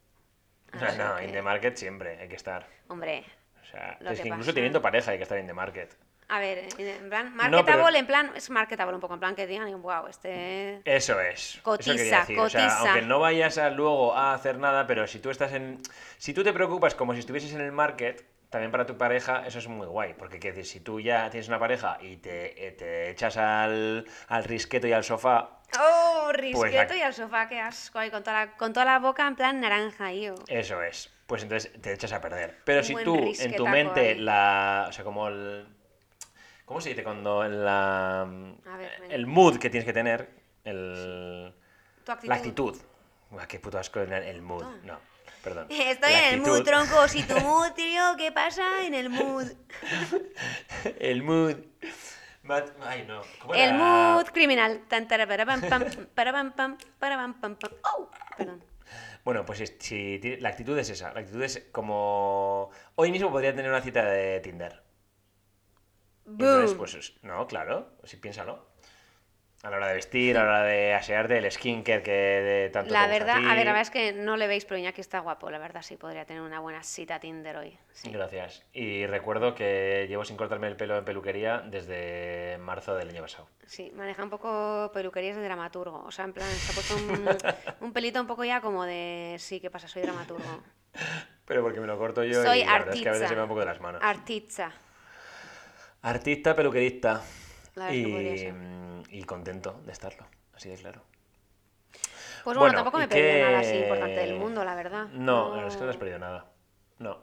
O 0.75 0.79
sea, 0.79 0.89
Así 0.89 0.99
no, 0.99 1.17
que, 1.17 1.25
in 1.25 1.33
the 1.33 1.43
market 1.43 1.77
siempre 1.77 2.19
hay 2.21 2.29
que 2.29 2.37
estar. 2.37 2.67
Hombre, 2.89 3.25
O 3.63 3.67
sea, 3.67 3.97
Lo 4.01 4.11
es 4.11 4.17
que 4.19 4.23
que 4.25 4.29
incluso 4.29 4.55
teniendo 4.55 4.81
pareja 4.83 5.11
hay 5.13 5.17
que 5.19 5.23
estar 5.25 5.39
in 5.39 5.47
the 5.47 5.55
market. 5.55 5.95
a 6.31 6.39
ver, 6.41 6.69
en 6.79 7.09
plan, 7.09 7.31
No, 7.31 7.37
marketable, 7.37 7.65
pero- 7.85 7.97
en 7.97 8.07
plan, 8.07 8.33
es 8.37 8.51
marketable 8.51 8.95
un 8.95 9.01
poco, 9.01 9.15
en 9.15 9.21
plan 9.21 9.35
que 9.35 9.47
digan, 9.47 9.81
wow, 9.83 10.07
este... 10.09 10.81
Eso 10.85 11.19
es. 11.21 11.55
eso 11.55 11.63
Cotiza, 11.63 11.97
quería 11.97 12.21
decir. 12.21 12.39
O 12.39 12.49
sea, 12.51 12.61
cotiza. 12.69 12.81
aunque 12.81 13.03
no 13.07 13.19
vayas 13.19 13.57
a, 13.59 13.71
luego 13.71 14.15
a 14.15 14.35
hacer 14.35 14.59
nada, 14.59 14.87
pero 14.87 15.07
si 15.07 15.19
tú 15.21 15.31
estás 15.31 15.53
en. 15.55 15.81
Si 16.19 16.35
tú 16.35 16.45
te 16.45 16.53
preocupas 16.53 16.95
como 16.95 17.15
si 17.15 17.21
estuvieses 17.21 17.53
en 17.55 17.63
el 17.63 17.73
market, 17.73 18.25
también 18.51 18.71
para 18.71 18.87
tu 18.87 18.97
pareja 18.97 19.47
eso 19.47 19.59
es 19.59 19.69
muy 19.69 19.87
guay, 19.87 20.15
porque 20.15 20.39
decir, 20.39 20.65
si 20.67 20.81
tú 20.81 21.01
ya 21.01 21.29
tienes 21.31 21.49
una 21.49 21.59
pareja 21.59 21.99
y 22.01 22.17
te, 22.17 22.67
eh, 22.67 22.73
te 22.73 23.11
echas 23.11 23.37
al, 23.37 24.07
al 24.29 24.45
risqueto 24.45 24.87
y 24.87 24.93
al 24.93 25.05
sofá, 25.05 25.51
¡Oh! 25.79 26.29
Pues 26.31 26.41
Risqueto 26.41 26.95
la- 26.95 26.97
y 26.97 27.03
al 27.03 27.13
sofá, 27.15 27.47
qué 27.49 27.61
asco. 27.61 27.99
ahí 27.99 28.11
con, 28.11 28.23
toda 28.23 28.47
la, 28.47 28.53
con 28.57 28.73
toda 28.73 28.87
la 28.87 28.99
boca 29.01 29.27
en 29.27 29.37
plan 29.37 29.61
naranja, 29.61 30.13
yo. 30.13 30.35
eso 30.47 30.83
es. 30.83 31.11
Pues 31.27 31.43
entonces 31.43 31.71
te 31.83 31.93
echas 31.93 32.13
a 32.13 32.23
perder. 32.23 32.59
Pero 32.65 32.81
Un 32.81 32.85
si 32.87 32.95
tú 33.05 33.17
en 33.39 33.55
tu 33.55 33.69
mente 33.69 34.01
ahí. 34.01 34.19
la... 34.19 34.87
O 34.89 34.93
sea, 34.93 35.05
como 35.05 35.29
el... 35.29 35.67
¿Cómo 36.65 36.81
se 36.81 36.91
dice 36.91 37.05
cuando 37.05 37.45
la... 37.45 38.27
Ver, 38.79 38.93
el 39.11 39.27
mood 39.27 39.59
que 39.59 39.69
tienes 39.69 39.85
que 39.87 39.93
tener, 39.93 40.31
el... 40.65 41.55
Tu 42.05 42.13
actitud. 42.13 42.29
La 42.29 42.35
actitud. 42.37 42.77
Qué 43.47 43.61
puto 43.61 43.79
asco 43.79 44.01
el, 44.01 44.11
el 44.13 44.41
mood. 44.41 44.65
No, 44.85 44.99
perdón. 45.43 45.67
Estoy 45.71 46.13
en 46.13 46.35
el 46.35 46.41
mood, 46.41 46.63
tronco. 46.63 47.09
Si 47.09 47.23
tu 47.23 47.39
mood, 47.41 47.73
tío, 47.73 48.03
¿qué 48.17 48.33
pasa 48.33 48.85
en 48.85 48.95
el 48.95 49.09
mood? 49.11 49.47
El 50.99 51.23
mood. 51.23 51.57
Ay, 52.81 53.05
no. 53.07 53.21
¿Cómo 53.43 53.55
El 53.55 53.71
era? 53.71 53.77
mood 53.79 54.27
criminal. 54.33 54.83
Tan, 54.89 55.07
tara, 55.07 55.27
para, 55.27 55.45
pam, 55.45 55.61
pam, 55.61 55.85
para, 56.15 56.33
pam, 56.33 56.53
pam, 56.53 56.79
para, 56.99 57.17
pam, 57.17 57.35
pam, 57.41 57.57
pam. 57.57 57.71
¡Oh! 57.85 58.11
Perdón. 58.37 58.65
Bueno, 59.25 59.45
pues 59.45 59.59
si, 59.59 60.19
si 60.21 60.37
la 60.39 60.49
actitud 60.49 60.79
es 60.79 60.89
esa. 60.89 61.13
La 61.13 61.21
actitud 61.21 61.43
es 61.43 61.69
como. 61.73 62.71
Hoy 62.95 63.11
mismo 63.13 63.31
podría 63.31 63.55
tener 63.55 63.71
una 63.71 63.83
cita 63.83 64.03
de 64.05 64.41
Tinder. 64.41 64.83
Entonces, 66.27 66.75
pues 66.75 66.95
es- 66.95 67.15
no, 67.23 67.47
claro, 67.47 67.93
sí 68.05 68.17
piénsalo. 68.17 68.67
A 69.65 69.71
la 69.71 69.77
hora 69.79 69.89
de 69.89 69.95
vestir, 69.95 70.39
a 70.39 70.45
la 70.45 70.49
hora 70.51 70.63
de 70.63 70.95
asearte, 70.95 71.37
el 71.37 71.51
skincare 71.51 72.01
que 72.01 72.13
de 72.13 72.71
tanto 72.71 72.93
La 72.93 73.09
te 73.09 73.09
gusta 73.09 73.25
verdad, 73.25 73.41
ti. 73.41 73.45
a 73.51 73.55
ver, 73.57 73.65
la 73.67 73.73
verdad 73.73 73.81
es 73.83 73.91
que 73.91 74.13
no 74.13 74.37
le 74.37 74.47
veis, 74.47 74.65
pero 74.65 74.79
Iñaki 74.79 75.01
está 75.01 75.19
guapo. 75.19 75.51
La 75.51 75.59
verdad 75.59 75.83
sí 75.83 75.97
podría 75.97 76.25
tener 76.25 76.43
una 76.43 76.61
buena 76.61 76.85
cita 76.85 77.19
Tinder 77.19 77.57
hoy. 77.57 77.77
Sí. 77.93 78.09
Gracias. 78.13 78.65
Y 78.73 79.05
recuerdo 79.07 79.57
que 79.57 80.07
llevo 80.09 80.25
sin 80.25 80.37
cortarme 80.37 80.69
el 80.69 80.77
pelo 80.77 80.97
en 80.97 81.05
peluquería 81.05 81.59
desde 81.59 82.57
marzo 82.61 82.95
del 82.95 83.09
año 83.09 83.21
pasado. 83.23 83.49
Sí, 83.67 83.91
maneja 83.97 84.23
un 84.23 84.31
poco 84.31 84.93
peluquerías 84.95 85.35
de 85.35 85.43
dramaturgo. 85.43 86.05
O 86.05 86.13
sea, 86.13 86.25
en 86.27 86.35
plan, 86.35 86.47
se 86.49 86.71
ha 86.71 86.75
puesto 86.77 86.95
un, 86.97 87.29
un 87.89 87.93
pelito 87.93 88.21
un 88.21 88.29
poco 88.29 88.45
ya 88.45 88.61
como 88.61 88.85
de. 88.85 89.37
Sí, 89.41 89.59
¿qué 89.59 89.71
pasa? 89.71 89.89
Soy 89.89 90.03
dramaturgo. 90.03 90.63
Pero 91.47 91.63
porque 91.63 91.81
me 91.81 91.89
lo 91.89 91.99
corto 91.99 92.23
yo 92.23 92.45
Soy 92.45 92.61
y 92.61 92.65
la 92.65 92.73
verdad 92.75 92.95
es 92.95 93.03
que 93.03 93.09
a 93.09 93.13
veces 93.13 93.25
artista. 93.25 93.29
se 93.29 93.35
me 93.35 93.39
va 93.39 93.43
un 93.45 93.49
poco 93.49 93.61
de 93.61 93.67
las 93.67 93.81
manos. 93.81 94.01
Artista. 94.05 94.73
Artista, 96.03 96.55
peluquerista. 96.55 97.23
La 97.75 97.87
verdad 97.87 97.95
es 97.97 98.07
que 98.07 98.13
podría 98.13 98.35
Y, 98.35 98.39
ser 98.39 98.55
y 99.11 99.23
contento 99.25 99.81
de 99.85 99.93
estarlo, 99.93 100.27
así 100.55 100.69
de 100.69 100.77
claro. 100.77 101.03
Pues 102.45 102.57
bueno, 102.57 102.61
bueno 102.61 102.75
tampoco 102.75 102.99
me 102.99 103.05
he 103.05 103.09
perdido 103.09 103.45
nada 103.45 103.59
así 103.61 103.77
importante 103.77 104.21
del 104.21 104.39
mundo, 104.39 104.65
la 104.65 104.75
verdad. 104.75 105.09
No, 105.09 105.57
no, 105.57 105.67
es 105.67 105.77
que 105.77 105.85
no 105.85 105.91
has 105.91 105.97
perdido 105.97 106.19
nada. 106.19 106.47
No. 106.99 107.19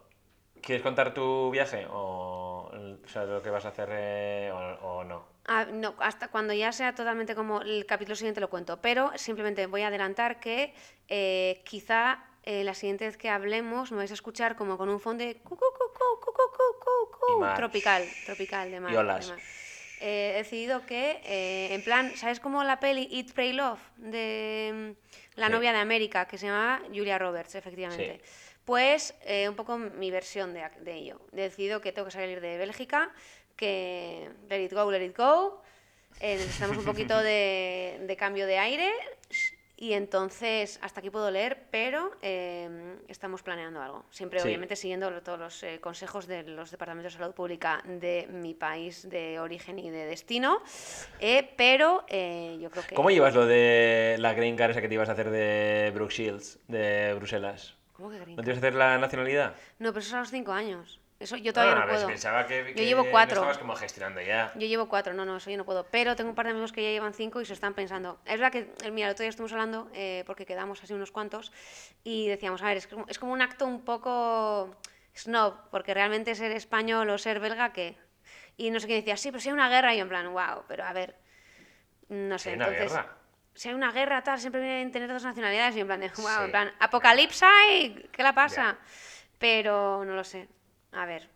¿Quieres 0.62 0.82
contar 0.82 1.14
tu 1.14 1.52
viaje 1.52 1.86
o, 1.90 2.72
o 2.72 3.08
sea, 3.08 3.24
lo 3.26 3.42
que 3.42 3.50
vas 3.50 3.66
a 3.66 3.70
hacer 3.70 3.90
eh, 3.92 4.52
o, 4.52 4.58
o 4.98 5.04
no? 5.04 5.26
Ah, 5.48 5.66
no, 5.72 5.94
hasta 6.00 6.30
cuando 6.30 6.54
ya 6.54 6.72
sea 6.72 6.96
totalmente 6.96 7.36
como 7.36 7.62
el 7.62 7.86
capítulo 7.86 8.16
siguiente 8.16 8.42
lo 8.42 8.50
cuento, 8.50 8.82
pero 8.82 9.12
simplemente 9.16 9.68
voy 9.68 9.84
a 9.84 9.88
adelantar 9.88 10.40
que 10.40 10.74
eh, 11.08 11.62
quizá 11.66 12.26
eh, 12.44 12.64
la 12.64 12.74
siguiente 12.74 13.06
vez 13.06 13.18
que 13.18 13.30
hablemos 13.30 13.92
me 13.92 13.98
vais 13.98 14.12
a 14.12 14.16
escuchar 14.16 14.56
como 14.56 14.78
con 14.78 14.90
un 14.90 15.00
fondo 15.00 15.24
de 15.24 15.38
cu, 15.38 15.56
cu, 15.56 15.66
cu, 15.66 17.46
tropical, 17.56 18.04
tropical 18.26 18.72
de 18.72 18.80
mar. 18.80 18.92
Y 18.92 18.96
olas. 18.96 19.28
De 19.28 19.34
mar. 19.34 19.44
Eh, 20.06 20.34
he 20.36 20.38
decidido 20.38 20.86
que, 20.86 21.20
eh, 21.26 21.74
en 21.74 21.82
plan, 21.82 22.16
¿sabes 22.16 22.40
cómo 22.40 22.64
la 22.64 22.80
peli 22.80 23.10
Eat, 23.12 23.34
Pray, 23.34 23.54
Love? 23.54 23.80
De 23.98 24.72
mm, 24.72 25.40
la 25.40 25.48
Sí. 25.48 25.52
novia 25.52 25.74
de 25.74 25.80
América, 25.80 26.28
que 26.28 26.38
se 26.38 26.46
llamaba 26.46 26.80
Julia 26.94 27.18
Roberts, 27.18 27.56
efectivamente. 27.56 28.22
Pues 28.66 29.16
eh, 29.26 29.50
un 29.50 29.56
poco 29.56 29.80
mi 29.80 30.12
versión 30.12 30.54
de, 30.54 30.70
ello. 30.86 31.20
He 31.34 31.38
decidido 31.42 31.82
que 31.82 31.92
tengo 31.92 32.06
que 32.06 32.12
salir 32.12 32.40
de 32.40 32.56
Bélgica, 32.60 33.12
que 33.56 34.30
let 34.48 34.64
it 34.64 34.74
go, 34.74 34.92
let 34.92 35.04
it 35.04 35.18
go. 35.18 35.64
Eh, 36.20 36.36
necesitamos 36.36 36.78
un 36.78 36.86
poquito 36.86 37.18
de, 37.20 37.98
de 38.02 38.16
cambio 38.16 38.46
de 38.46 38.60
aire. 38.60 38.92
Y 39.78 39.92
entonces, 39.94 40.80
hasta 40.82 41.02
aquí 41.02 41.10
puedo 41.10 41.30
leer, 41.30 41.66
pero 41.70 42.12
eh, 42.22 42.96
estamos 43.10 43.44
planeando 43.44 43.82
algo. 43.82 44.06
Siempre, 44.10 44.40
Sí. 44.40 44.48
obviamente, 44.48 44.76
siguiendo 44.78 45.22
todos 45.22 45.38
los 45.38 45.64
eh, 45.64 45.80
consejos 45.82 46.28
de 46.28 46.44
los 46.44 46.72
departamentos 46.72 47.14
de 47.14 47.20
salud 47.20 47.34
pública 47.34 47.82
de 47.86 48.28
mi 48.32 48.54
país 48.54 49.10
de 49.10 49.40
origen 49.40 49.78
y 49.80 49.90
de 49.90 50.06
destino. 50.06 50.62
Eh, 51.20 51.54
pero 51.58 52.06
eh, 52.08 52.58
yo 52.62 52.70
creo 52.72 52.86
que. 52.88 52.96
¿Cómo 52.96 53.10
llevas 53.12 53.36
lo 53.36 53.46
de 53.46 54.16
la 54.20 54.34
green 54.34 54.56
card 54.56 54.72
esa 54.72 54.82
que 54.82 54.88
te 54.88 54.94
ibas 54.94 55.10
a 55.10 55.12
hacer 55.12 55.30
de 55.30 55.92
Brooke 55.94 56.14
Shields, 56.14 56.60
de 56.70 57.14
Bruselas? 57.16 57.76
¿Cómo 57.92 58.10
que 58.10 58.20
green 58.20 58.38
¿No 58.38 58.44
te 58.44 58.50
ibas 58.50 58.58
a 58.58 58.60
hacer 58.68 58.76
la 58.76 58.98
nacionalidad? 58.98 59.56
No, 59.80 59.90
pero 59.92 60.00
eso 60.00 60.10
es 60.10 60.14
a 60.14 60.20
los 60.20 60.30
cinco 60.32 60.54
años. 60.54 61.02
Eso 61.18 61.38
yo 61.38 61.54
todavía 61.54 61.78
Ah, 61.78 61.86
no 61.86 61.92
puedo. 61.92 62.08
Pensaba 62.08 62.46
que, 62.46 62.74
Yo 62.76 62.84
llevo 62.84 63.10
cuatro. 63.10 63.36
estabas 63.38 63.58
como 63.58 63.74
gestionando 63.76 64.22
ya. 64.22 64.52
Yo 64.56 64.68
llevo 64.68 64.90
cuatro, 64.90 65.14
no, 65.14 65.24
no, 65.24 65.38
eso 65.38 65.50
yo 65.50 65.56
no 65.58 65.64
puedo. 65.64 65.86
Pero 65.86 66.16
tengo 66.16 66.30
un 66.30 66.36
par 66.36 66.46
de 66.46 66.52
amigos 66.52 66.74
que 66.74 66.84
ya 66.84 66.90
llevan 66.90 67.14
cinco 67.14 67.40
y 67.40 67.46
se 67.46 67.54
están 67.54 67.74
pensando. 67.74 68.20
Es 68.26 68.40
verdad 68.40 68.52
que, 68.52 68.92
mira, 68.92 69.08
el 69.08 69.14
otro 69.14 69.24
día 69.24 69.30
estuvimos 69.30 69.54
hablando, 69.54 69.90
eh, 69.94 70.24
porque 70.28 70.46
quedamos 70.46 70.84
así 70.84 70.94
unos 70.94 71.12
cuantos, 71.12 71.54
y 72.04 72.28
decíamos, 72.28 72.62
a 72.62 72.66
ver, 72.68 72.78
es 72.78 72.88
como, 72.88 73.06
es 73.08 73.18
como 73.18 73.32
un 73.32 73.42
acto 73.42 73.66
un 73.66 73.86
poco 73.86 74.76
snob, 75.16 75.56
porque 75.72 75.94
realmente 75.94 76.36
ser 76.36 76.52
español 76.52 77.10
o 77.10 77.18
ser 77.18 77.40
belga, 77.40 77.72
¿qué? 77.72 77.98
Y 78.58 78.70
no 78.72 78.80
sé 78.82 78.88
quién 78.88 79.00
decía, 79.00 79.16
sí, 79.16 79.32
pero 79.32 79.40
si 79.40 79.48
hay 79.50 79.54
una 79.54 79.70
guerra, 79.70 79.94
y 79.94 79.98
yo 79.98 80.04
en 80.04 80.10
plan, 80.10 80.32
wow, 80.34 80.64
pero 80.68 80.84
a 80.84 80.92
ver, 80.92 81.16
no 82.10 82.38
sé, 82.38 82.50
hay 82.50 82.56
una 82.56 82.68
entonces... 82.68 82.92
guerra. 82.92 83.18
Si 83.54 83.70
hay 83.70 83.74
una 83.74 83.94
guerra, 83.94 84.22
tal, 84.22 84.38
siempre 84.38 84.60
vienen 84.60 84.92
tener 84.92 85.08
dos 85.10 85.24
nacionalidades 85.24 85.78
y 85.78 85.80
en 85.80 85.88
plan, 85.88 86.02
wow, 86.18 86.28
Sí. 86.40 86.44
en 86.44 86.52
plan, 86.52 86.74
apocalipsa 86.78 87.48
y 87.72 88.10
¿qué 88.12 88.22
la 88.22 88.34
pasa? 88.36 88.78
Pero 89.40 90.04
no 90.04 90.14
lo 90.14 90.26
sé. 90.26 90.50
A 90.96 91.06
ver. 91.06 91.30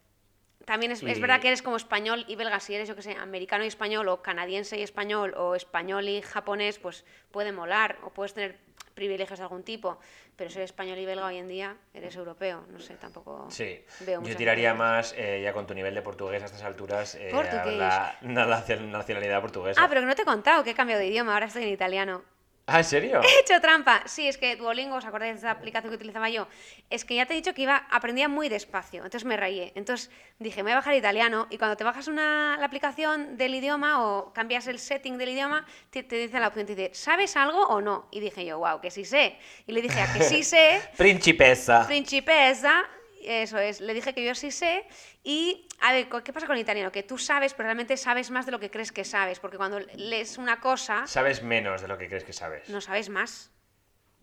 También 0.65 0.91
es, 0.91 1.01
es 1.03 1.17
Y- 1.17 1.21
verdad 1.21 1.41
que 1.41 1.47
eres 1.47 1.61
como 1.61 1.77
español 1.77 2.25
y 2.27 2.35
belga. 2.35 2.59
Si 2.59 2.75
eres, 2.75 2.87
yo 2.87 2.95
que 2.95 3.01
sé, 3.01 3.13
americano 3.15 3.63
y 3.63 3.67
español, 3.67 4.07
o 4.09 4.21
canadiense 4.21 4.77
y 4.77 4.83
español, 4.83 5.33
o 5.37 5.55
español 5.55 6.07
y 6.09 6.21
japonés, 6.21 6.79
pues 6.79 7.05
puede 7.31 7.51
molar, 7.51 7.97
o 8.03 8.09
puedes 8.11 8.33
tener 8.33 8.59
privilegios 8.93 9.39
de 9.39 9.43
algún 9.43 9.63
tipo. 9.63 9.99
Pero 10.35 10.49
ser 10.49 10.61
español 10.63 10.97
y 10.99 11.05
belga 11.05 11.25
hoy 11.25 11.37
en 11.37 11.47
día, 11.47 11.77
eres 11.93 12.15
europeo. 12.15 12.65
No 12.69 12.79
sé, 12.79 12.95
tampoco 12.95 13.49
Sí, 13.49 13.83
veo 14.01 14.21
yo 14.21 14.35
tiraría 14.35 14.73
más, 14.73 15.13
eh, 15.17 15.41
ya 15.43 15.53
con 15.53 15.65
tu 15.65 15.73
nivel 15.73 15.95
de 15.95 16.01
portugués 16.01 16.43
a 16.43 16.45
estas 16.45 16.63
alturas, 16.63 17.15
eh, 17.15 17.31
a 17.33 17.65
la, 17.65 18.17
la 18.21 18.45
nacio- 18.45 18.79
nacionalidad 18.81 19.41
portuguesa. 19.41 19.81
Ah, 19.83 19.87
pero 19.89 20.01
que 20.01 20.07
no 20.07 20.15
te 20.15 20.21
he 20.21 20.25
contado 20.25 20.63
que 20.63 20.71
he 20.71 20.75
cambiado 20.75 21.01
de 21.01 21.07
idioma, 21.07 21.33
ahora 21.33 21.47
estoy 21.47 21.63
en 21.63 21.69
italiano. 21.69 22.23
Ah, 22.71 22.77
¿en 22.79 22.83
serio? 22.83 23.21
He 23.23 23.39
hecho 23.41 23.59
trampa. 23.61 24.03
Sí, 24.05 24.27
es 24.27 24.37
que 24.37 24.55
Duolingo, 24.55 24.95
¿os 24.95 25.05
acordáis 25.05 25.33
de 25.33 25.39
esa 25.39 25.51
aplicación 25.51 25.91
que 25.91 25.95
utilizaba 25.95 26.29
yo? 26.29 26.47
Es 26.89 27.05
que 27.05 27.15
ya 27.15 27.25
te 27.25 27.33
he 27.33 27.35
dicho 27.35 27.53
que 27.53 27.63
iba, 27.63 27.87
aprendía 27.89 28.27
muy 28.27 28.49
despacio, 28.49 29.03
entonces 29.03 29.25
me 29.25 29.37
rayé. 29.37 29.71
Entonces 29.75 30.09
dije, 30.39 30.57
me 30.57 30.69
voy 30.69 30.71
a 30.73 30.75
bajar 30.75 30.95
italiano 30.95 31.47
y 31.49 31.57
cuando 31.57 31.75
te 31.77 31.83
bajas 31.83 32.07
una, 32.07 32.57
la 32.59 32.65
aplicación 32.65 33.37
del 33.37 33.55
idioma 33.55 34.05
o 34.05 34.33
cambias 34.33 34.67
el 34.67 34.79
setting 34.79 35.17
del 35.17 35.29
idioma, 35.29 35.65
te, 35.89 36.03
te 36.03 36.15
dice 36.15 36.39
la 36.39 36.47
opción, 36.47 36.65
te 36.65 36.75
dice, 36.75 36.91
¿sabes 36.93 37.35
algo 37.35 37.61
o 37.67 37.81
no? 37.81 38.07
Y 38.11 38.19
dije 38.19 38.45
yo, 38.45 38.59
wow, 38.59 38.79
que 38.81 38.91
sí 38.91 39.05
sé. 39.05 39.37
Y 39.67 39.71
le 39.71 39.81
dije, 39.81 39.99
a 40.01 40.13
que 40.13 40.23
sí 40.23 40.43
sé, 40.43 40.81
Principesa. 40.97 41.85
principesa, 41.87 42.85
eso 43.23 43.57
es, 43.57 43.81
le 43.81 43.93
dije 43.93 44.13
que 44.13 44.23
yo 44.25 44.35
sí 44.35 44.51
sé. 44.51 44.85
Y, 45.23 45.67
a 45.81 45.91
ver, 45.93 46.07
¿qué 46.23 46.33
pasa 46.33 46.47
con 46.47 46.55
el 46.55 46.61
italiano? 46.61 46.91
Que 46.91 47.03
tú 47.03 47.17
sabes, 47.17 47.53
pero 47.53 47.67
realmente 47.67 47.97
sabes 47.97 48.31
más 48.31 48.45
de 48.45 48.51
lo 48.51 48.59
que 48.59 48.69
crees 48.71 48.91
que 48.91 49.03
sabes, 49.03 49.39
porque 49.39 49.57
cuando 49.57 49.79
lees 49.95 50.37
una 50.37 50.59
cosa, 50.59 51.05
Sabes 51.07 51.43
menos 51.43 51.81
de 51.81 51.87
lo 51.87 51.97
que 51.97 52.07
crees 52.07 52.23
que 52.23 52.33
sabes. 52.33 52.69
no 52.69 52.81
sabes 52.81 53.09
más. 53.09 53.51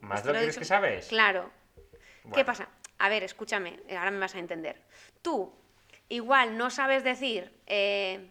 ¿Más 0.00 0.20
Esto 0.20 0.28
de 0.28 0.34
lo 0.34 0.40
lo 0.40 0.46
que 0.46 0.52
crees 0.52 0.58
que 0.58 0.64
sabes? 0.64 1.06
Claro. 1.08 1.50
¿Qué 2.34 2.44
pasa? 2.44 2.68
A 2.98 3.08
ver, 3.08 3.22
escúchame, 3.22 3.80
eh, 3.88 3.96
ahora 3.96 4.10
me 4.10 4.18
vas 4.18 4.34
a 4.34 4.38
entender. 4.38 4.82
Tú, 5.22 5.54
igual 6.08 6.56
no 6.58 6.70
sabes 6.70 7.04
decir 7.04 7.52
eh, 7.66 8.30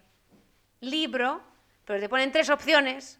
libro, 0.80 1.42
pero 1.84 2.00
te 2.00 2.08
ponen 2.08 2.32
tres 2.32 2.50
opciones 2.50 3.18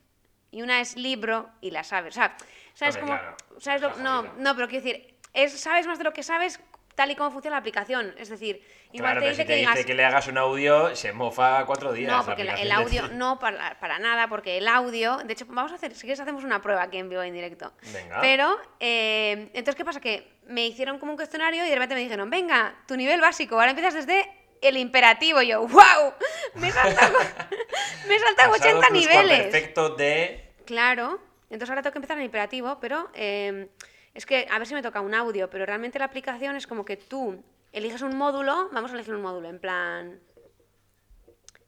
y 0.51 0.63
una 0.63 0.81
es 0.81 0.97
libro 0.97 1.51
y 1.61 1.71
la 1.71 1.83
sabes. 1.85 2.15
O 2.15 2.19
sea, 2.19 2.37
¿sabes 2.75 2.97
cómo? 2.99 3.13
claro, 3.13 3.37
¿sabes 3.59 3.83
lo- 3.83 3.97
no, 3.97 4.23
no, 4.39 4.55
pero 4.55 4.69
quiero 4.69 4.85
decir, 4.85 5.19
es, 5.33 5.53
sabes 5.59 5.87
más 5.87 5.99
de 5.99 6.05
lo 6.05 6.13
que 6.13 6.23
sabes 6.23 6.61
tal 6.97 7.11
y 7.13 7.15
como 7.15 7.31
funciona 7.31 7.55
la 7.57 7.61
aplicación. 7.61 8.13
Es 8.19 8.29
decir, 8.31 8.61
igual 8.91 9.13
Claro, 9.13 9.21
te 9.21 9.29
dice 9.29 9.43
si 9.43 9.47
que 9.47 9.55
digas. 9.57 9.75
dice 9.75 9.87
que 9.87 9.95
le 9.95 10.05
hagas 10.05 10.27
un 10.27 10.39
audio, 10.39 10.97
se 10.97 11.13
mofa 11.13 11.65
cuatro 11.67 11.93
días. 11.93 12.11
No, 12.11 12.25
porque 12.25 12.43
la- 12.43 12.55
el 12.55 12.73
audio, 12.73 13.07
no 13.13 13.39
para, 13.39 13.79
para 13.79 13.99
nada, 14.01 14.29
porque 14.29 14.57
el 14.57 14.67
audio, 14.67 15.19
de 15.19 15.33
hecho, 15.35 15.45
vamos 15.49 15.71
a 15.71 15.77
hacer, 15.77 15.95
si 15.95 16.01
quieres 16.01 16.19
hacemos 16.19 16.43
una 16.43 16.61
prueba 16.61 16.83
aquí 16.83 16.97
en 16.97 17.09
vivo 17.09 17.23
en 17.23 17.35
directo. 17.35 17.73
Venga. 17.93 18.21
Pero, 18.21 18.59
eh, 18.81 19.51
entonces, 19.53 19.77
¿qué 19.77 19.85
pasa? 19.85 20.01
Que 20.01 20.27
me 20.47 20.67
hicieron 20.67 20.99
como 20.99 21.13
un 21.13 21.17
cuestionario 21.17 21.65
y 21.65 21.69
de 21.69 21.75
repente 21.75 21.95
me 21.95 22.01
dijeron, 22.01 22.29
venga, 22.31 22.75
tu 22.89 22.97
nivel 22.97 23.21
básico, 23.21 23.55
ahora 23.57 23.71
empiezas 23.71 23.95
desde 23.95 24.29
el 24.63 24.79
imperativo. 24.79 25.43
Y 25.43 25.49
yo, 25.49 25.61
wow, 25.69 26.15
me 26.55 26.69
he 26.69 26.73
saltado, 26.73 27.19
me 28.09 28.15
he 28.17 28.19
saltado 28.19 28.53
Pasado 28.53 28.79
80 28.79 28.89
pluscuamperfecto 28.89 28.93
niveles. 28.93 29.43
Perfecto 29.53 29.89
de. 29.91 30.53
Claro, 30.65 31.21
entonces 31.51 31.69
ahora 31.69 31.83
tengo 31.83 31.93
que 31.93 31.99
empezar 31.99 32.17
en 32.17 32.23
el 32.23 32.27
imperativo, 32.27 32.79
pero 32.81 33.11
eh, 33.15 33.69
es 34.17 34.25
que 34.25 34.47
a 34.51 34.59
ver 34.59 34.67
si 34.67 34.75
me 34.75 34.83
toca 34.83 35.01
un 35.03 35.15
audio, 35.15 35.51
pero 35.51 35.67
realmente 35.67 35.99
la 35.99 36.07
aplicación 36.07 36.57
es 36.57 36.67
como 36.67 36.85
que 36.85 36.97
tú 36.97 37.45
eliges 37.73 38.01
un 38.01 38.17
módulo, 38.17 38.71
vamos 38.73 38.91
a 38.91 38.95
elegir 38.95 39.15
un 39.15 39.21
módulo, 39.23 39.49
en 39.49 39.61
plan... 39.61 40.21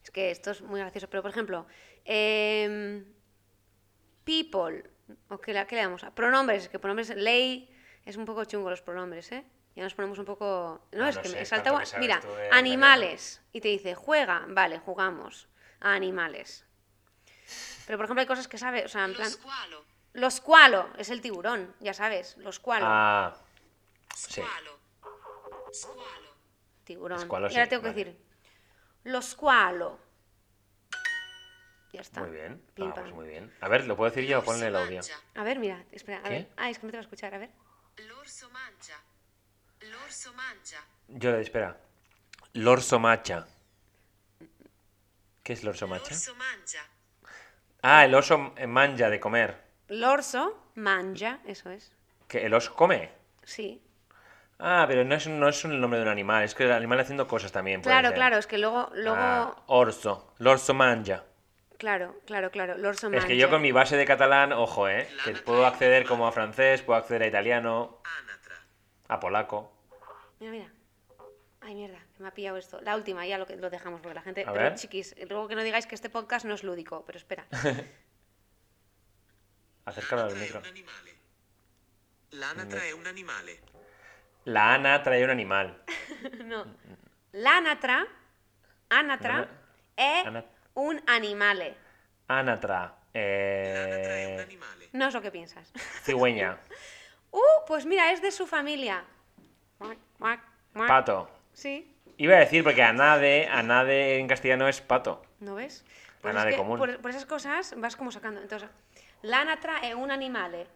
Es 0.02 0.10
que 0.10 0.30
esto 0.30 0.52
es 0.52 0.62
muy 0.62 0.80
gracioso, 0.80 1.10
pero 1.10 1.20
por 1.20 1.30
ejemplo, 1.30 1.66
em, 2.06 3.04
people, 4.24 4.82
o 5.28 5.38
qué, 5.38 5.52
le 5.52 5.66
damos 5.82 6.04
a 6.04 6.14
pronombres, 6.14 6.70
que 6.70 6.78
pronombres, 6.78 7.14
ley, 7.14 7.70
es 8.06 8.16
un 8.16 8.24
poco 8.24 8.46
chungo 8.46 8.70
los 8.70 8.80
pronombres, 8.80 9.30
¿eh? 9.32 9.44
ya 9.76 9.82
nos 9.84 9.94
ponemos 9.94 10.18
un 10.18 10.24
poco... 10.24 10.88
No, 10.92 11.04
Ah, 11.04 11.10
es 11.10 11.16
no 11.16 11.22
que 11.22 11.28
sé, 11.28 11.36
me 11.36 11.44
salta... 11.44 11.72
Mira, 12.00 12.20
animales. 12.50 13.42
Y 13.52 13.60
te 13.60 13.68
dice, 13.68 13.94
juega, 13.94 14.46
vale, 14.48 14.78
jugamos. 14.78 15.48
A 15.80 15.92
animales. 15.92 16.64
Pero 17.86 17.98
por 17.98 18.06
ejemplo 18.06 18.22
hay 18.22 18.26
cosas 18.26 18.48
que 18.48 18.58
sabe, 18.58 18.84
o 18.84 18.88
sea, 18.88 19.04
en 19.04 19.12
Lo 19.12 19.16
plan... 19.18 19.30
squalo. 19.30 19.84
Los 20.18 20.34
squalo, 20.34 20.88
es 20.98 21.10
el 21.10 21.20
tiburón, 21.20 21.72
ya 21.78 21.94
sabes, 21.94 22.36
los 22.38 22.56
squalo. 22.56 22.86
Ah, 22.88 23.36
sí. 24.16 24.42
Tiburón. 26.82 27.20
Ahora 27.30 27.48
sí, 27.50 27.54
tengo 27.68 27.82
que 27.82 27.88
vale. 27.90 28.04
decir, 28.04 28.20
los 29.04 29.26
squalo. 29.30 30.00
Ya 31.92 32.00
está. 32.00 32.20
Muy 32.20 32.30
bien. 32.30 32.60
Pim, 32.74 32.88
Ah, 32.88 32.94
pues 32.94 33.06
pam. 33.06 33.14
muy 33.14 33.28
bien. 33.28 33.54
A 33.60 33.68
ver, 33.68 33.86
¿lo 33.86 33.96
puedo 33.96 34.10
decir 34.10 34.28
yo? 34.28 34.38
L'orso 34.38 34.50
Ponle 34.50 34.66
el 34.66 34.76
audio. 34.76 35.00
A 35.36 35.42
ver, 35.44 35.58
mira, 35.60 35.84
espera, 35.92 36.18
a 36.18 36.22
¿Qué? 36.24 36.28
ver. 36.30 36.48
Ah, 36.56 36.68
es 36.68 36.78
que 36.80 36.86
no 36.86 36.90
te 36.90 36.96
va 36.96 37.00
a 37.00 37.04
escuchar, 37.04 37.32
a 37.34 37.38
ver. 37.38 37.50
L'orso 37.98 38.50
mangia. 38.50 38.96
L'orso 39.82 40.32
mangia. 40.34 40.80
Yo 41.08 41.30
le 41.30 41.42
espera. 41.42 41.78
L'orso 42.54 42.98
macha. 42.98 43.46
¿Qué 45.44 45.52
es 45.52 45.62
l'orso 45.62 45.86
macha? 45.86 46.10
L'orso 46.10 46.34
mangia. 46.34 46.82
Ah, 47.82 48.04
el 48.04 48.14
oso 48.16 48.52
eh, 48.56 48.66
manja 48.66 49.08
de 49.10 49.20
comer. 49.20 49.67
L'orso 49.88 50.70
mangia, 50.74 51.40
eso 51.46 51.70
es. 51.70 51.92
¿Que 52.28 52.44
el 52.46 52.54
oso 52.54 52.74
come? 52.74 53.10
Sí. 53.42 53.82
Ah, 54.58 54.84
pero 54.88 55.04
no 55.04 55.14
es, 55.14 55.26
no 55.28 55.48
es 55.48 55.64
un 55.64 55.80
nombre 55.80 55.98
de 55.98 56.04
un 56.04 56.10
animal, 56.10 56.42
es 56.44 56.54
que 56.54 56.64
el 56.64 56.72
animal 56.72 57.00
haciendo 57.00 57.26
cosas 57.28 57.52
también. 57.52 57.80
puede 57.80 57.94
Claro, 57.94 58.08
ser. 58.08 58.16
claro, 58.16 58.36
es 58.38 58.46
que 58.46 58.58
luego, 58.58 58.90
luego, 58.94 59.16
Ah, 59.18 59.56
orso. 59.66 60.34
L'orso 60.38 60.74
manja. 60.74 61.24
claro, 61.78 62.16
claro, 62.26 62.50
claro, 62.50 62.76
l'orso 62.76 63.06
mangia. 63.08 63.20
Es 63.20 63.24
que 63.26 63.36
yo 63.36 63.48
con 63.50 63.62
mi 63.62 63.70
base 63.72 63.96
de 63.96 64.04
catalán, 64.04 64.52
ojo, 64.52 64.88
¿eh? 64.88 65.08
Que 65.24 65.32
puedo 65.34 65.64
acceder 65.64 66.04
como 66.06 66.26
a 66.26 66.32
francés, 66.32 66.82
puedo 66.82 66.98
acceder 66.98 67.22
a 67.22 67.26
italiano, 67.28 68.02
a 69.08 69.20
polaco. 69.20 69.72
Mira, 70.40 70.52
mira. 70.52 70.72
Ay, 71.60 71.74
mierda, 71.74 71.98
que 72.16 72.22
me 72.22 72.28
ha 72.28 72.34
pillado 72.34 72.56
esto. 72.56 72.80
La 72.82 72.94
última, 72.96 73.26
ya 73.26 73.36
lo, 73.38 73.46
que, 73.46 73.56
lo 73.56 73.68
dejamos, 73.68 74.00
porque 74.00 74.14
la 74.14 74.22
gente... 74.22 74.42
A 74.46 74.52
pero, 74.52 74.64
ver. 74.64 74.74
chiquis, 74.76 75.14
luego 75.28 75.48
que 75.48 75.54
no 75.56 75.62
digáis 75.62 75.86
que 75.86 75.94
este 75.94 76.08
podcast 76.08 76.46
no 76.46 76.54
es 76.54 76.62
lúdico, 76.64 77.04
pero 77.06 77.18
espera. 77.18 77.46
Acércalo 79.88 80.22
al 80.22 80.36
micro. 80.36 80.58
un 80.58 80.66
animale. 80.66 81.14
L'anatra 82.30 82.82
è 82.84 82.92
un 82.92 83.06
animale. 83.06 83.60
La 84.44 84.72
Ana 84.74 85.00
trae 85.00 85.22
un 85.24 85.30
animal. 85.30 85.82
no. 86.44 86.74
L'anatra, 87.32 88.06
anatra, 88.88 89.34
Ana- 89.34 89.48
è 89.94 90.22
ana- 90.24 90.44
un 90.74 91.00
animale. 91.06 91.76
Anatra. 92.26 92.96
Un 93.12 93.20
Eh, 93.20 94.36
animale. 94.40 94.88
No 94.92 95.08
es 95.08 95.14
lo 95.14 95.20
que 95.22 95.30
piensas. 95.30 95.72
cigüeña. 96.04 96.58
Uh, 97.30 97.40
pues 97.66 97.84
mira, 97.84 98.10
es 98.10 98.22
de 98.22 98.30
su 98.30 98.46
familia. 98.46 99.04
Pato. 100.72 101.28
Sí, 101.52 101.94
Iba 102.16 102.36
a 102.36 102.38
decir, 102.38 102.64
porque 102.64 102.82
anade, 102.82 103.46
anade 103.48 104.18
en 104.18 104.26
castellano 104.26 104.66
es 104.66 104.80
pato. 104.80 105.22
¿no 105.40 105.54
ves? 105.54 105.84
Pues 106.20 106.34
es 106.36 106.44
de 106.44 106.56
común. 106.56 106.78
Por, 106.78 107.00
por 107.00 107.10
esas 107.10 107.26
cosas 107.26 107.74
vas 107.76 107.96
como 107.96 108.10
sacando. 108.10 108.40
Entonces, 108.40 108.68
l'anatra 109.22 109.78
è 109.82 109.94
un 109.94 110.10
animale. 110.10 110.66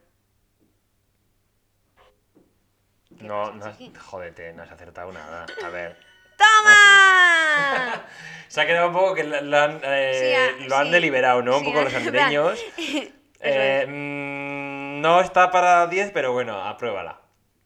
¿Qué 3.18 3.24
No, 3.24 3.52
no 3.52 3.72
jódete, 4.00 4.52
no 4.54 4.62
has 4.62 4.70
acertado 4.72 5.12
nada. 5.12 5.46
A 5.64 5.68
ver. 5.68 5.96
¡Toma! 6.36 8.04
Se 8.48 8.60
ha 8.60 8.66
quedado 8.66 8.88
un 8.88 8.94
poco 8.94 9.14
que 9.14 9.24
lo, 9.24 9.40
lo 9.40 9.58
han, 9.58 9.80
eh, 9.82 10.12
Sí, 10.58 10.62
ah, 10.64 10.66
lo 10.68 10.76
han 10.76 10.86
sí. 10.86 10.92
deliberado, 10.92 11.42
¿no? 11.42 11.58
Un 11.58 11.64
poco 11.64 11.80
ah, 11.80 11.84
los. 11.84 11.92
Eso 12.74 13.12
Eh, 13.40 13.82
es. 13.82 13.88
mm, 13.88 15.00
no 15.00 15.20
está 15.20 15.50
para 15.50 15.86
10, 15.88 16.12
pero 16.12 16.32
bueno, 16.32 16.60
apruébala. 16.62 17.20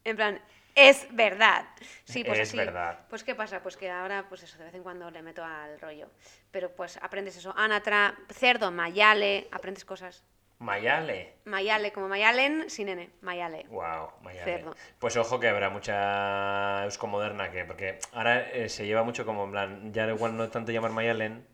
En 0.05 0.16
plan, 0.16 0.41
es 0.77 1.09
verdad. 1.11 1.64
Sí, 2.05 2.22
pues 2.22 2.39
Es 2.39 2.49
así. 2.51 2.59
verdad. 2.59 3.01
Pues 3.09 3.24
qué 3.24 3.35
pasa, 3.35 3.61
pues 3.62 3.77
que 3.77 3.91
ahora, 3.91 4.27
pues 4.29 4.43
eso, 4.45 4.57
de 4.59 4.64
vez 4.66 4.74
en 4.74 4.83
cuando 4.85 5.11
le 5.11 5.22
meto 5.22 5.43
al 5.45 5.81
rollo. 5.81 6.09
Pero 6.53 6.70
pues 6.70 6.99
aprendes 7.03 7.37
eso. 7.37 7.53
Anatra, 7.57 8.14
cerdo, 8.33 8.70
mayale, 8.70 9.49
aprendes 9.51 9.85
cosas. 9.85 10.22
Mayale. 10.59 11.35
Mayale, 11.45 11.93
como 11.93 12.09
Mayalen, 12.09 12.70
sin 12.70 12.89
N, 12.89 13.11
Mayale. 13.20 13.66
Wow, 13.68 14.11
Mayale. 14.22 14.45
Cerdo. 14.45 14.77
Pues 14.99 15.16
ojo 15.16 15.39
que 15.41 15.49
habrá 15.49 15.68
mucha 15.70 16.85
euskomoderna 16.85 17.51
que, 17.51 17.64
porque 17.64 17.99
ahora 18.12 18.41
eh, 18.51 18.68
se 18.70 18.87
lleva 18.87 19.03
mucho 19.03 19.27
como 19.27 19.45
en 19.45 19.51
plan, 19.51 19.93
ya 19.93 20.07
igual 20.09 20.37
no 20.37 20.49
tanto 20.49 20.72
llamar 20.72 20.93
Mayalen, 20.93 21.47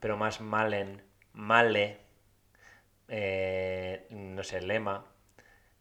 pero 0.00 0.16
más 0.18 0.40
Malen, 0.42 1.02
Male, 1.32 1.98
eh, 3.08 4.06
no 4.10 4.42
sé, 4.42 4.60
Lema. 4.60 5.06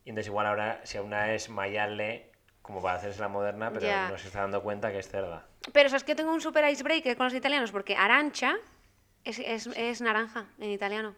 Y 0.06 0.10
entonces 0.10 0.28
igual 0.28 0.48
ahora 0.48 0.82
si 0.84 0.98
una 0.98 1.34
es 1.34 1.50
Mayale, 1.50 2.31
como 2.72 2.82
para 2.82 2.96
hacerse 2.98 3.20
la 3.20 3.28
moderna, 3.28 3.70
pero 3.70 3.86
Ya. 3.86 4.08
no 4.08 4.18
se 4.18 4.28
está 4.28 4.40
dando 4.42 4.64
cuenta 4.64 4.92
que 4.94 5.00
es 5.00 5.10
cerda. 5.10 5.46
Pero 5.74 5.90
sabes 5.90 6.06
que 6.06 6.14
yo 6.14 6.16
tengo 6.16 6.32
un 6.34 6.40
super 6.40 6.64
icebreaker 6.70 7.18
con 7.18 7.26
los 7.26 7.34
italianos, 7.34 7.70
porque 7.72 7.98
arancha 7.98 8.56
es, 9.26 9.40
es, 9.40 9.68
es 9.76 10.00
naranja 10.00 10.46
en 10.58 10.70
italiano. 10.72 11.14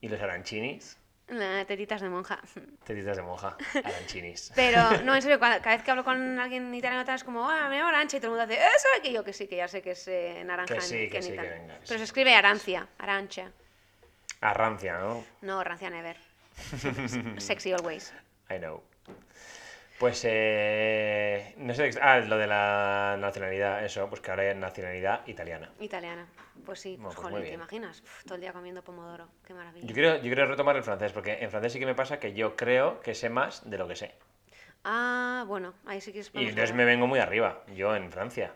Y 0.00 0.08
los 0.08 0.20
arancinis, 0.20 0.96
Nah, 1.30 1.64
Tetitas 1.66 2.00
de 2.00 2.08
monja. 2.08 2.40
tetitas 2.86 3.16
de 3.16 3.22
monja, 3.22 3.56
arancinis. 3.84 4.50
Pero, 4.56 5.02
no, 5.02 5.14
en 5.16 5.20
serio, 5.20 5.38
cada, 5.40 5.60
cada 5.60 5.76
vez 5.76 5.84
que 5.84 5.90
hablo 5.90 6.04
con 6.04 6.38
alguien 6.38 6.72
italiano 6.72 7.04
tal, 7.04 7.16
es 7.16 7.24
como, 7.24 7.50
ah, 7.50 7.68
me 7.68 7.76
llamo 7.76 7.88
Arancha, 7.88 8.16
y 8.16 8.20
todo 8.20 8.32
el 8.34 8.38
mundo 8.38 8.44
hace, 8.54 8.64
eso, 8.64 8.88
que 9.02 9.12
yo 9.12 9.24
que 9.24 9.32
sí, 9.32 9.46
que 9.48 9.56
ya 9.56 9.66
sé 9.68 9.82
que 9.82 9.90
es 9.90 10.06
eh, 10.08 10.42
naranja 10.46 10.76
Que 10.76 10.80
sí, 10.80 10.96
en, 10.96 11.10
que 11.10 11.16
en 11.18 11.22
sí, 11.24 11.28
que 11.30 11.34
italiano. 11.34 11.60
venga, 11.62 11.74
que 11.74 11.80
Pero 11.80 11.92
sí. 11.94 11.98
se 11.98 12.04
escribe 12.04 12.34
Arancia, 12.36 12.86
Arancha. 12.98 13.50
Arrancia, 14.40 14.98
¿no? 14.98 15.24
No, 15.42 15.64
Rancia 15.64 15.90
Never. 15.90 16.16
Sexy 17.38 17.72
always. 17.72 18.12
I 18.48 18.58
know. 18.58 18.82
Pues, 19.98 20.22
eh, 20.24 21.54
no 21.56 21.74
sé, 21.74 21.90
ah, 22.00 22.20
lo 22.20 22.38
de 22.38 22.46
la 22.46 23.16
nacionalidad, 23.18 23.84
eso, 23.84 24.08
pues 24.08 24.20
que 24.20 24.30
ahora 24.30 24.44
hay 24.44 24.54
nacionalidad 24.54 25.26
italiana. 25.26 25.70
Italiana. 25.80 26.24
Pues 26.64 26.80
sí, 26.80 26.96
Bueno, 26.96 27.08
pues, 27.08 27.16
jolín, 27.18 27.38
muy 27.40 27.48
¿te 27.48 27.54
imaginas? 27.54 28.00
Uf, 28.00 28.24
todo 28.24 28.34
el 28.36 28.40
día 28.40 28.52
comiendo 28.52 28.82
pomodoro. 28.82 29.28
Qué 29.44 29.54
maravilla. 29.54 29.86
Yo 29.86 29.94
quiero, 29.94 30.16
yo 30.16 30.22
quiero 30.22 30.46
retomar 30.46 30.76
el 30.76 30.84
francés, 30.84 31.12
porque 31.12 31.38
en 31.40 31.50
francés 31.50 31.72
sí 31.72 31.80
que 31.80 31.86
me 31.86 31.96
pasa 31.96 32.20
que 32.20 32.32
yo 32.32 32.54
creo 32.54 33.00
que 33.00 33.14
sé 33.14 33.28
más 33.28 33.68
de 33.68 33.76
lo 33.76 33.88
que 33.88 33.96
sé. 33.96 34.14
Ah, 34.84 35.44
bueno, 35.48 35.74
ahí 35.84 36.00
sí 36.00 36.12
que 36.12 36.20
es 36.20 36.30
Y 36.32 36.46
entonces 36.46 36.74
me 36.74 36.84
vengo 36.84 37.08
muy 37.08 37.18
arriba, 37.18 37.64
yo 37.74 37.96
en 37.96 38.12
Francia. 38.12 38.52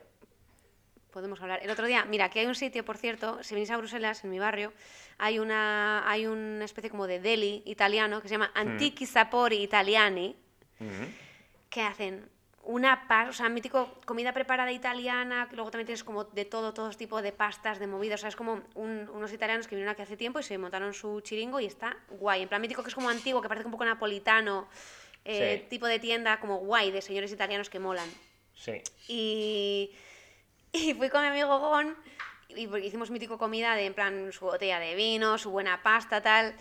podemos 1.10 1.42
hablar. 1.42 1.60
El 1.62 1.70
otro 1.70 1.86
día, 1.86 2.04
mira, 2.04 2.26
aquí 2.26 2.38
hay 2.38 2.46
un 2.46 2.54
sitio, 2.54 2.84
por 2.84 2.96
cierto, 2.96 3.42
si 3.42 3.54
venís 3.54 3.70
a 3.70 3.76
Bruselas, 3.76 4.22
en 4.24 4.30
mi 4.30 4.38
barrio, 4.38 4.72
hay 5.18 5.40
una, 5.40 6.08
hay 6.08 6.26
una 6.26 6.64
especie 6.64 6.88
como 6.88 7.06
de 7.08 7.18
deli 7.20 7.62
italiano 7.66 8.22
que 8.22 8.28
se 8.28 8.34
llama 8.34 8.52
Antichi 8.54 9.06
Sapori 9.06 9.60
Italiani, 9.62 10.36
Mm. 10.78 11.04
Que 11.72 11.80
hacen 11.82 12.28
una 12.64 13.08
pa- 13.08 13.28
o 13.28 13.32
sea, 13.32 13.48
mítico 13.48 13.92
comida 14.04 14.32
preparada 14.32 14.70
italiana, 14.70 15.48
luego 15.52 15.70
también 15.70 15.86
tienes 15.86 16.04
como 16.04 16.22
de 16.24 16.44
todo, 16.44 16.72
todo 16.72 16.90
tipo 16.90 17.20
de 17.22 17.32
pastas, 17.32 17.80
de 17.80 17.88
movidas, 17.88 18.20
o 18.20 18.22
sea, 18.22 18.28
es 18.28 18.36
como 18.36 18.60
un- 18.74 19.08
unos 19.12 19.32
italianos 19.32 19.66
que 19.66 19.74
vinieron 19.74 19.92
aquí 19.92 20.02
hace 20.02 20.16
tiempo 20.16 20.38
y 20.38 20.42
se 20.44 20.56
montaron 20.58 20.94
su 20.94 21.20
chiringo 21.22 21.58
y 21.58 21.66
está 21.66 21.96
guay, 22.10 22.42
en 22.42 22.48
plan 22.48 22.60
mítico 22.60 22.82
que 22.84 22.90
es 22.90 22.94
como 22.94 23.08
antiguo, 23.08 23.40
que 23.42 23.48
parece 23.48 23.66
un 23.66 23.72
poco 23.72 23.84
napolitano, 23.84 24.68
eh, 25.24 25.62
Sí. 25.62 25.68
tipo 25.70 25.86
de 25.86 25.98
tienda 25.98 26.38
como 26.38 26.58
guay, 26.58 26.90
de 26.92 27.00
señores 27.02 27.32
italianos 27.32 27.68
que 27.70 27.80
molan. 27.80 28.08
Sí. 28.54 28.80
Y, 29.08 29.90
y 30.72 30.94
fui 30.94 31.08
con 31.08 31.22
mi 31.22 31.28
amigo 31.28 31.58
Gon 31.58 31.96
y 32.50 32.68
hicimos 32.84 33.10
mítico 33.10 33.38
comida 33.38 33.74
de 33.74 33.86
en 33.86 33.94
plan 33.94 34.30
su 34.30 34.44
botella 34.44 34.78
de 34.78 34.94
vino, 34.94 35.38
su 35.38 35.50
buena 35.50 35.82
pasta, 35.82 36.20
tal. 36.22 36.54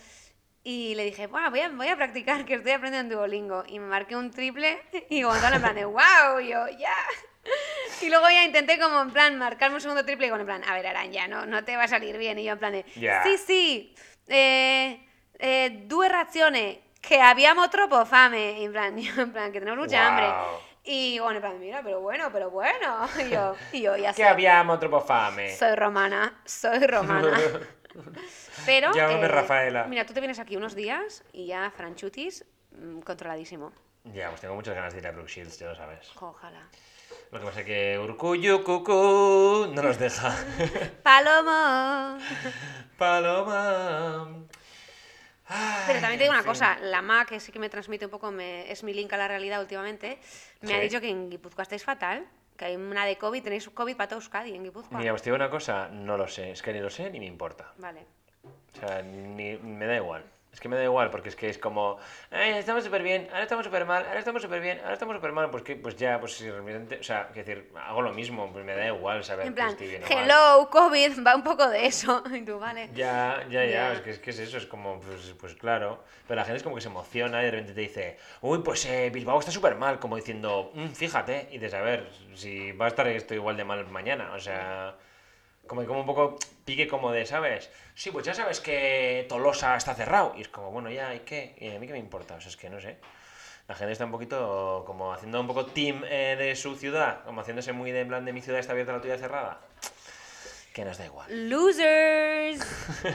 Y 0.64 0.93
le 0.95 1.05
dije, 1.05 1.26
"Buah, 1.28 1.49
voy, 1.49 1.62
a, 1.62 1.70
voy 1.70 1.88
a 1.88 1.95
practicar, 1.95 2.45
que 2.45 2.55
estoy 2.55 2.72
aprendiendo 2.74 3.16
Duolingo. 3.16 3.64
Y 3.68 3.80
me 3.80 3.88
marqué 3.88 4.16
un 4.16 4.30
triple 4.32 4.80
y 5.09 5.24
Gonzalo 5.24 5.55
en 5.55 5.62
plan 5.62 5.76
de, 5.76 5.86
wow, 5.86 6.39
y 6.41 6.49
yo, 6.49 6.68
ya. 6.78 6.93
Y 8.01 8.09
luego 8.09 8.30
ya 8.30 8.43
intenté 8.43 8.78
como 8.80 9.01
en 9.01 9.09
plan 9.12 9.38
marcarme 9.39 9.76
un 9.76 9.82
segundo 9.82 10.05
triple 10.05 10.28
y 10.28 10.30
bueno, 10.30 10.41
en 10.41 10.47
plan, 10.47 10.64
a 10.70 10.74
ver, 10.76 10.86
Aranya, 10.86 11.28
no, 11.28 11.45
no 11.47 11.64
te 11.64 11.76
va 11.76 11.84
a 11.86 11.88
salir 11.88 12.18
bien. 12.18 12.38
Y 12.38 12.43
yo 12.43 12.53
en 12.53 12.59
plan 12.59 12.74
de, 12.74 12.86
Ya. 12.95 13.24
sí, 13.24 13.38
sí, 13.38 13.95
eh, 14.28 15.03
eh, 15.39 15.84
due 15.88 16.07
razioni, 16.09 16.80
que 17.01 17.20
habíamos 17.20 17.70
troppo 17.72 18.05
fame. 18.05 18.59
Y 18.59 18.66
en 18.66 18.72
plan, 18.72 18.97
yo 18.99 19.22
en 19.24 19.32
plan, 19.32 19.51
que 19.51 19.59
tenemos 19.59 19.80
mucha 19.80 20.07
hambre. 20.07 20.28
Guau. 20.28 20.59
Y 20.84 21.20
bueno, 21.20 21.36
en 21.38 21.41
plan, 21.41 21.59
mira, 21.59 21.82
pero 21.84 22.01
bueno, 22.01 22.30
pero 22.32 22.51
bueno. 22.51 23.07
Y 23.26 23.30
yo, 23.32 23.55
y 23.72 23.82
yo 23.82 23.97
ya 23.97 24.09
Que 24.14 24.18
sé. 24.24 24.28
habíamos 24.28 24.80
troppo 24.80 25.01
fame. 25.01 25.55
Soy 25.55 25.74
romana, 25.76 26.39
soy 26.45 26.86
romana. 26.86 27.32
Pero. 28.66 28.94
Llámame 28.94 29.28
Rafaela. 29.28 29.86
Mira, 29.86 30.06
tú 30.06 30.14
te 30.14 30.20
vienes 30.20 30.39
aquí 30.39 30.56
unos 30.58 30.76
días 30.76 31.24
y 31.34 31.48
ya 31.48 31.72
Franchutis 31.72 32.46
mm, 32.72 33.00
controladísimo. 33.02 33.72
Ya, 34.06 34.30
pues 34.30 34.42
tengo 34.42 34.56
muchas 34.56 34.74
ganas 34.76 34.94
de 34.94 35.00
ir 35.00 35.08
a 35.08 35.12
Brooke 35.12 35.30
Shields, 35.30 35.60
ya 35.60 35.68
lo 35.68 35.76
sabes. 35.76 36.10
Ojalá. 36.20 36.68
Lo 37.32 37.39
que 37.39 37.46
pasa 37.46 37.60
es 37.62 37.66
que 37.66 38.00
Urcuyu 38.00 38.64
Cucú 38.64 39.68
no 39.74 39.82
nos 39.82 39.98
deja. 40.00 40.36
Palomo. 41.04 42.18
Paloma. 42.98 44.28
Pero 45.88 46.00
también 46.00 46.18
te 46.18 46.24
digo 46.24 46.32
una 46.32 46.44
fin. 46.44 46.52
cosa, 46.52 46.78
la 46.80 47.02
MA, 47.02 47.26
que 47.26 47.39
sí 47.39 47.52
que 47.52 47.60
me 47.60 47.70
transmite 47.70 48.06
un 48.06 48.12
poco, 48.12 48.32
me- 48.32 48.72
es 48.72 48.84
mi 48.84 48.94
link 48.94 49.12
a 49.14 49.18
la 49.18 49.28
realidad 49.28 49.60
últimamente, 49.60 50.20
me 50.62 50.74
ha 50.76 50.80
dicho 50.80 51.02
que 51.02 51.10
en 51.10 51.30
Guipúzcoa 51.30 51.64
estáis 51.64 51.84
fatal, 51.84 52.26
que 52.62 52.66
hay 52.66 52.76
una 52.76 53.07
de 53.07 53.18
COVID, 53.18 53.41
tenéis 53.41 53.68
COVID 53.70 53.95
para 53.97 54.09
todo 54.09 54.20
Euskadi 54.20 54.53
en 54.53 54.64
Guipúzcoa. 54.64 54.99
Mira, 54.99 55.16
te 55.16 55.24
digo 55.24 55.36
una 55.36 55.49
cosa, 55.49 55.88
no 55.89 56.16
lo 56.16 56.28
sé, 56.28 56.51
es 56.51 56.62
que 56.62 56.72
ni 56.72 56.80
lo 56.80 56.91
sé 56.91 57.09
ni 57.09 57.20
me 57.20 57.26
importa. 57.26 57.74
Vale. 57.80 58.05
O 58.43 58.78
sea, 58.78 59.01
ni, 59.01 59.57
me 59.57 59.88
da 59.88 59.95
igual. 59.95 60.24
Es 60.54 60.60
que 60.60 60.68
me 60.68 60.76
da 60.76 60.84
igual, 60.84 61.10
porque 61.12 61.30
es 61.30 61.36
que 61.38 61.47
es 61.49 61.58
como, 61.58 61.97
"Ay, 62.30 62.52
estamos 62.52 62.84
súper 62.84 63.02
bien, 63.04 63.26
ahora 63.32 63.43
estamos 63.43 63.64
súper 63.66 63.86
mal, 63.86 64.06
ahora 64.06 64.20
estamos 64.20 64.41
súper 64.41 64.60
bien, 64.60 64.80
ahora 64.82 64.93
estamos 64.93 65.16
súper 65.16 65.32
mal. 65.32 65.49
Pues 65.49 65.64
que, 65.64 65.78
pues 65.78 65.95
ya, 65.95 66.20
pues 66.20 66.34
si 66.34 66.49
realmente, 66.52 66.97
o 66.99 67.04
sea, 67.04 67.30
quiero 67.32 67.47
decir, 67.47 67.72
hago 67.78 68.02
lo 68.02 68.12
mismo, 68.14 68.52
pues 68.52 68.66
me 68.66 68.76
da 68.76 68.88
igual 68.88 69.24
saber 69.24 69.47
En 69.47 69.54
que 69.54 69.56
plan, 69.56 69.70
estoy 69.70 69.88
bien 69.88 70.04
o 70.04 70.10
mal. 70.10 70.24
hello, 70.26 70.70
COVID, 70.70 71.26
va 71.26 71.36
un 71.36 71.43
poco 71.43 71.68
de 71.70 71.86
eso. 71.86 72.22
Y 72.36 72.41
tú, 72.41 72.60
vale. 72.60 72.89
Ya, 72.93 73.45
ya, 73.49 73.64
ya, 73.64 73.70
Ya. 73.72 73.93
Es, 73.93 74.02
que, 74.02 74.10
es 74.12 74.20
que 74.20 74.30
es 74.32 74.39
eso, 74.39 74.58
es 74.58 74.66
como, 74.66 74.99
pues, 74.99 75.34
pues 75.39 75.56
claro. 75.56 76.04
Pero 76.28 76.36
la 76.38 76.43
gente 76.43 76.58
es 76.58 76.64
como 76.64 76.76
que 76.76 76.82
se 76.82 76.89
emociona 76.89 77.41
y 77.41 77.45
de 77.45 77.52
repente 77.52 77.74
te 77.74 77.82
dice, 77.82 78.18
uy, 78.41 78.60
pues 78.60 78.86
eh, 78.88 79.10
Bilbao 79.10 79.39
está 79.39 79.52
súper 79.52 79.76
mal, 79.76 79.99
como 79.99 80.18
diciendo, 80.18 80.72
"Mm, 80.74 80.88
fíjate, 80.89 81.47
y 81.52 81.60
de 81.60 81.70
saber 81.70 82.10
si 82.36 82.74
va 82.74 82.86
a 82.86 82.88
estar 82.89 83.08
esto 83.08 83.34
igual 83.34 83.56
de 83.56 83.64
mal 83.64 83.86
mañana, 83.88 84.34
o 84.34 84.39
sea, 84.39 84.95
como, 85.68 85.86
como 85.86 85.99
un 86.01 86.05
poco 86.05 86.38
pique 86.66 86.88
como 86.88 87.12
de, 87.12 87.26
¿sabes? 87.26 87.70
Sí, 87.95 88.12
pues 88.12 88.26
ya 88.26 88.34
sabes 88.34 88.59
que 88.59 89.26
Tolosa 89.30 89.76
está 89.76 89.93
cerrado, 89.95 90.34
y 90.38 90.41
es 90.41 90.47
como, 90.49 90.72
bueno, 90.72 90.89
ya, 90.91 91.14
¿y 91.16 91.20
qué? 91.20 91.55
¿Y 91.59 91.76
a 91.76 91.80
mí 91.80 91.88
qué 91.88 91.93
me 91.93 91.99
importa? 91.99 92.36
O 92.36 92.41
sea, 92.41 92.49
es 92.49 92.57
que 92.57 92.70
no 92.70 92.80
sé. 92.82 92.97
La 93.68 93.76
gente 93.76 93.93
está 93.93 94.03
un 94.05 94.12
poquito 94.12 94.84
como 94.86 95.14
haciendo 95.14 95.39
un 95.39 95.47
poco 95.47 95.66
team 95.68 96.03
eh, 96.05 96.36
de 96.38 96.55
su 96.55 96.76
ciudad, 96.76 97.24
como 97.24 97.41
haciéndose 97.41 97.72
muy 97.72 97.91
de 97.91 98.01
en 98.01 98.07
plan 98.09 98.26
de 98.26 98.34
mi 98.34 98.41
ciudad 98.41 98.59
está 98.59 98.74
abierta, 98.74 98.91
la 98.93 99.01
tuya 99.01 99.18
cerrada. 99.18 99.62
Que 100.74 100.86
nos 100.86 100.97
da 100.97 101.05
igual. 101.05 101.49
Losers. 101.49 102.66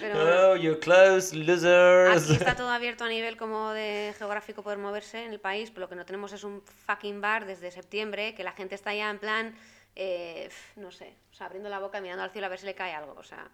Pero 0.00 0.14
bueno, 0.14 0.50
Oh, 0.52 0.56
you 0.56 0.78
close, 0.80 1.34
losers. 1.36 2.24
aquí 2.24 2.32
está 2.32 2.56
todo 2.56 2.70
abierto 2.70 3.04
a 3.04 3.08
nivel 3.08 3.36
como 3.36 3.70
de 3.72 4.14
geográfico 4.18 4.62
poder 4.62 4.78
moverse 4.78 5.24
en 5.24 5.32
el 5.32 5.40
país, 5.40 5.70
pero 5.70 5.82
lo 5.82 5.88
que 5.90 5.94
no 5.94 6.06
tenemos 6.06 6.32
es 6.32 6.42
un 6.42 6.62
fucking 6.86 7.20
bar 7.20 7.44
desde 7.44 7.70
septiembre, 7.70 8.34
que 8.34 8.44
la 8.44 8.52
gente 8.52 8.74
está 8.74 8.94
ya 8.94 9.10
en 9.10 9.18
plan, 9.18 9.54
eh, 9.96 10.48
no 10.76 10.90
sé, 10.90 11.16
o 11.30 11.34
sea, 11.34 11.46
abriendo 11.46 11.68
la 11.68 11.78
boca 11.78 12.00
mirando 12.00 12.22
al 12.22 12.30
cielo 12.30 12.46
a 12.46 12.50
ver 12.50 12.58
si 12.58 12.66
le 12.66 12.74
cae 12.74 12.94
algo, 12.94 13.14
o 13.18 13.22
sea, 13.22 13.48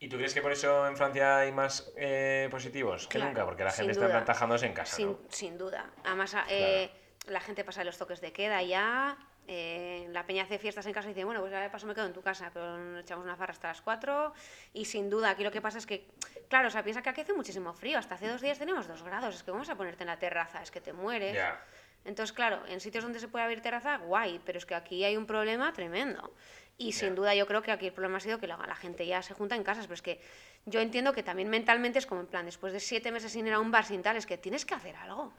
¿Y 0.00 0.08
tú 0.08 0.16
crees 0.16 0.32
que 0.32 0.40
por 0.42 0.52
eso 0.52 0.86
en 0.86 0.96
Francia 0.96 1.38
hay 1.40 1.50
más 1.50 1.92
eh, 1.96 2.46
positivos 2.52 3.08
que 3.08 3.18
Claro, 3.18 3.30
nunca? 3.32 3.44
Porque 3.44 3.64
la 3.64 3.72
gente 3.72 3.90
está 3.92 4.04
duda. 4.04 4.14
plantajándose 4.14 4.66
en 4.66 4.72
casa, 4.72 4.94
sin, 4.94 5.08
¿no? 5.10 5.18
sin 5.28 5.58
duda. 5.58 5.90
Además, 6.04 6.36
eh, 6.48 6.88
la 7.26 7.40
gente 7.40 7.64
pasa 7.64 7.80
de 7.80 7.86
los 7.86 7.98
toques 7.98 8.20
de 8.20 8.32
queda 8.32 8.62
ya, 8.62 9.18
eh, 9.48 10.06
la 10.12 10.24
peña 10.24 10.44
hace 10.44 10.58
fiestas 10.60 10.86
en 10.86 10.92
casa 10.92 11.08
y 11.08 11.14
dice, 11.14 11.24
bueno, 11.24 11.40
pues 11.40 11.50
ya 11.50 11.60
de 11.60 11.68
paso 11.68 11.86
me 11.88 11.94
quedo 11.96 12.06
en 12.06 12.12
tu 12.12 12.22
casa, 12.22 12.50
pero 12.54 12.78
nos 12.78 13.00
echamos 13.02 13.24
una 13.24 13.34
farra 13.34 13.52
hasta 13.52 13.68
las 13.68 13.80
4 13.80 14.32
y 14.74 14.84
sin 14.84 15.10
duda 15.10 15.30
aquí 15.30 15.42
lo 15.42 15.50
que 15.50 15.60
pasa 15.60 15.78
es 15.78 15.86
que, 15.86 16.06
claro, 16.48 16.68
o 16.68 16.70
sea, 16.70 16.84
piensa 16.84 17.02
que 17.02 17.08
aquí 17.10 17.22
hace 17.22 17.32
muchísimo 17.32 17.72
frío, 17.72 17.98
hasta 17.98 18.14
hace 18.14 18.28
dos 18.28 18.40
días 18.40 18.56
tenemos 18.58 18.86
dos 18.86 19.02
grados, 19.02 19.34
es 19.34 19.42
que 19.42 19.50
vamos 19.50 19.68
a 19.68 19.74
ponerte 19.74 20.04
en 20.04 20.08
la 20.08 20.18
terraza, 20.20 20.62
es 20.62 20.70
que 20.70 20.80
te 20.80 20.92
mueres. 20.92 21.34
Ya. 21.34 21.60
Entonces, 22.08 22.32
claro, 22.32 22.64
en 22.66 22.80
sitios 22.80 23.04
donde 23.04 23.20
se 23.20 23.28
puede 23.28 23.44
abrir 23.44 23.60
terraza, 23.60 23.98
guay, 23.98 24.40
pero 24.46 24.56
es 24.56 24.64
que 24.64 24.74
aquí 24.74 25.04
hay 25.04 25.18
un 25.18 25.26
problema 25.26 25.74
tremendo. 25.74 26.32
Y 26.78 26.92
sin 26.92 27.14
duda 27.14 27.34
yo 27.34 27.46
creo 27.46 27.60
que 27.60 27.70
aquí 27.70 27.86
el 27.86 27.92
problema 27.92 28.16
ha 28.16 28.20
sido 28.20 28.38
que 28.38 28.46
la, 28.46 28.56
la 28.56 28.76
gente 28.76 29.06
ya 29.06 29.20
se 29.20 29.34
junta 29.34 29.56
en 29.56 29.62
casas, 29.62 29.84
pero 29.84 29.94
es 29.94 30.00
que 30.00 30.18
yo 30.64 30.80
entiendo 30.80 31.12
que 31.12 31.22
también 31.22 31.50
mentalmente 31.50 31.98
es 31.98 32.06
como 32.06 32.22
en 32.22 32.26
plan, 32.26 32.46
después 32.46 32.72
de 32.72 32.80
siete 32.80 33.12
meses 33.12 33.32
sin 33.32 33.46
ir 33.46 33.52
a 33.52 33.60
un 33.60 33.70
bar, 33.70 33.84
sin 33.84 34.00
tal, 34.00 34.16
es 34.16 34.24
que 34.24 34.38
tienes 34.38 34.64
que 34.64 34.74
hacer 34.74 34.96
algo. 34.96 35.34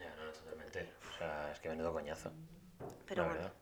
Ya, 0.00 0.14
no, 0.16 0.24
no, 0.24 0.32
totalmente. 0.32 0.88
O 1.12 1.18
sea, 1.18 1.52
es 1.52 1.60
que 1.60 1.68
menudo 1.68 1.92
coñazo. 1.92 2.32
Pero 3.06 3.22
la 3.22 3.28
bueno. 3.28 3.42
verdad. 3.42 3.54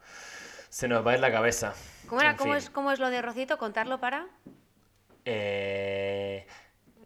se 0.70 0.88
nos 0.88 1.06
va 1.06 1.10
a 1.10 1.14
ir 1.14 1.20
la 1.20 1.32
cabeza. 1.32 1.74
¿Cómo, 2.08 2.22
era, 2.22 2.36
cómo, 2.36 2.54
es, 2.54 2.70
¿Cómo 2.70 2.90
es 2.90 3.00
lo 3.00 3.10
de 3.10 3.20
Rocito? 3.20 3.58
¿Contarlo 3.58 4.00
para? 4.00 4.26
Eh, 5.30 6.46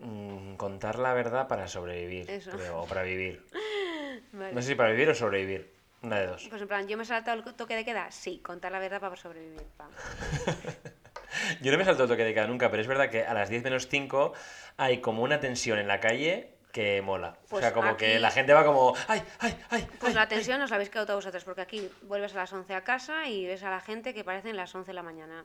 mm, 0.01 0.55
contar 0.55 0.99
la 0.99 1.13
verdad 1.13 1.49
para 1.49 1.67
sobrevivir, 1.67 2.31
Eso. 2.31 2.51
creo, 2.53 2.83
o 2.83 2.87
para 2.87 3.03
vivir. 3.03 3.45
Vale. 4.33 4.53
No 4.53 4.63
sé 4.63 4.69
si 4.69 4.75
para 4.77 4.91
vivir 4.91 5.09
o 5.11 5.15
sobrevivir. 5.15 5.73
Una 6.03 6.19
de 6.21 6.27
dos. 6.27 6.47
Pues 6.49 6.63
en 6.63 6.69
plan, 6.69 6.87
¿yo 6.89 6.97
me 6.97 7.03
he 7.03 7.07
saltado 7.07 7.39
el 7.43 7.55
toque 7.55 7.75
de 7.77 7.85
queda? 7.85 8.11
Sí, 8.11 8.41
contar 8.41 8.71
la 8.73 8.79
verdad 8.81 9.01
para 9.01 9.17
sobrevivir. 9.17 9.63
Yo 11.61 11.73
no 11.73 11.79
me 11.79 11.85
salto 11.85 12.05
el 12.05 12.09
toque 12.09 12.25
de 12.25 12.35
queda 12.35 12.47
nunca, 12.47 12.71
pero 12.71 12.81
es 12.83 12.89
verdad 12.89 13.09
que 13.11 13.25
a 13.25 13.35
las 13.35 13.49
10 13.49 13.63
menos 13.65 13.89
5 13.89 14.33
hay 14.77 15.01
como 15.01 15.23
una 15.23 15.41
tensión 15.41 15.79
en 15.79 15.89
la 15.89 15.99
calle 16.01 16.55
que 16.73 17.03
mola. 17.03 17.39
o 17.45 17.47
Pues 17.49 17.65
sea, 17.65 17.73
como 17.73 17.97
que 17.97 18.19
la 18.19 18.31
gente 18.31 18.53
va 18.53 18.65
como, 18.65 18.95
¡ay, 19.09 19.23
ay, 19.41 19.57
ay! 19.71 19.87
Pues 19.99 20.11
ay, 20.11 20.15
la 20.15 20.23
ay". 20.23 20.29
tensión 20.29 20.61
os 20.63 20.71
la 20.71 20.77
habéis 20.77 20.91
quedado 20.91 21.15
vosotros, 21.15 21.45
porque 21.45 21.61
aquí 21.63 21.89
vuelves 22.03 22.35
a 22.35 22.39
las 22.39 22.53
11 22.53 22.75
a 22.75 22.83
casa 22.85 23.27
y 23.29 23.47
ves 23.47 23.63
a 23.63 23.71
la 23.71 23.81
gente 23.81 24.13
que 24.15 24.25
parecen 24.25 24.57
las 24.57 24.75
11 24.75 24.91
de 24.91 24.95
la 24.95 25.03
mañana. 25.03 25.45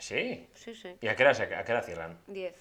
Sí. 0.00 0.48
Sí, 0.54 0.74
sí. 0.74 0.96
¿Y 1.00 1.08
a 1.08 1.14
qué 1.14 1.22
hora, 1.22 1.32
a 1.32 1.64
qué 1.64 1.72
hora 1.72 1.82
cierran? 1.82 2.18
10. 2.26 2.54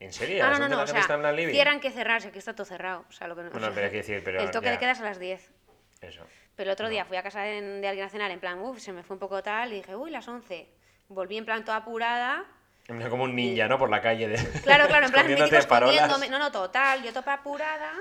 ¿En 0.00 0.12
serio? 0.12 0.42
Ah, 0.42 0.48
¿A 0.48 0.50
las 0.50 0.58
no, 0.60 0.64
11 0.66 0.70
no, 0.70 0.76
no, 0.76 0.82
o 0.82 0.86
sea, 1.06 1.32
living? 1.32 1.52
cierran 1.52 1.80
que 1.80 1.90
cerrarse, 1.90 2.28
aquí 2.28 2.38
está 2.38 2.54
todo 2.54 2.64
cerrado. 2.64 3.04
O 3.08 3.12
sea, 3.12 3.28
lo 3.28 3.36
que 3.36 3.42
no, 3.42 3.50
Bueno, 3.50 3.70
pero 3.74 3.86
hay 3.86 3.90
que 3.90 3.98
decir, 3.98 4.22
pero 4.24 4.40
el 4.40 4.50
toque 4.50 4.66
ya. 4.66 4.72
de 4.72 4.78
queda 4.78 4.92
es 4.92 5.00
a 5.00 5.04
las 5.04 5.18
10. 5.18 5.52
Eso. 6.00 6.26
Pero 6.54 6.70
el 6.70 6.72
otro 6.74 6.88
día 6.88 7.04
fui 7.04 7.16
a 7.16 7.22
casa 7.22 7.42
de, 7.42 7.60
de 7.60 7.88
alguien 7.88 8.06
a 8.06 8.08
cenar 8.08 8.30
en 8.30 8.40
plan, 8.40 8.60
uff, 8.60 8.78
se 8.78 8.92
me 8.92 9.02
fue 9.02 9.14
un 9.14 9.20
poco 9.20 9.42
tal, 9.42 9.72
y 9.72 9.76
dije, 9.76 9.96
uy, 9.96 10.10
las 10.10 10.26
11. 10.28 10.68
Volví 11.08 11.36
en 11.36 11.44
plan 11.44 11.64
toda 11.64 11.78
apurada. 11.78 12.44
Como 12.86 13.24
un 13.24 13.34
ninja, 13.34 13.66
¿no? 13.66 13.78
Por 13.78 13.90
la 13.90 14.00
calle. 14.00 14.28
De... 14.28 14.36
Claro, 14.62 14.86
claro, 14.86 15.06
en 15.06 15.12
plan, 15.12 15.26
mítico 15.26 15.56
escondiéndome. 15.56 16.28
No, 16.28 16.38
no, 16.38 16.52
total, 16.52 17.02
yo 17.02 17.12
topa 17.12 17.34
apurada 17.34 17.94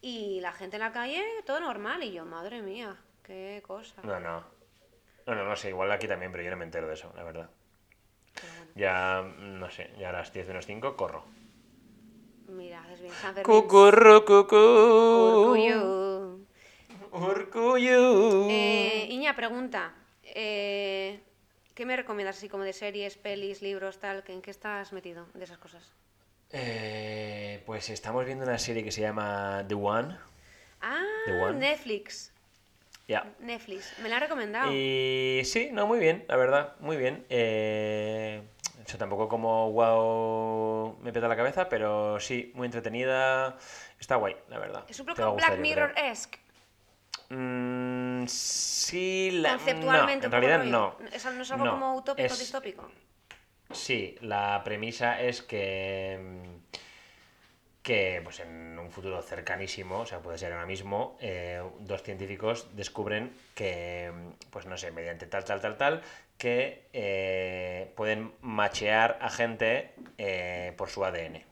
y 0.00 0.40
la 0.40 0.52
gente 0.52 0.76
en 0.76 0.80
la 0.80 0.92
calle, 0.92 1.22
todo 1.44 1.60
normal. 1.60 2.02
Y 2.02 2.12
yo, 2.12 2.24
madre 2.24 2.62
mía, 2.62 2.96
qué 3.22 3.62
cosa. 3.66 4.00
No, 4.02 4.18
no. 4.18 4.44
No, 5.26 5.34
no, 5.34 5.44
no 5.44 5.56
sé, 5.56 5.68
igual 5.70 5.90
aquí 5.92 6.06
también, 6.06 6.32
pero 6.32 6.42
yo 6.42 6.50
no 6.50 6.56
me 6.56 6.64
entero 6.64 6.86
de 6.86 6.94
eso, 6.94 7.12
la 7.16 7.22
verdad. 7.22 7.50
Bueno, 8.42 8.70
Ya, 8.74 9.22
mm, 9.22 9.58
no 9.58 9.70
sé, 9.70 9.90
ya 9.98 10.08
a 10.10 10.12
las 10.12 10.32
10 10.32 10.46
menos 10.48 10.66
5 10.66 10.96
corro. 10.96 11.24
mira, 12.48 12.82
haces 12.84 13.00
bien, 13.00 13.12
San 13.14 13.34
Fermín. 13.34 13.62
Cucurru, 13.62 14.24
cucú. 14.24 14.56
Orgullo. 14.56 16.38
Orgullo. 17.12 18.50
Eh, 18.50 19.06
Iña, 19.10 19.34
pregunta. 19.36 19.92
eh, 20.22 21.20
¿Qué 21.74 21.84
me 21.86 21.96
recomiendas 21.96 22.36
así 22.38 22.48
como 22.48 22.62
de 22.62 22.72
series, 22.72 23.16
pelis, 23.16 23.60
libros, 23.62 23.98
tal? 23.98 24.22
que- 24.22 24.32
¿En 24.32 24.42
qué 24.42 24.50
estás 24.52 24.92
metido 24.92 25.26
de 25.34 25.44
esas 25.44 25.58
cosas? 25.58 25.92
Eh, 26.50 27.62
pues 27.66 27.90
estamos 27.90 28.24
viendo 28.24 28.44
una 28.44 28.58
serie 28.58 28.84
que 28.84 28.92
se 28.92 29.00
llama 29.00 29.64
The 29.66 29.74
One. 29.74 30.16
Ah, 30.80 31.02
The 31.26 31.32
One. 31.32 31.58
Netflix. 31.58 32.32
Netflix. 33.40 33.98
Me 34.02 34.08
la 34.08 34.16
ha 34.16 34.20
recomendado. 34.20 34.72
Y 34.72 35.42
sí, 35.44 35.68
no, 35.72 35.86
muy 35.86 35.98
bien, 35.98 36.24
la 36.28 36.36
verdad, 36.36 36.74
muy 36.80 36.96
bien. 36.96 37.24
Eh, 37.28 38.42
o 38.84 38.88
sea, 38.88 38.98
tampoco 38.98 39.28
como 39.28 39.70
wow 39.72 40.98
me 41.02 41.12
peta 41.12 41.28
la 41.28 41.36
cabeza, 41.36 41.68
pero 41.68 42.18
sí, 42.20 42.50
muy 42.54 42.66
entretenida. 42.66 43.56
Está 44.00 44.16
guay, 44.16 44.36
la 44.48 44.58
verdad. 44.58 44.84
Es 44.88 44.98
un 45.00 45.06
poco 45.06 45.30
gustar, 45.32 45.52
Black. 45.52 45.60
Mirror-esque. 45.60 46.38
Mm, 47.30 48.26
sí, 48.26 49.30
la... 49.32 49.56
Conceptualmente. 49.56 50.28
no, 50.28 50.36
en 50.36 50.42
realidad 50.42 50.64
no. 50.64 50.96
¿Es, 51.12 51.24
no 51.24 51.42
es 51.42 51.50
algo 51.52 51.64
No, 51.64 51.70
como 51.72 51.94
utópico, 51.96 52.26
es- 52.26 52.38
distópico? 52.38 52.90
Sí, 53.70 54.14
la 54.20 54.60
premisa 54.62 55.20
es 55.20 55.42
que, 55.42 56.18
mm, 56.20 56.63
que 57.84 58.22
pues 58.24 58.40
en 58.40 58.78
un 58.78 58.90
futuro 58.90 59.20
cercanísimo, 59.20 60.00
o 60.00 60.06
sea, 60.06 60.20
puede 60.20 60.38
ser 60.38 60.52
ahora 60.54 60.64
mismo, 60.64 61.18
eh, 61.20 61.62
dos 61.80 62.02
científicos 62.02 62.66
descubren 62.74 63.36
que, 63.54 64.10
pues 64.50 64.64
no 64.64 64.78
sé, 64.78 64.90
mediante 64.90 65.26
tal, 65.26 65.44
tal, 65.44 65.60
tal, 65.60 65.76
tal, 65.76 66.02
que 66.38 66.86
eh, 66.94 67.92
pueden 67.94 68.32
machear 68.40 69.18
a 69.20 69.28
gente 69.28 69.92
eh, 70.16 70.72
por 70.78 70.88
su 70.88 71.04
ADN. 71.04 71.44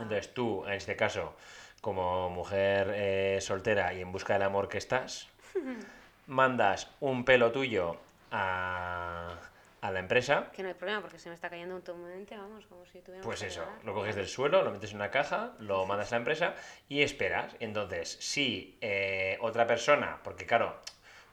Entonces 0.00 0.32
tú, 0.32 0.64
en 0.66 0.72
este 0.72 0.96
caso, 0.96 1.36
como 1.82 2.30
mujer 2.30 3.42
soltera 3.42 3.92
y 3.92 4.00
en 4.00 4.12
busca 4.12 4.32
del 4.32 4.42
amor 4.42 4.70
que 4.70 4.78
estás, 4.78 5.28
mandas 6.26 6.88
un 6.98 7.26
pelo 7.26 7.52
tuyo 7.52 7.98
a, 8.32 9.36
a 9.80 9.90
la 9.90 9.98
empresa 10.00 10.50
Que 10.54 10.62
no 10.62 10.68
hay 10.68 10.74
problema 10.74 11.00
porque 11.00 11.18
se 11.18 11.28
me 11.28 11.34
está 11.34 11.50
cayendo 11.50 11.76
un 11.76 12.26
vamos, 12.30 12.66
como 12.66 12.84
si 12.86 13.00
tuviera 13.00 13.22
pues 13.22 13.42
eso, 13.42 13.64
lo 13.84 13.94
coges 13.94 14.16
del 14.16 14.28
suelo, 14.28 14.62
lo 14.62 14.70
metes 14.70 14.90
en 14.90 14.96
una 14.96 15.10
caja, 15.10 15.52
lo 15.58 15.84
mandas 15.86 16.12
a 16.12 16.16
la 16.16 16.18
empresa 16.18 16.54
y 16.88 17.02
esperas. 17.02 17.54
Entonces, 17.60 18.16
si 18.20 18.78
eh, 18.80 19.38
otra 19.40 19.66
persona, 19.66 20.18
porque 20.22 20.46
claro, 20.46 20.80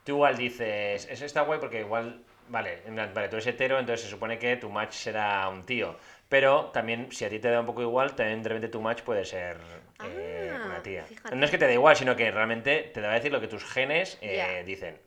tú 0.04 0.14
igual 0.14 0.38
dices, 0.38 1.08
eso 1.10 1.26
está 1.26 1.41
guay 1.41 1.60
porque 1.60 1.80
igual, 1.80 2.24
vale, 2.50 2.82
vale, 3.14 3.30
tú 3.30 3.38
eres 3.38 3.48
hetero, 3.48 3.80
entonces 3.80 4.06
se 4.06 4.12
supone 4.12 4.38
que 4.38 4.58
tu 4.58 4.70
match 4.70 4.94
será 4.94 5.48
un 5.50 5.66
tío. 5.66 5.98
Pero 6.30 6.72
también, 6.74 7.12
si 7.12 7.26
a 7.26 7.30
ti 7.30 7.39
te 7.39 7.50
da 7.50 7.60
un 7.60 7.66
poco 7.66 7.82
igual, 7.82 8.16
también 8.16 8.41
de 8.41 8.50
repente 8.50 8.68
tu 8.68 8.82
match 8.82 9.04
puede 9.04 9.24
ser 9.24 9.58
eh, 10.04 10.52
Ah, 10.54 10.66
una 10.66 10.82
tía. 10.82 11.04
fíjate. 11.04 11.36
No 11.36 11.46
es 11.46 11.52
que 11.52 11.58
te 11.58 11.68
dé 11.68 11.74
igual, 11.74 11.96
sino 11.96 12.16
que 12.16 12.32
realmente 12.32 12.91
te 12.94 13.02
va 13.02 13.12
a 13.12 13.14
decir 13.14 13.32
lo 13.32 13.39
que 13.39 13.48
tus 13.48 13.64
genes 13.64 14.18
eh, 14.22 14.64
dicen. 14.66 15.00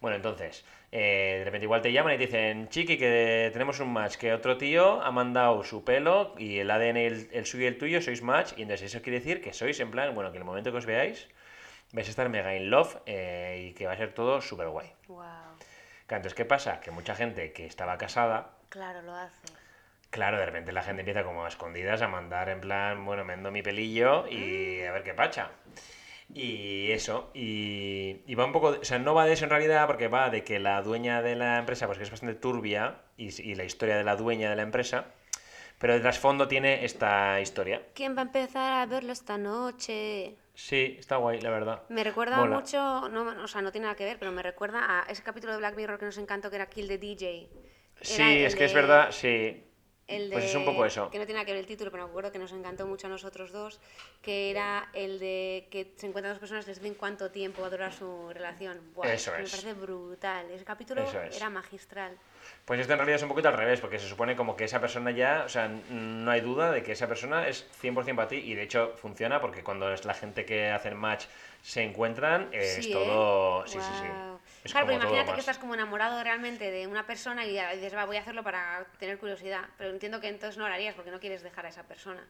Bueno, 0.00 0.16
entonces, 0.16 0.64
eh, 0.92 1.36
de 1.40 1.44
repente 1.44 1.66
igual 1.66 1.82
te 1.82 1.92
llaman 1.92 2.14
y 2.14 2.16
te 2.16 2.24
dicen, 2.26 2.68
chiqui, 2.70 2.96
que 2.96 3.50
tenemos 3.52 3.80
un 3.80 3.92
match, 3.92 4.16
que 4.16 4.32
otro 4.32 4.56
tío 4.56 5.02
ha 5.02 5.10
mandado 5.10 5.62
su 5.62 5.84
pelo 5.84 6.34
y 6.38 6.58
el 6.58 6.70
ADN, 6.70 6.96
el, 7.06 7.28
el 7.32 7.44
suyo 7.44 7.64
y 7.64 7.66
el 7.66 7.76
tuyo, 7.76 8.00
sois 8.00 8.22
match, 8.22 8.54
y 8.56 8.62
entonces 8.62 8.94
eso 8.94 9.02
quiere 9.02 9.18
decir 9.18 9.42
que 9.42 9.52
sois 9.52 9.78
en 9.78 9.90
plan, 9.90 10.14
bueno, 10.14 10.30
que 10.30 10.38
en 10.38 10.42
el 10.42 10.46
momento 10.46 10.72
que 10.72 10.78
os 10.78 10.86
veáis, 10.86 11.28
vais 11.92 12.06
a 12.06 12.10
estar 12.10 12.30
mega 12.30 12.56
in 12.56 12.70
love 12.70 12.96
eh, 13.04 13.66
y 13.68 13.74
que 13.74 13.86
va 13.86 13.92
a 13.92 13.96
ser 13.96 14.14
todo 14.14 14.40
súper 14.40 14.68
guay. 14.68 14.90
Wow. 15.08 15.18
Claro, 16.06 16.20
entonces, 16.20 16.34
¿qué 16.34 16.46
pasa? 16.46 16.80
Que 16.80 16.90
mucha 16.90 17.14
gente 17.14 17.52
que 17.52 17.66
estaba 17.66 17.98
casada, 17.98 18.52
Claro, 18.70 19.02
lo 19.02 19.14
hace. 19.14 19.48
claro, 20.08 20.38
de 20.38 20.46
repente 20.46 20.72
la 20.72 20.82
gente 20.82 21.00
empieza 21.00 21.24
como 21.24 21.44
a 21.44 21.48
escondidas 21.48 22.00
a 22.00 22.08
mandar 22.08 22.48
en 22.48 22.62
plan, 22.62 23.04
bueno, 23.04 23.24
me 23.26 23.34
endo 23.34 23.50
mi 23.50 23.62
pelillo 23.62 24.26
y 24.28 24.80
a 24.80 24.92
ver 24.92 25.02
qué 25.02 25.12
pacha. 25.12 25.50
Y 26.34 26.92
eso, 26.92 27.30
y, 27.34 28.20
y 28.26 28.34
va 28.36 28.44
un 28.44 28.52
poco, 28.52 28.76
o 28.80 28.84
sea, 28.84 28.98
no 28.98 29.14
va 29.14 29.26
de 29.26 29.32
eso 29.32 29.44
en 29.44 29.50
realidad, 29.50 29.86
porque 29.86 30.08
va 30.08 30.30
de 30.30 30.44
que 30.44 30.58
la 30.60 30.80
dueña 30.82 31.22
de 31.22 31.34
la 31.36 31.58
empresa, 31.58 31.86
pues 31.86 31.98
que 31.98 32.04
es 32.04 32.10
bastante 32.10 32.34
turbia, 32.36 33.00
y, 33.16 33.28
y 33.42 33.54
la 33.56 33.64
historia 33.64 33.96
de 33.96 34.04
la 34.04 34.16
dueña 34.16 34.48
de 34.50 34.56
la 34.56 34.62
empresa, 34.62 35.06
pero 35.78 35.94
de 35.94 36.00
trasfondo 36.00 36.46
tiene 36.46 36.84
esta 36.84 37.40
historia. 37.40 37.82
¿Quién 37.94 38.14
va 38.16 38.20
a 38.20 38.24
empezar 38.26 38.72
a 38.74 38.86
verlo 38.86 39.12
esta 39.12 39.38
noche? 39.38 40.36
Sí, 40.54 40.96
está 40.98 41.16
guay, 41.16 41.40
la 41.40 41.50
verdad. 41.50 41.82
Me 41.88 42.04
recuerda 42.04 42.36
Mola. 42.36 42.56
mucho, 42.56 43.08
no, 43.08 43.42
o 43.42 43.48
sea, 43.48 43.62
no 43.62 43.72
tiene 43.72 43.86
nada 43.86 43.96
que 43.96 44.04
ver, 44.04 44.18
pero 44.18 44.30
me 44.30 44.42
recuerda 44.42 45.00
a 45.00 45.10
ese 45.10 45.22
capítulo 45.22 45.52
de 45.52 45.58
Black 45.58 45.74
Mirror 45.76 45.98
que 45.98 46.04
nos 46.04 46.18
encantó, 46.18 46.50
que 46.50 46.56
era 46.56 46.66
Kill 46.66 46.86
the 46.86 46.98
DJ. 46.98 47.48
Sí, 48.02 48.22
Era 48.22 48.46
es 48.46 48.54
que 48.56 48.64
es 48.66 48.72
de- 48.74 48.80
verdad, 48.80 49.08
sí. 49.10 49.64
El 50.10 50.28
de, 50.28 50.34
Pues 50.34 50.46
es 50.46 50.54
un 50.54 50.64
poco 50.64 50.84
eso. 50.84 51.08
Que 51.10 51.18
no 51.18 51.24
tiene 51.24 51.38
nada 51.38 51.46
que 51.46 51.52
ver 51.52 51.60
el 51.60 51.66
título, 51.66 51.90
pero 51.90 52.04
me 52.04 52.10
acuerdo 52.10 52.32
que 52.32 52.38
nos 52.38 52.52
encantó 52.52 52.86
mucho 52.86 53.06
a 53.06 53.10
nosotros 53.10 53.52
dos, 53.52 53.80
que 54.22 54.50
era 54.50 54.88
el 54.92 55.18
de 55.20 55.68
que 55.70 55.92
se 55.96 56.06
encuentran 56.06 56.34
dos 56.34 56.40
personas, 56.40 56.66
les 56.66 56.80
dicen 56.80 56.94
cuánto 56.94 57.30
tiempo 57.30 57.62
va 57.62 57.68
a 57.68 57.70
durar 57.70 57.92
su 57.92 58.30
relación. 58.32 58.80
Buah, 58.94 59.12
Eso 59.12 59.34
es. 59.36 59.42
Me 59.42 59.48
parece 59.48 59.74
brutal. 59.74 60.50
Ese 60.50 60.64
capítulo 60.64 61.02
es. 61.02 61.36
era 61.36 61.48
magistral. 61.48 62.18
Pues 62.64 62.80
esto 62.80 62.92
en 62.92 62.98
realidad 62.98 63.16
es 63.16 63.22
un 63.22 63.28
poquito 63.28 63.48
al 63.48 63.56
revés, 63.56 63.80
porque 63.80 63.98
se 63.98 64.08
supone 64.08 64.36
como 64.36 64.56
que 64.56 64.64
esa 64.64 64.80
persona 64.80 65.10
ya, 65.10 65.42
o 65.44 65.48
sea, 65.48 65.68
no 65.68 66.30
hay 66.30 66.40
duda 66.40 66.72
de 66.72 66.82
que 66.82 66.92
esa 66.92 67.06
persona 67.06 67.48
es 67.48 67.66
100% 67.82 68.16
para 68.16 68.28
ti 68.28 68.36
y 68.36 68.54
de 68.54 68.62
hecho 68.62 68.94
funciona 68.96 69.40
porque 69.40 69.62
cuando 69.62 69.92
es 69.92 70.04
la 70.04 70.14
gente 70.14 70.44
que 70.44 70.70
hacen 70.70 70.96
match 70.96 71.24
se 71.62 71.82
encuentran, 71.82 72.48
eh, 72.52 72.76
es 72.78 72.86
¿eh? 72.86 72.90
todo... 72.92 73.66
Sí, 73.66 73.78
sí, 73.78 73.92
sí. 74.00 74.06
Es 74.64 74.72
claro, 74.72 74.86
pero 74.86 74.98
imagínate 74.98 75.32
que 75.34 75.40
estás 75.40 75.58
como 75.58 75.74
enamorado 75.74 76.22
realmente 76.22 76.70
de 76.70 76.86
una 76.86 77.06
persona 77.06 77.44
y 77.46 77.50
dices, 77.76 77.94
va, 77.94 78.04
voy 78.04 78.16
a 78.16 78.20
hacerlo 78.20 78.42
para 78.42 78.86
tener 78.98 79.18
curiosidad. 79.18 79.70
Pero 79.78 79.90
entiendo 79.90 80.20
que 80.20 80.28
entonces 80.28 80.58
no 80.58 80.68
lo 80.68 80.74
harías 80.74 80.94
porque 80.94 81.10
no 81.10 81.20
quieres 81.20 81.42
dejar 81.42 81.66
a 81.66 81.70
esa 81.70 81.84
persona. 81.84 82.28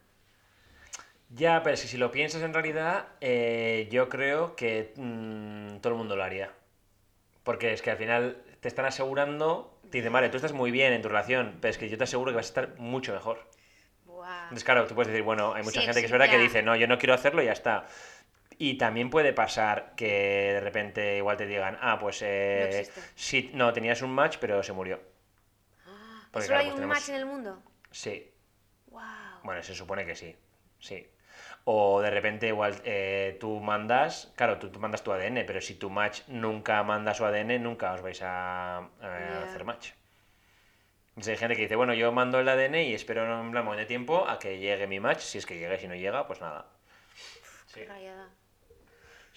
Ya, 1.29 1.63
pero 1.63 1.77
si, 1.77 1.87
si 1.89 1.97
lo 1.97 2.11
piensas 2.11 2.43
en 2.43 2.53
realidad, 2.53 3.09
eh, 3.21 3.89
yo 3.91 4.09
creo 4.09 4.57
que 4.57 4.93
mm, 4.97 5.79
todo 5.81 5.93
el 5.93 5.99
mundo 5.99 6.17
lo 6.17 6.25
haría. 6.25 6.53
Porque 7.45 7.73
es 7.73 7.83
que 7.83 7.91
al 7.91 7.99
final 7.99 8.43
te 8.61 8.69
están 8.69 8.87
asegurando, 8.87 9.79
te 9.91 9.99
dicen, 9.99 10.13
vale, 10.13 10.29
tú 10.31 10.37
estás 10.37 10.53
muy 10.53 10.71
bien 10.71 10.93
en 10.93 11.03
tu 11.03 11.09
relación, 11.09 11.59
pero 11.61 11.71
es 11.71 11.79
que 11.79 11.89
yo 11.89 11.99
te 11.99 12.05
aseguro 12.05 12.33
que 12.33 12.37
vas 12.37 12.47
a 12.47 12.51
estar 12.51 12.79
mucho 12.79 13.13
mejor. 13.15 13.47
Buah. 14.07 14.45
Entonces, 14.45 14.65
claro, 14.65 14.87
tú 14.87 14.95
puedes 14.95 15.09
decir, 15.13 15.25
bueno, 15.25 15.55
hay 15.55 15.63
mucha 15.63 15.81
Sí, 15.81 15.87
gente 15.87 16.01
que 16.01 16.07
es 16.07 16.13
verdad 16.13 16.29
que 16.29 16.39
dice, 16.39 16.63
no, 16.63 16.77
yo 16.77 16.89
no 16.89 16.99
quiero 16.99 17.15
hacerlo 17.15 17.43
y 17.43 17.47
ya 17.47 17.53
está. 17.53 17.87
Y 18.63 18.75
también 18.75 19.09
puede 19.09 19.33
pasar 19.33 19.95
que 19.97 20.53
de 20.53 20.61
repente 20.61 21.17
igual 21.17 21.39
te 21.39 21.47
digan, 21.47 21.79
ah, 21.81 21.99
pues 21.99 22.21
eh, 22.21 22.87
No 22.95 23.03
sí, 23.15 23.51
no, 23.55 23.73
tenías 23.73 24.03
un 24.03 24.11
match, 24.11 24.37
pero 24.39 24.63
se 24.63 24.75
murió. 24.75 25.01
Porque, 26.31 26.47
¿Solo 26.47 26.59
claro, 26.59 26.61
hay 26.61 26.65
pues 26.67 26.75
un 26.75 26.75
tenemos- 26.77 26.97
match 26.99 27.09
en 27.09 27.15
el 27.15 27.25
mundo? 27.25 27.63
Sí, 27.91 28.31
Wow. 28.89 29.01
bueno, 29.45 29.63
se 29.63 29.75
supone 29.75 30.05
que 30.05 30.15
sí, 30.15 30.37
sí. 30.79 31.09
O 31.65 32.03
de 32.03 32.11
repente 32.11 32.49
igual 32.49 32.75
eh, 32.85 33.39
tú 33.41 33.61
mandas, 33.61 34.31
claro, 34.37 34.59
tú, 34.59 34.69
tú 34.71 34.79
mandas 34.79 35.03
tu 35.03 35.11
ADN, 35.11 35.45
pero 35.47 35.63
si 35.63 35.77
tu 35.77 35.89
match 35.89 36.21
nunca 36.29 36.83
manda 36.83 37.15
su 37.15 37.25
ADN, 37.25 37.59
nunca 37.61 37.95
os 37.95 38.03
vais 38.03 38.21
a, 38.23 38.91
hacer 39.43 39.65
match. 39.65 39.93
Entonces 41.11 41.29
hay 41.33 41.39
gente 41.39 41.57
que 41.57 41.63
dice, 41.63 41.77
bueno, 41.77 41.95
yo 41.95 42.13
mando 42.13 42.39
el 42.39 42.47
ADN 42.47 42.83
y 42.83 42.93
espero 42.93 43.41
en 43.41 43.53
plan 43.53 43.75
de 43.75 43.87
tiempo 43.87 44.29
a 44.29 44.39
que 44.39 44.59
llegue 44.59 44.87
mi 44.87 45.01
match, 45.01 45.21
si 45.21 45.39
es 45.39 45.47
que 45.47 45.59
llega 45.59 45.79
si 45.79 45.89
no 45.89 45.95
llega, 45.95 46.27
pues 46.27 46.43
nada. 46.43 46.67
Qué 47.73 47.87
rayada. 47.87 48.29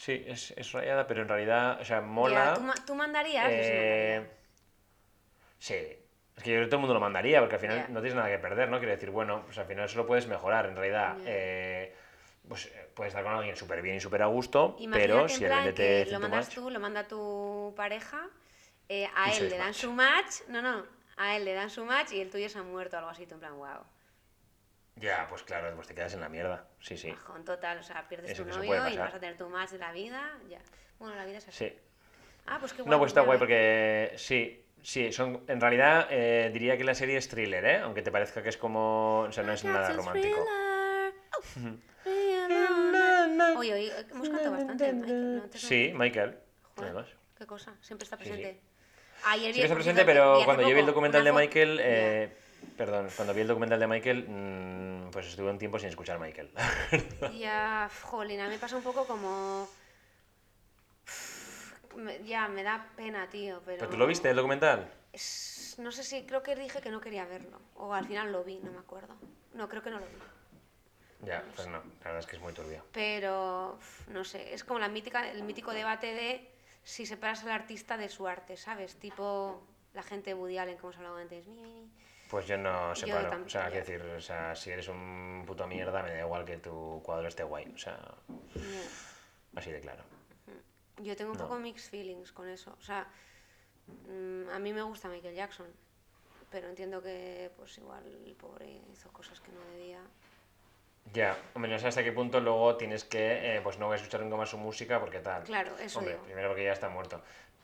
Sí, 0.03 0.21
es, 0.27 0.51
es 0.57 0.69
rayada, 0.73 1.07
pero 1.07 1.21
en 1.21 1.29
realidad, 1.29 1.79
o 1.79 1.85
sea, 1.85 2.01
mola. 2.01 2.53
Ya, 2.57 2.75
¿tú, 2.75 2.81
tú 2.87 2.93
mandarías? 2.95 3.47
Eh, 3.49 4.29
sí, 5.59 5.75
es 5.75 6.43
que 6.43 6.49
yo 6.49 6.55
creo 6.57 6.63
que 6.63 6.67
todo 6.67 6.75
el 6.75 6.81
mundo 6.81 6.93
lo 6.93 6.99
mandaría, 6.99 7.39
porque 7.39 7.55
al 7.55 7.61
final 7.61 7.85
no 7.89 8.01
tienes 8.01 8.15
nada 8.15 8.27
que 8.27 8.37
perder, 8.37 8.67
¿no? 8.69 8.79
Quiero 8.79 8.91
decir, 8.91 9.11
bueno, 9.11 9.43
pues 9.45 9.57
al 9.59 9.65
final 9.65 9.85
eso 9.85 9.95
lo 9.97 10.05
puedes 10.05 10.27
mejorar, 10.27 10.65
en 10.65 10.75
realidad. 10.75 11.15
Eh, 11.25 11.95
pues 12.49 12.65
eh, 12.65 12.89
puedes 12.93 13.11
estar 13.11 13.23
con 13.23 13.31
alguien 13.33 13.55
súper 13.55 13.81
bien 13.81 13.95
y 13.95 13.99
súper 14.01 14.23
a 14.23 14.25
gusto, 14.25 14.75
Imagínate 14.79 15.07
pero 15.07 15.29
si 15.29 15.45
el 15.45 15.53
hace 15.53 16.11
lo 16.11 16.19
mandas 16.19 16.49
match- 16.49 16.55
tú, 16.55 16.69
lo 16.69 16.79
manda 16.81 17.07
tu 17.07 17.73
pareja, 17.77 18.27
eh, 18.89 19.07
a 19.15 19.33
él 19.33 19.49
le 19.49 19.57
dan 19.57 19.67
match. 19.67 19.77
su 19.77 19.91
match, 19.93 20.33
no, 20.49 20.61
no, 20.61 20.85
a 21.15 21.37
él 21.37 21.45
le 21.45 21.53
dan 21.53 21.69
su 21.69 21.85
match 21.85 22.11
y 22.11 22.19
el 22.19 22.29
tuyo 22.29 22.49
se 22.49 22.59
ha 22.59 22.63
muerto, 22.63 22.97
algo 22.97 23.09
así, 23.09 23.25
tú 23.25 23.35
en 23.35 23.39
plan, 23.39 23.55
wow, 23.57 23.85
Ya, 24.95 25.25
pues 25.29 25.43
claro, 25.43 25.75
pues 25.75 25.87
te 25.87 25.95
quedas 25.95 26.13
en 26.13 26.21
la 26.21 26.29
mierda. 26.29 26.65
Sí, 26.79 26.97
sí. 26.97 27.11
bajón 27.11 27.43
total, 27.43 27.79
o 27.79 27.83
sea, 27.83 28.07
pierdes 28.07 28.31
Eso 28.31 28.43
tu 28.43 28.49
novio 28.49 28.87
y 28.89 28.97
vas 28.97 29.13
a 29.13 29.19
tener 29.19 29.37
tu 29.37 29.49
match 29.49 29.71
de 29.71 29.79
la 29.79 29.91
vida, 29.91 30.37
ya. 30.47 30.59
Bueno, 30.99 31.15
la 31.15 31.25
vida 31.25 31.39
es 31.39 31.47
así. 31.47 31.69
Sí. 31.69 31.75
Ah, 32.45 32.57
pues 32.59 32.73
qué 32.73 32.81
guay. 32.83 32.91
No, 32.91 32.99
pues 32.99 33.09
está 33.11 33.21
guay 33.21 33.39
porque 33.39 34.13
sí, 34.17 34.63
sí, 34.81 35.11
son, 35.11 35.43
en 35.47 35.59
realidad 35.59 36.07
eh, 36.09 36.49
diría 36.53 36.77
que 36.77 36.83
la 36.83 36.93
serie 36.93 37.17
es 37.17 37.27
thriller, 37.27 37.65
¿eh? 37.65 37.77
Aunque 37.79 38.01
te 38.01 38.11
parezca 38.11 38.43
que 38.43 38.49
es 38.49 38.57
como, 38.57 39.21
o 39.21 39.31
sea, 39.31 39.43
no 39.43 39.53
es 39.53 39.63
nada 39.63 39.91
romántico. 39.93 40.45
Oh. 40.45 41.09
Oye, 43.57 43.73
oye, 43.73 43.91
hemos 44.11 44.29
cantado 44.29 44.51
bastante, 44.51 44.93
Michael, 44.93 45.35
¿no? 45.37 45.43
Sí, 45.53 45.91
Michael. 45.95 46.37
Joder, 46.75 46.91
Además. 46.91 47.07
qué 47.37 47.45
cosa, 47.45 47.75
siempre 47.81 48.03
está 48.03 48.17
Sí, 48.17 48.23
sí. 48.25 48.29
presente. 48.29 48.61
Ayer 49.25 49.53
Sí 49.53 49.59
que 49.59 49.65
está 49.65 49.75
presente, 49.75 50.05
pero 50.05 50.41
cuando 50.43 50.63
yo 50.63 50.73
vi 50.73 50.81
el 50.81 50.85
documental 50.85 51.23
de 51.23 51.31
Michael, 51.31 51.79
eh, 51.81 52.37
perdón, 52.78 53.07
cuando 53.16 53.34
vi 53.34 53.41
el 53.41 53.47
documental 53.47 53.80
de 53.80 53.88
Michael, 53.88 54.26
mm, 54.28 55.11
pues 55.11 55.28
estuve 55.28 55.49
un 55.51 55.57
tiempo 55.59 55.80
sin 55.80 55.89
escuchar 55.89 56.20
Michael. 56.20 56.51
Ya, 57.39 57.89
jolín, 58.03 58.39
a 58.41 58.45
mí 58.45 58.51
me 58.51 58.59
pasa 58.59 58.76
un 58.76 58.84
poco 58.84 59.05
como... 59.05 59.68
Ya, 62.26 62.47
me 62.47 62.64
da 62.64 62.88
pena, 62.95 63.30
tío, 63.30 63.61
pero... 63.66 63.78
¿Pero 63.80 63.91
tú 63.91 63.97
lo 63.97 64.07
viste 64.07 64.30
el 64.30 64.36
documental? 64.36 64.91
Es- 65.11 65.76
No 65.78 65.91
sé 65.91 66.03
si, 66.03 66.24
creo 66.26 66.41
que 66.43 66.55
dije 66.55 66.82
que 66.82 66.89
no 66.89 66.99
quería 66.99 67.26
verlo. 67.26 67.59
O 67.76 67.93
al 67.93 68.05
final 68.05 68.32
lo 68.32 68.43
vi, 68.43 68.57
no 68.59 68.72
me 68.72 68.80
acuerdo. 68.80 69.16
No, 69.53 69.68
creo 69.70 69.82
que 69.84 69.89
no 69.91 69.99
lo 69.99 70.05
vi. 70.05 71.28
Ya, 71.28 71.43
pues 71.55 71.68
no, 71.68 71.78
la 71.78 72.03
verdad 72.03 72.20
es 72.20 72.26
que 72.26 72.36
es 72.36 72.41
muy 72.41 72.51
turbio. 72.53 72.84
Pero, 72.91 73.80
no 74.07 74.24
sé, 74.26 74.53
es 74.53 74.64
como 74.64 74.80
la 74.80 74.89
mítica, 74.89 75.30
el 75.30 75.43
mítico 75.43 75.72
debate 75.72 76.07
de 76.14 76.49
si 76.84 77.05
separas 77.05 77.43
al 77.43 77.51
artista 77.51 77.95
de 77.97 78.09
su 78.09 78.28
arte, 78.28 78.57
¿sabes? 78.57 78.95
Tipo 78.97 79.61
la 79.93 80.03
gente 80.03 80.32
de 80.32 80.34
Woody 80.34 80.57
Allen, 80.57 80.78
como 80.78 80.89
os 80.89 80.97
hablaba 80.97 81.22
antes. 81.22 81.47
Mi, 81.47 81.61
mi, 81.61 81.72
mi. 81.72 81.89
Pues 82.34 82.47
yo 82.47 82.57
no 82.57 82.89
Yo 82.89 82.95
separo. 82.95 83.29
tampoco, 83.29 83.45
o 83.45 83.49
sea, 83.51 83.69
quiero 83.69 83.86
decir, 83.86 84.01
o 84.01 84.19
sea, 84.19 84.55
si 84.55 84.71
eres 84.71 84.88
un 84.88 85.43
puto 85.45 85.67
mierda, 85.67 86.01
me 86.01 86.09
da 86.15 86.21
igual 86.21 86.43
que 86.43 86.57
tu 86.57 86.99
cuadro 87.05 87.27
esté 87.27 87.43
guay. 87.43 87.71
O 87.75 87.77
sea, 87.77 87.99
así 89.55 89.71
de 89.71 89.79
claro. 89.79 90.01
Yo 90.97 91.15
tengo 91.15 91.31
un 91.34 91.38
No. 91.38 91.43
poco 91.43 91.59
mixed 91.59 91.91
feelings 91.91 92.31
con 92.31 92.49
eso. 92.49 92.75
O 92.79 92.81
sea, 92.81 93.05
mm, 94.09 94.49
a 94.49 94.57
mí 94.57 94.73
me 94.73 94.81
gusta 94.81 95.09
Michael 95.09 95.36
Jackson, 95.36 95.67
pero 96.49 96.69
entiendo 96.69 97.03
que, 97.03 97.51
pues 97.55 97.77
igual, 97.77 98.03
el 98.25 98.34
pobre 98.34 98.81
hizo 98.91 99.11
cosas 99.13 99.39
que 99.39 99.51
no 99.51 99.59
debía. 99.75 100.01
Ya, 101.13 101.38
hombre, 101.53 101.69
no 101.71 101.77
sé 101.77 101.86
hasta 101.89 102.03
qué 102.03 102.13
punto 102.13 102.39
luego 102.39 102.77
tienes 102.77 103.03
que, 103.03 103.57
eh, 103.57 103.61
pues 103.61 103.77
no 103.77 103.86
voy 103.86 103.93
a 103.93 103.97
escuchar 103.97 104.21
nunca 104.21 104.38
más 104.38 104.49
su 104.49 104.57
música 104.57 104.99
porque 104.99 105.19
tal. 105.19 105.43
Claro, 105.43 105.77
eso 105.77 105.99
Hombre, 105.99 106.15
digo. 106.15 106.25
primero 106.25 106.47
porque 106.49 106.63
ya 106.63 106.73
está 106.73 106.89
muerto. 106.89 107.21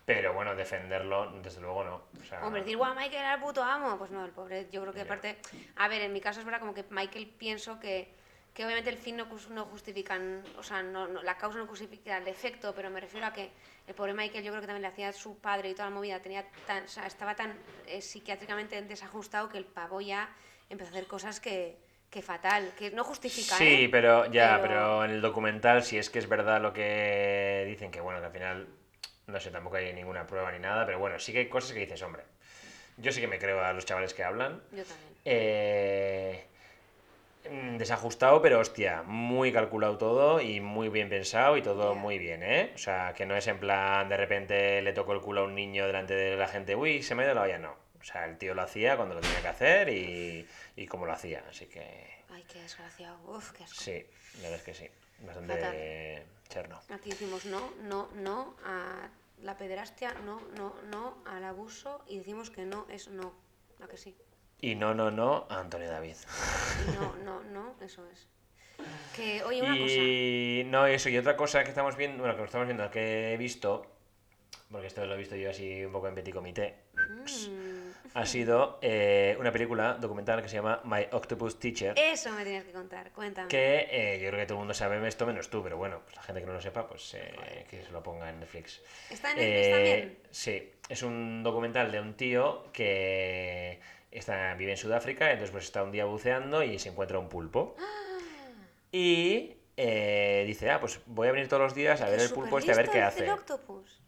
Pero 0.10 0.34
bueno, 0.34 0.55
defenderlo, 0.55 1.32
desde 1.43 1.62
luego 1.62 1.84
no. 1.84 2.01
O 2.20 2.24
sea, 2.28 2.43
Hombre, 2.43 2.62
decir, 2.62 2.78
guau, 2.78 2.95
Michael 2.95 3.14
era 3.22 3.34
el 3.36 3.41
puto 3.41 3.62
amo. 3.64 3.95
Pues 3.99 4.10
no, 4.10 4.26
el 4.26 4.32
pobre, 4.32 4.68
yo 4.72 4.82
creo 4.82 4.91
que 4.91 5.01
aparte. 5.01 5.38
A 5.76 5.88
ver, 5.88 6.01
en 6.01 6.12
mi 6.12 6.20
caso 6.20 6.39
es 6.39 6.45
verdad 6.45 6.60
como 6.60 6.74
que 6.74 6.84
Michael 6.89 7.28
pienso 7.38 7.80
que, 7.80 8.10
que 8.55 8.66
obviamente 8.66 8.89
el 8.89 8.97
fin 8.97 9.18
no, 9.18 9.28
no 9.51 9.66
justifican. 9.66 10.43
O 10.57 10.64
sea, 10.64 10.82
no, 10.82 11.07
no- 11.07 11.22
la 11.22 11.38
causa 11.38 11.60
no 11.60 11.68
justifica 11.68 12.18
el 12.18 12.28
efecto, 12.28 12.74
pero 12.76 12.89
me 12.89 12.99
refiero 12.99 13.28
a 13.28 13.34
que 13.34 13.51
el 13.86 13.93
pobre 13.93 14.16
Michael 14.16 14.43
yo 14.43 14.51
creo 14.51 14.62
que 14.62 14.68
también 14.68 14.82
le 14.82 14.88
hacía 14.88 15.14
su 15.14 15.38
padre 15.38 15.70
y 15.70 15.74
toda 15.76 15.89
la 15.89 15.95
movida. 15.95 16.20
Tenía 16.20 16.43
tan, 16.66 16.86
o 16.86 16.88
sea, 16.88 17.05
estaba 17.05 17.36
tan 17.36 17.53
eh, 17.86 18.01
psiquiátricamente 18.01 18.82
desajustado 18.82 19.47
que 19.47 19.60
el 19.60 19.66
pavo 19.66 20.01
ya 20.01 20.28
empezó 20.70 20.89
a 20.89 20.93
hacer 20.93 21.05
cosas 21.07 21.39
que, 21.39 21.78
que 22.10 22.24
fatal. 22.24 22.72
Que 22.80 22.89
no 22.89 23.03
justifica, 23.03 23.55
Sí, 23.57 23.84
¿eh? 23.86 23.89
pero 23.91 24.26
ya, 24.32 24.57
Pero- 24.60 24.64
pero... 24.68 25.05
en 25.05 25.12
el 25.12 25.22
documental, 25.22 25.84
si 25.84 25.99
es 25.99 26.10
que 26.10 26.18
es 26.18 26.28
verdad 26.28 26.60
lo 26.62 26.74
que 26.74 27.64
dicen, 27.68 27.91
que 27.91 28.01
bueno, 28.01 28.20
que 28.22 28.26
al 28.26 28.32
final, 28.32 28.68
no 29.30 29.39
sé, 29.39 29.51
tampoco 29.51 29.77
hay 29.77 29.93
ninguna 29.93 30.25
prueba 30.27 30.51
ni 30.51 30.59
nada, 30.59 30.86
pero 30.86 30.99
bueno, 30.99 31.19
sí 31.19 31.32
que 31.34 31.39
hay 31.39 31.47
cosas 31.49 31.71
que 31.73 31.80
dices, 31.80 32.01
hombre. 32.01 32.23
Yo 32.97 33.11
sí 33.11 33.21
que 33.21 33.27
me 33.27 33.39
creo 33.39 33.63
a 33.63 33.71
los 33.73 33.86
chavales 33.86 34.13
que 34.13 34.23
hablan. 34.23 34.61
Yo 34.71 34.84
también. 34.84 35.09
Eh, 35.25 36.45
mm, 37.49 37.77
desajustado, 37.77 38.41
pero 38.41 38.59
hostia, 38.59 39.03
muy 39.03 39.51
calculado 39.53 39.97
todo 39.97 40.41
y 40.41 40.59
muy 40.59 40.89
bien 40.89 41.09
pensado 41.09 41.55
y 41.57 41.61
todo 41.61 41.95
muy 41.95 42.17
bien, 42.19 42.43
¿eh? 42.43 42.71
O 42.75 42.77
sea, 42.77 43.13
que 43.15 43.25
no 43.25 43.36
es 43.36 43.47
en 43.47 43.59
plan, 43.59 44.09
de 44.09 44.17
repente 44.17 44.82
le 44.82 44.93
tocó 44.93 45.13
el 45.13 45.21
culo 45.21 45.41
a 45.41 45.43
un 45.45 45.55
niño 45.55 45.86
delante 45.88 46.13
de 46.13 46.36
la 46.36 46.47
gente, 46.47 46.75
uy, 46.75 47.01
se 47.01 47.15
me 47.15 47.23
ha 47.23 47.25
ido 47.27 47.36
la 47.36 47.41
olla, 47.43 47.57
no. 47.57 47.75
O 47.99 48.03
sea, 48.03 48.25
el 48.25 48.38
tío 48.38 48.53
lo 48.53 48.61
hacía 48.61 48.95
cuando 48.95 49.15
lo 49.15 49.21
tenía 49.21 49.41
que 49.41 49.47
hacer 49.49 49.89
y, 49.89 50.47
y 50.75 50.88
como 50.88 51.05
lo 51.05 51.11
hacía, 51.13 51.43
así 51.49 51.65
que 51.67 52.19
Ay, 52.32 52.43
qué 52.51 52.61
desgraciado. 52.61 53.17
Uf, 53.27 53.51
qué 53.51 53.63
asco. 53.63 53.75
sí, 53.82 54.05
la 54.38 54.49
verdad 54.49 54.59
es 54.59 54.63
que 54.63 54.73
sí, 54.73 54.89
bastante 55.25 55.53
Fatal. 55.53 56.23
cherno. 56.47 56.80
Aquí 56.91 57.09
decimos 57.09 57.45
no, 57.45 57.71
no, 57.82 58.09
no 58.15 58.55
a 58.65 59.09
la 59.50 59.58
pederastia, 59.58 60.14
no, 60.26 60.39
no, 60.58 60.76
no 60.91 61.18
al 61.26 61.43
abuso 61.43 62.04
y 62.08 62.20
decimos 62.20 62.52
que 62.52 62.66
no 62.66 62.86
es 62.88 63.08
no. 63.08 63.34
¿A 63.82 63.88
que 63.88 63.97
sí? 63.97 64.16
Y 64.62 64.76
no, 64.76 64.93
no, 64.93 65.10
no, 65.10 65.47
a 65.50 65.60
Antonio 65.60 65.89
David. 65.89 66.18
Y 66.88 66.91
no, 66.91 67.16
no, 67.26 67.41
no, 67.45 67.76
eso 67.82 68.06
es. 68.12 68.28
Que, 69.16 69.43
oye, 69.43 69.62
una 69.64 69.72
cosa. 69.72 69.95
Y 69.95 70.64
no, 70.68 70.86
eso, 70.86 71.10
y 71.10 71.18
otra 71.18 71.36
cosa 71.36 71.64
que 71.64 71.70
estamos 71.70 71.95
viendo, 71.95 72.20
bueno, 72.22 72.38
que 72.38 72.43
estamos 72.43 72.68
viendo, 72.68 72.91
que 72.91 73.34
he 73.34 73.38
visto, 73.38 73.88
porque 74.70 74.86
esto 74.86 75.04
lo 75.08 75.16
he 75.16 75.18
visto 75.18 75.36
yo 75.36 75.50
así 75.50 75.84
un 75.84 75.93
poco 75.93 76.08
en 76.08 76.14
petit 76.14 76.34
comité, 76.34 76.84
Mm. 76.93 77.26
Ha 78.14 78.26
sido 78.26 78.80
eh, 78.82 79.36
una 79.39 79.51
película 79.51 79.93
documental 79.95 80.41
que 80.41 80.49
se 80.49 80.55
llama 80.55 80.82
My 80.84 81.07
Octopus 81.12 81.60
Teacher. 81.60 81.93
Eso 81.97 82.32
me 82.32 82.43
tienes 82.43 82.64
que 82.66 82.72
contar, 82.72 83.12
cuéntame. 83.12 83.47
Que 83.47 83.88
eh, 83.91 84.20
yo 84.22 84.30
creo 84.30 84.39
que 84.39 84.45
todo 84.45 84.55
el 84.57 84.60
mundo 84.60 84.74
sabe 84.74 85.05
esto 85.07 85.26
menos 85.26 85.49
tú, 85.49 85.62
pero 85.64 85.78
bueno, 85.78 86.01
pues 86.03 86.16
la 86.16 86.24
gente 86.24 86.41
que 86.41 86.47
no 86.47 86.53
lo 86.53 86.62
sepa, 86.62 86.88
pues 86.88 87.14
eh, 87.14 87.66
que 87.70 87.84
se 87.84 87.91
lo 87.91 88.01
ponga 88.03 88.30
en 88.30 88.39
Netflix. 88.39 88.82
¿Está 89.10 89.32
en 89.32 89.38
Netflix 89.38 89.68
Eh, 89.68 89.72
también? 89.72 90.18
Sí, 90.32 90.72
es 90.89 91.03
un 91.03 91.43
documental 91.43 91.91
de 91.91 91.99
un 92.01 92.14
tío 92.16 92.64
que 92.74 93.80
está, 94.12 94.53
vive 94.55 94.72
en 94.72 94.78
Sudáfrica, 94.78 95.30
entonces 95.32 95.51
pues 95.51 95.66
está 95.66 95.84
un 95.84 95.91
día 95.91 96.05
buceando 96.05 96.64
y 96.64 96.80
se 96.80 96.89
encuentra 96.89 97.20
un 97.20 97.30
pulpo. 97.30 97.76
Y 98.91 99.53
eh, 99.78 100.43
dice, 100.47 100.72
ah, 100.72 100.80
pues 100.80 100.99
voy 101.05 101.28
a 101.28 101.32
venir 101.32 101.47
todos 101.47 101.62
los 101.62 101.76
días 101.76 102.01
a 102.01 102.10
ver 102.10 102.20
el 102.20 102.30
pulpo 102.32 102.57
este 102.60 102.72
a 102.72 102.76
ver 102.76 102.89
qué 102.89 103.01
hace. 103.01 103.24
El 103.26 103.30
octopus. 103.32 103.99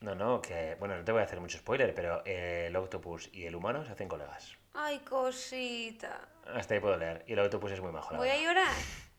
No, 0.00 0.14
no, 0.14 0.40
que 0.40 0.76
bueno, 0.78 0.96
no 0.96 1.04
te 1.04 1.12
voy 1.12 1.20
a 1.20 1.24
hacer 1.24 1.40
mucho 1.40 1.58
spoiler, 1.58 1.94
pero 1.94 2.22
eh, 2.24 2.66
el 2.68 2.76
octopus 2.76 3.28
y 3.32 3.44
el 3.44 3.54
humano 3.54 3.84
se 3.84 3.92
hacen 3.92 4.08
colegas. 4.08 4.56
Ay, 4.72 5.00
cosita. 5.00 6.28
Hasta 6.54 6.74
ahí 6.74 6.80
puedo 6.80 6.96
leer. 6.96 7.22
Y 7.26 7.34
el 7.34 7.38
octopus 7.40 7.72
es 7.72 7.80
muy 7.80 7.92
majo, 7.92 8.12
la 8.12 8.18
Voy 8.18 8.28
a 8.30 8.40
llorar. 8.42 8.72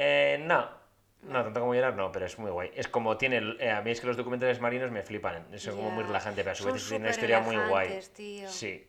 Eh, 0.00 0.38
no, 0.46 0.70
no, 1.22 1.42
tanto 1.42 1.58
como 1.58 1.74
llorar, 1.74 1.96
no, 1.96 2.12
pero 2.12 2.24
es 2.24 2.38
muy 2.38 2.52
guay. 2.52 2.70
Es 2.72 2.86
como 2.86 3.16
tiene. 3.16 3.56
eh, 3.58 3.72
a 3.72 3.82
mí 3.82 3.90
es 3.90 4.00
que 4.00 4.06
los 4.06 4.16
documentales 4.16 4.60
marinos 4.60 4.92
me 4.92 5.02
flipan. 5.02 5.58
Son 5.58 5.74
como 5.74 5.90
muy 5.90 6.04
relajantes, 6.04 6.44
pero 6.44 6.52
a 6.52 6.54
su 6.54 6.62
Son 6.62 6.72
vez 6.74 6.86
tiene 6.88 7.04
una 7.04 7.10
historia 7.10 7.40
muy 7.40 7.56
guay. 7.56 8.00
tío. 8.14 8.48
Sí. 8.48 8.88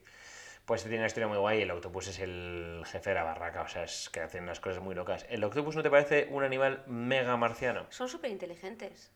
Pues 0.65 0.83
tiene 0.83 0.97
una 0.97 1.07
historia 1.07 1.27
muy 1.27 1.39
guay 1.39 1.57
y 1.57 1.61
el 1.63 1.71
octopus 1.71 2.09
es 2.09 2.19
el 2.19 2.83
jefe 2.85 3.09
de 3.09 3.15
la 3.15 3.23
barraca. 3.23 3.63
O 3.63 3.67
sea, 3.67 3.85
es 3.85 4.07
que 4.11 4.19
hacen 4.19 4.43
unas 4.43 4.59
cosas 4.59 4.83
muy 4.83 4.93
locas. 4.93 5.25
¿El 5.29 5.43
octopus 5.43 5.75
no 5.75 5.81
te 5.81 5.89
parece 5.89 6.27
un 6.29 6.43
animal 6.43 6.83
mega 6.85 7.35
marciano? 7.37 7.87
Son 7.89 8.07
súper 8.07 8.29
inteligentes. 8.29 9.11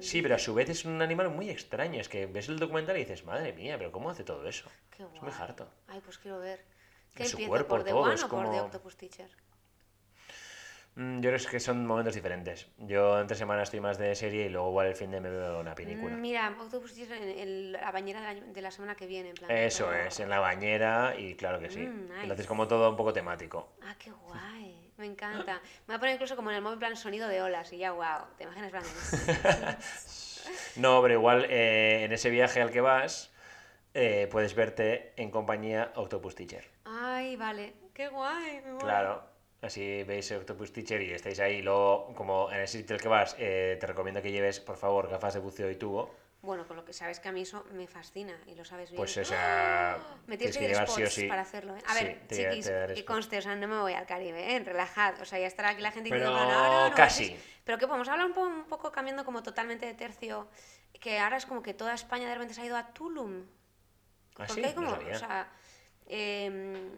Sí, 0.00 0.22
pero 0.22 0.34
a 0.34 0.38
su 0.38 0.54
vez 0.54 0.68
es 0.68 0.84
un 0.84 1.00
animal 1.02 1.30
muy 1.30 1.50
extraño. 1.50 2.00
Es 2.00 2.08
que 2.08 2.26
ves 2.26 2.48
el 2.48 2.58
documental 2.58 2.96
y 2.96 3.00
dices, 3.00 3.24
madre 3.24 3.52
mía, 3.52 3.76
pero 3.78 3.92
¿cómo 3.92 4.10
hace 4.10 4.24
todo 4.24 4.46
eso? 4.48 4.68
Qué 4.96 5.04
Es 5.04 5.22
muy 5.22 5.30
harto. 5.38 5.68
Ay, 5.88 6.00
pues 6.04 6.18
quiero 6.18 6.38
ver. 6.40 6.64
¿Qué 7.14 7.24
Su 7.24 7.32
empiezo? 7.32 7.48
cuerpo, 7.50 7.68
¿Por 7.68 7.84
The 7.84 7.90
todo, 7.90 8.00
One 8.02 8.14
es 8.14 8.24
o 8.24 8.28
por 8.28 8.40
The 8.40 8.44
como- 8.46 8.62
Octopus 8.64 8.96
Teacher? 8.96 9.30
Mm, 10.96 11.20
Yo 11.20 11.30
creo 11.30 11.50
que 11.50 11.60
son 11.60 11.86
momentos 11.86 12.14
diferentes. 12.14 12.66
Yo 12.78 13.20
entre 13.20 13.36
semana 13.36 13.62
estoy 13.62 13.80
más 13.80 13.98
de 13.98 14.14
serie 14.14 14.46
y 14.46 14.48
luego 14.48 14.68
igual 14.70 14.86
el 14.88 14.94
fin 14.96 15.10
de 15.10 15.20
me 15.20 15.28
veo 15.30 15.60
una 15.60 15.74
película. 15.74 16.16
Mm, 16.16 16.20
Mira, 16.20 16.56
Octopus 16.58 16.94
Teacher 16.94 17.22
en, 17.22 17.38
en 17.38 17.72
la 17.72 17.90
bañera 17.92 18.20
de 18.20 18.40
la, 18.40 18.46
de 18.46 18.62
la 18.62 18.70
semana 18.70 18.94
que 18.96 19.06
viene. 19.06 19.28
En 19.30 19.34
plan, 19.36 19.50
Eso 19.50 19.92
es, 19.92 20.18
en 20.20 20.28
la 20.30 20.40
bañera 20.40 21.14
y 21.18 21.34
claro 21.36 21.60
que 21.60 21.70
sí. 21.70 21.80
Mm, 21.80 22.08
nice. 22.20 22.32
haces 22.32 22.46
como 22.46 22.66
todo 22.66 22.90
un 22.90 22.96
poco 22.96 23.12
temático. 23.12 23.68
Ah, 23.82 23.94
qué 23.98 24.10
guay. 24.10 24.85
Me 24.98 25.06
encanta. 25.06 25.54
Me 25.86 25.86
voy 25.88 25.96
a 25.96 25.98
poner 25.98 26.14
incluso 26.14 26.36
como 26.36 26.50
en 26.50 26.56
el 26.56 26.62
móvil 26.62 26.78
plan 26.78 26.96
sonido 26.96 27.28
de 27.28 27.42
olas 27.42 27.72
y 27.72 27.78
ya, 27.78 27.92
wow. 27.92 28.26
¿Te 28.36 28.44
imaginas? 28.44 28.72
No, 30.76 31.02
pero 31.02 31.14
igual 31.14 31.46
eh, 31.48 32.04
en 32.04 32.12
ese 32.12 32.30
viaje 32.30 32.60
al 32.62 32.70
que 32.70 32.80
vas 32.80 33.32
eh, 33.94 34.28
puedes 34.30 34.54
verte 34.54 35.12
en 35.16 35.30
compañía 35.30 35.90
Octopus 35.96 36.34
Teacher. 36.34 36.68
Ay, 36.84 37.34
vale. 37.36 37.72
Qué 37.94 38.08
guay. 38.08 38.60
me. 38.60 38.78
Claro. 38.78 39.22
Así 39.62 40.02
veis 40.04 40.30
Octopus 40.30 40.72
Teacher 40.72 41.00
y 41.00 41.12
estáis 41.12 41.40
ahí. 41.40 41.62
Luego, 41.62 42.12
como 42.14 42.52
en 42.52 42.60
el 42.60 42.68
sitio 42.68 42.94
al 42.94 43.00
que 43.00 43.08
vas, 43.08 43.34
eh, 43.38 43.78
te 43.80 43.86
recomiendo 43.86 44.20
que 44.20 44.30
lleves, 44.30 44.60
por 44.60 44.76
favor, 44.76 45.08
gafas 45.08 45.34
de 45.34 45.40
buceo 45.40 45.70
y 45.70 45.76
tubo. 45.76 46.14
Bueno, 46.46 46.66
con 46.66 46.76
lo 46.76 46.84
que 46.84 46.92
sabes 46.92 47.18
que 47.18 47.28
a 47.28 47.32
mí 47.32 47.42
eso 47.42 47.66
me 47.72 47.88
fascina 47.88 48.38
y 48.46 48.54
lo 48.54 48.64
sabes 48.64 48.90
bien. 48.90 48.98
Pues 49.00 49.16
o 49.18 49.24
sea, 49.24 49.98
Me 50.28 50.38
tienes 50.38 50.56
que 50.56 50.62
que 50.62 50.68
llevar 50.68 50.88
sí 50.88 51.02
o 51.02 51.10
sí. 51.10 51.26
para 51.26 51.42
hacerlo. 51.42 51.76
¿eh? 51.76 51.82
A 51.86 51.94
Sí, 51.94 52.04
ver, 52.04 52.20
te- 52.28 52.36
chiquis, 52.36 52.64
te 52.66 52.94
que 52.94 53.04
conste, 53.04 53.38
o 53.38 53.42
sea, 53.42 53.56
no 53.56 53.66
me 53.66 53.80
voy 53.80 53.92
al 53.94 54.06
Caribe, 54.06 54.54
¿eh? 54.54 54.60
Relajad. 54.60 55.20
O 55.20 55.24
sea, 55.24 55.40
ya 55.40 55.48
estará 55.48 55.70
aquí 55.70 55.82
la 55.82 55.90
gente 55.90 56.08
Pero 56.08 56.26
diciendo, 56.30 56.46
no, 56.54 56.62
no, 56.68 56.88
no, 56.90 56.94
casi. 56.94 57.36
Pero 57.64 57.78
que 57.78 57.88
podemos 57.88 58.08
hablar 58.08 58.26
un, 58.26 58.32
po- 58.32 58.42
un 58.46 58.64
poco 58.66 58.92
cambiando 58.92 59.24
como 59.24 59.42
totalmente 59.42 59.86
de 59.86 59.94
tercio, 59.94 60.48
que 61.00 61.18
ahora 61.18 61.36
es 61.36 61.46
como 61.46 61.62
que 61.64 61.74
toda 61.74 61.94
España 61.94 62.28
de 62.28 62.34
repente 62.34 62.54
se 62.54 62.62
ha 62.62 62.64
ido 62.64 62.76
a 62.76 62.92
Tulum. 62.94 63.42
¿Ah, 64.38 64.44
Porque 64.46 64.52
sí? 64.52 64.64
hay 64.64 64.74
como, 64.74 64.92
No 64.92 64.96
o 65.10 65.18
sea, 65.18 65.50
em, 66.06 66.90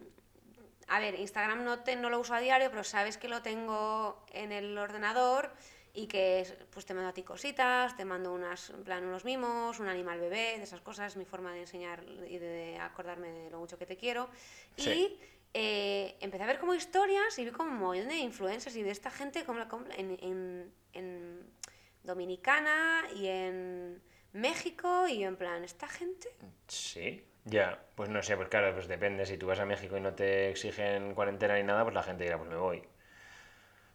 a 0.89 0.99
ver, 0.99 1.15
Instagram 1.19 1.63
no, 1.63 1.79
te, 1.79 1.95
no 1.95 2.11
lo 2.11 2.19
uso 2.19 2.35
a 2.35 2.39
diario, 2.39 2.69
pero 2.69 2.83
sabes 2.83 3.17
que 3.17 3.27
lo 3.27 3.41
tengo 3.41 4.23
en 4.31 4.51
el 4.51 4.77
ordenador 4.77 5.51
y 5.93 6.07
que 6.07 6.41
es- 6.41 6.53
pues 6.71 6.85
te 6.85 6.93
mando 6.93 7.09
a 7.09 7.13
ti 7.13 7.23
cositas, 7.23 7.95
te 7.97 8.05
mando 8.05 8.33
unas, 8.33 8.69
en 8.69 8.83
plan 8.83 9.05
unos 9.05 9.25
mimos, 9.25 9.79
un 9.79 9.87
animal 9.87 10.19
bebé, 10.19 10.57
de 10.57 10.63
esas 10.63 10.81
cosas, 10.81 11.15
mi 11.17 11.25
forma 11.25 11.53
de 11.53 11.61
enseñar 11.61 12.03
y 12.27 12.37
de 12.37 12.77
acordarme 12.79 13.29
de 13.31 13.49
lo 13.49 13.59
mucho 13.59 13.77
que 13.77 13.85
te 13.85 13.97
quiero. 13.97 14.29
Sí. 14.77 14.89
Y 14.91 15.19
eh, 15.53 16.15
empecé 16.19 16.43
a 16.43 16.47
ver 16.47 16.59
como 16.59 16.73
historias 16.75 17.37
y 17.39 17.45
vi 17.45 17.51
como 17.51 17.71
un 17.71 17.77
montón 17.79 18.07
de 18.07 18.17
influencers 18.17 18.75
y 18.75 18.83
de 18.83 18.91
esta 18.91 19.09
gente 19.11 19.43
como, 19.45 19.59
la- 19.59 19.67
como 19.67 19.85
en, 19.97 20.11
en- 20.21 20.73
en 20.93 21.49
Dominicana 22.03 23.03
y 23.15 23.27
en 23.27 24.01
México 24.33 25.07
y 25.07 25.19
yo 25.19 25.27
en 25.27 25.35
plan, 25.37 25.63
¿esta 25.63 25.87
gente? 25.87 26.29
Sí, 26.67 27.23
ya. 27.45 27.83
Pues 27.95 28.09
no 28.09 28.21
sé, 28.23 28.35
pues 28.37 28.47
claro, 28.49 28.73
pues 28.73 28.87
depende. 28.87 29.25
Si 29.25 29.37
tú 29.37 29.47
vas 29.47 29.59
a 29.59 29.65
México 29.65 29.97
y 29.97 30.01
no 30.01 30.13
te 30.13 30.49
exigen 30.49 31.13
cuarentena 31.15 31.55
ni 31.55 31.63
nada, 31.63 31.83
pues 31.83 31.95
la 31.95 32.03
gente 32.03 32.23
dirá, 32.23 32.37
pues 32.37 32.49
me 32.49 32.55
voy. 32.57 32.83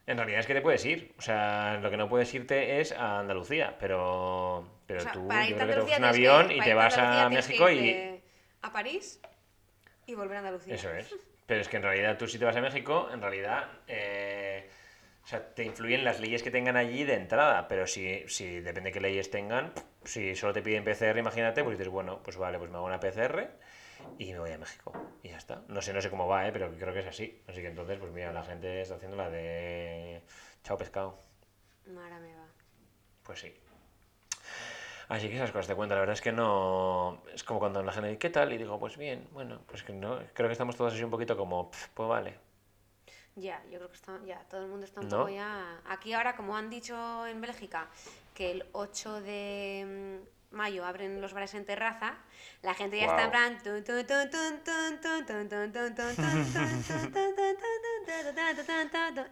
En 0.06 0.16
realidad 0.18 0.40
es 0.40 0.46
que 0.46 0.54
te 0.54 0.60
puedes 0.60 0.84
ir. 0.84 1.14
O 1.18 1.22
sea, 1.22 1.78
lo 1.82 1.90
que 1.90 1.96
no 1.96 2.08
puedes 2.08 2.32
irte 2.34 2.80
es 2.80 2.92
a 2.92 3.20
Andalucía, 3.20 3.76
pero, 3.78 4.68
pero 4.86 5.00
O 5.00 5.02
sea, 5.02 5.12
tú 5.12 5.28
yo 5.48 5.56
creo 5.56 5.58
que 5.68 5.74
te 5.74 5.80
coges 5.80 5.96
Andalucía 5.96 5.98
un 5.98 6.04
avión 6.04 6.48
que- 6.48 6.56
y 6.56 6.60
te 6.60 6.74
vas 6.74 6.98
a 6.98 7.28
México 7.30 7.70
y... 7.70 8.20
A 8.62 8.72
París 8.72 9.20
y 10.06 10.14
volver 10.14 10.36
a 10.36 10.40
Andalucía. 10.40 10.74
Eso 10.74 10.90
es. 10.94 11.14
Pero 11.46 11.60
es 11.60 11.68
que 11.68 11.76
en 11.76 11.82
realidad 11.82 12.16
tú 12.18 12.26
si 12.26 12.38
te 12.38 12.44
vas 12.44 12.56
a 12.56 12.60
México, 12.60 13.08
en 13.12 13.20
realidad... 13.20 13.68
eh, 13.88 14.68
o 15.22 15.26
sea, 15.26 15.54
te 15.54 15.64
influyen 15.64 16.04
las 16.04 16.20
leyes 16.20 16.42
que 16.42 16.50
tengan 16.50 16.76
allí 16.76 17.02
de 17.04 17.14
entrada, 17.14 17.66
pero 17.66 17.86
si, 17.86 18.28
si 18.28 18.60
depende 18.60 18.90
de 18.90 18.92
qué 18.92 19.00
leyes 19.00 19.30
tengan, 19.30 19.72
si 20.04 20.34
solo 20.36 20.52
te 20.52 20.60
piden 20.60 20.84
PCR, 20.84 21.18
imagínate, 21.18 21.64
pues 21.64 21.78
dices, 21.78 21.90
bueno, 21.90 22.20
pues 22.22 22.36
vale, 22.36 22.58
pues 22.58 22.70
me 22.70 22.76
hago 22.76 22.84
una 22.84 23.00
PCR 23.00 23.48
y 24.18 24.32
me 24.32 24.38
voy 24.38 24.52
a 24.52 24.58
México. 24.58 24.92
Y 25.22 25.30
ya 25.30 25.38
está. 25.38 25.62
No 25.68 25.80
sé, 25.82 25.92
no 25.92 26.00
sé 26.00 26.10
cómo 26.10 26.26
va, 26.26 26.46
¿eh? 26.46 26.52
pero 26.52 26.70
creo 26.76 26.92
que 26.92 27.00
es 27.00 27.06
así. 27.06 27.42
Así 27.48 27.60
que 27.60 27.68
entonces, 27.68 27.98
pues 27.98 28.12
mira, 28.12 28.32
la 28.32 28.42
gente 28.42 28.80
está 28.80 28.96
haciendo 28.96 29.16
la 29.16 29.30
de 29.30 30.22
chao 30.62 30.76
pescado. 30.76 31.18
Mara 31.86 32.18
me 32.18 32.34
va. 32.34 32.46
Pues 33.22 33.40
sí. 33.40 33.54
Así 35.08 35.28
que 35.28 35.36
esas 35.36 35.50
cosas 35.52 35.66
te 35.66 35.74
cuento. 35.74 35.94
La 35.94 36.00
verdad 36.00 36.14
es 36.14 36.22
que 36.22 36.32
no. 36.32 37.22
Es 37.34 37.44
como 37.44 37.60
cuando 37.60 37.82
la 37.82 37.92
gente 37.92 38.08
dice, 38.08 38.18
¿qué 38.18 38.30
tal? 38.30 38.52
Y 38.52 38.58
digo, 38.58 38.78
pues 38.78 38.96
bien. 38.96 39.28
Bueno, 39.32 39.60
pues 39.66 39.82
que 39.82 39.92
no. 39.92 40.18
Creo 40.32 40.48
que 40.48 40.52
estamos 40.52 40.76
todos 40.76 40.94
así 40.94 41.02
un 41.04 41.10
poquito 41.10 41.36
como, 41.36 41.70
"Pf, 41.70 41.88
pues 41.94 42.08
vale. 42.08 42.38
Ya, 43.36 43.62
yo 43.64 43.78
creo 43.78 43.88
que 43.88 43.96
está, 43.96 44.18
ya, 44.24 44.38
todo 44.48 44.62
el 44.62 44.68
mundo 44.68 44.86
está 44.86 45.00
un 45.00 45.08
¿No? 45.08 45.18
poco 45.18 45.30
ya... 45.30 45.80
Aquí 45.86 46.12
ahora, 46.12 46.36
como 46.36 46.56
han 46.56 46.70
dicho 46.70 47.26
en 47.26 47.40
Bélgica, 47.40 47.88
que 48.32 48.52
el 48.52 48.64
8 48.72 49.20
de 49.22 50.20
mayo 50.54 50.84
abren 50.84 51.20
los 51.20 51.34
bares 51.34 51.54
en 51.54 51.64
terraza, 51.64 52.14
la 52.62 52.74
gente 52.74 52.98
ya 52.98 53.06
está 53.06 53.24
en 53.24 53.30
plan... 53.30 53.58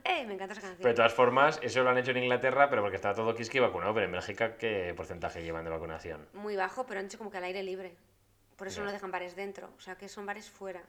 Me 0.04 0.34
encanta 0.34 0.52
esa 0.52 0.60
canción. 0.60 0.76
Pero 0.78 0.88
de 0.88 0.94
todas 0.94 1.14
formas, 1.14 1.58
eso 1.62 1.82
lo 1.82 1.90
han 1.90 1.98
hecho 1.98 2.10
en 2.10 2.18
Inglaterra, 2.18 2.68
pero 2.68 2.82
porque 2.82 2.96
estaba 2.96 3.14
todo 3.14 3.34
Kiski 3.34 3.58
vacunado, 3.58 3.94
pero 3.94 4.06
en 4.06 4.12
Bélgica, 4.12 4.56
¿qué 4.56 4.92
porcentaje 4.96 5.42
llevan 5.42 5.64
de 5.64 5.70
vacunación? 5.70 6.28
Muy 6.32 6.56
bajo, 6.56 6.86
pero 6.86 7.00
han 7.00 7.06
hecho 7.06 7.18
como 7.18 7.30
que 7.30 7.38
al 7.38 7.44
aire 7.44 7.62
libre. 7.62 7.96
Por 8.56 8.66
eso 8.68 8.84
no 8.84 8.92
dejan 8.92 9.10
bares 9.10 9.34
dentro, 9.34 9.72
o 9.76 9.80
sea 9.80 9.96
que 9.96 10.08
son 10.08 10.26
bares 10.26 10.48
fuera, 10.50 10.82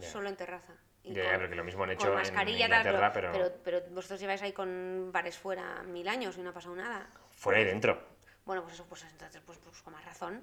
solo 0.00 0.28
en 0.28 0.36
terraza. 0.36 0.74
Ya, 1.02 1.22
pero 1.36 1.48
que 1.48 1.54
lo 1.54 1.64
mismo 1.64 1.84
han 1.84 1.92
hecho 1.92 2.08
con 2.08 2.16
mascarilla, 2.16 2.66
en 2.66 2.72
Inglaterra, 2.72 3.00
tal, 3.00 3.12
pero, 3.12 3.32
pero... 3.32 3.52
pero... 3.64 3.82
Pero 3.82 3.94
vosotros 3.94 4.20
lleváis 4.20 4.42
ahí 4.42 4.52
con 4.52 5.10
bares 5.10 5.38
fuera 5.38 5.82
mil 5.84 6.06
años 6.06 6.36
y 6.36 6.42
no 6.42 6.50
ha 6.50 6.52
pasado 6.52 6.76
nada. 6.76 7.08
Fuera 7.36 7.60
y 7.60 7.64
dentro. 7.64 8.09
Bueno, 8.44 8.62
pues 8.62 8.74
eso, 8.74 8.84
pues 8.86 9.04
entonces, 9.04 9.40
pues, 9.44 9.58
pues 9.58 9.82
con 9.82 9.92
más 9.92 10.04
razón. 10.04 10.42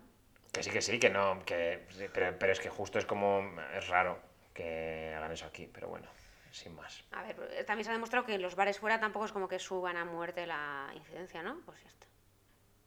Que 0.52 0.64
sí, 0.64 0.70
que 0.72 0.82
sí, 0.82 1.00
que 1.00 1.10
no. 1.10 1.44
Que, 1.46 1.86
pero, 2.14 2.38
pero 2.40 2.54
es 2.54 2.60
que 2.60 2.70
justo 2.70 3.00
es 3.00 3.06
como. 3.06 3.42
Es 3.74 3.88
raro 3.88 4.20
que 4.54 5.14
hagan 5.16 5.32
eso 5.32 5.46
aquí, 5.46 5.70
pero 5.72 5.88
bueno, 5.90 6.08
sin 6.52 6.76
más. 6.76 7.04
A 7.12 7.24
ver, 7.24 7.36
eh, 7.52 7.64
también 7.64 7.84
se 7.86 7.92
ha 7.92 7.94
demostrado 7.94 8.26
que 8.26 8.36
en 8.36 8.42
los 8.42 8.56
bares 8.56 8.80
fuera 8.80 9.00
tampoco 9.00 9.26
es 9.26 9.32
como 9.32 9.48
que 9.48 9.60
suban 9.60 9.98
a 9.98 10.06
muerte 10.06 10.48
la 10.48 10.90
incidencia, 10.96 11.44
¿no? 11.44 11.60
Pues 11.66 11.82
ya 11.84 11.90
está. 11.90 12.08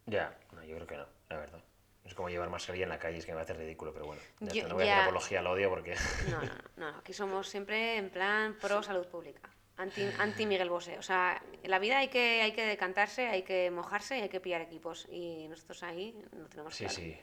Ya, 0.07 0.39
no, 0.53 0.65
yo 0.65 0.75
creo 0.77 0.87
que 0.87 0.97
no, 0.97 1.07
la 1.29 1.37
verdad. 1.37 1.63
Es 2.05 2.15
como 2.15 2.31
llevar 2.31 2.49
mascarilla 2.49 2.85
en 2.85 2.89
la 2.89 2.99
calle, 2.99 3.19
es 3.19 3.27
que 3.27 3.35
me 3.35 3.41
hace 3.43 3.53
ridículo, 3.53 3.93
pero 3.93 4.07
bueno. 4.07 4.23
ya 4.41 4.49
Yo- 4.53 4.53
está, 4.63 4.69
no 4.69 4.75
voy 4.75 4.89
a 4.89 4.93
hacer 4.93 5.03
apología 5.05 5.39
al 5.41 5.47
odio 5.47 5.69
porque. 5.69 5.95
No, 6.31 6.41
no, 6.41 6.55
no, 6.77 6.91
no, 6.93 6.99
aquí 6.99 7.13
somos 7.13 7.49
siempre 7.49 7.99
en 7.99 8.11
plan 8.11 8.57
pro 8.61 8.83
salud 8.83 9.07
pública. 9.07 9.49
Anti, 9.77 10.07
anti 10.19 10.47
Miguel 10.47 10.69
Bosé. 10.69 10.99
O 10.99 11.03
sea, 11.03 11.43
en 11.63 11.71
la 11.71 11.79
vida 11.79 11.99
hay 11.99 12.09
que, 12.09 12.43
hay 12.43 12.53
que 12.53 12.67
decantarse, 12.67 13.29
hay 13.29 13.43
que 13.43 13.71
mojarse 13.71 14.19
y 14.19 14.23
hay 14.23 14.29
que 14.29 14.41
pillar 14.41 14.61
equipos. 14.61 15.07
Y 15.11 15.49
nosotros 15.49 15.83
ahí 15.83 16.15
no 16.37 16.47
tenemos 16.47 16.75
Sí, 16.75 16.85
claro. 16.85 17.01
sí, 17.01 17.17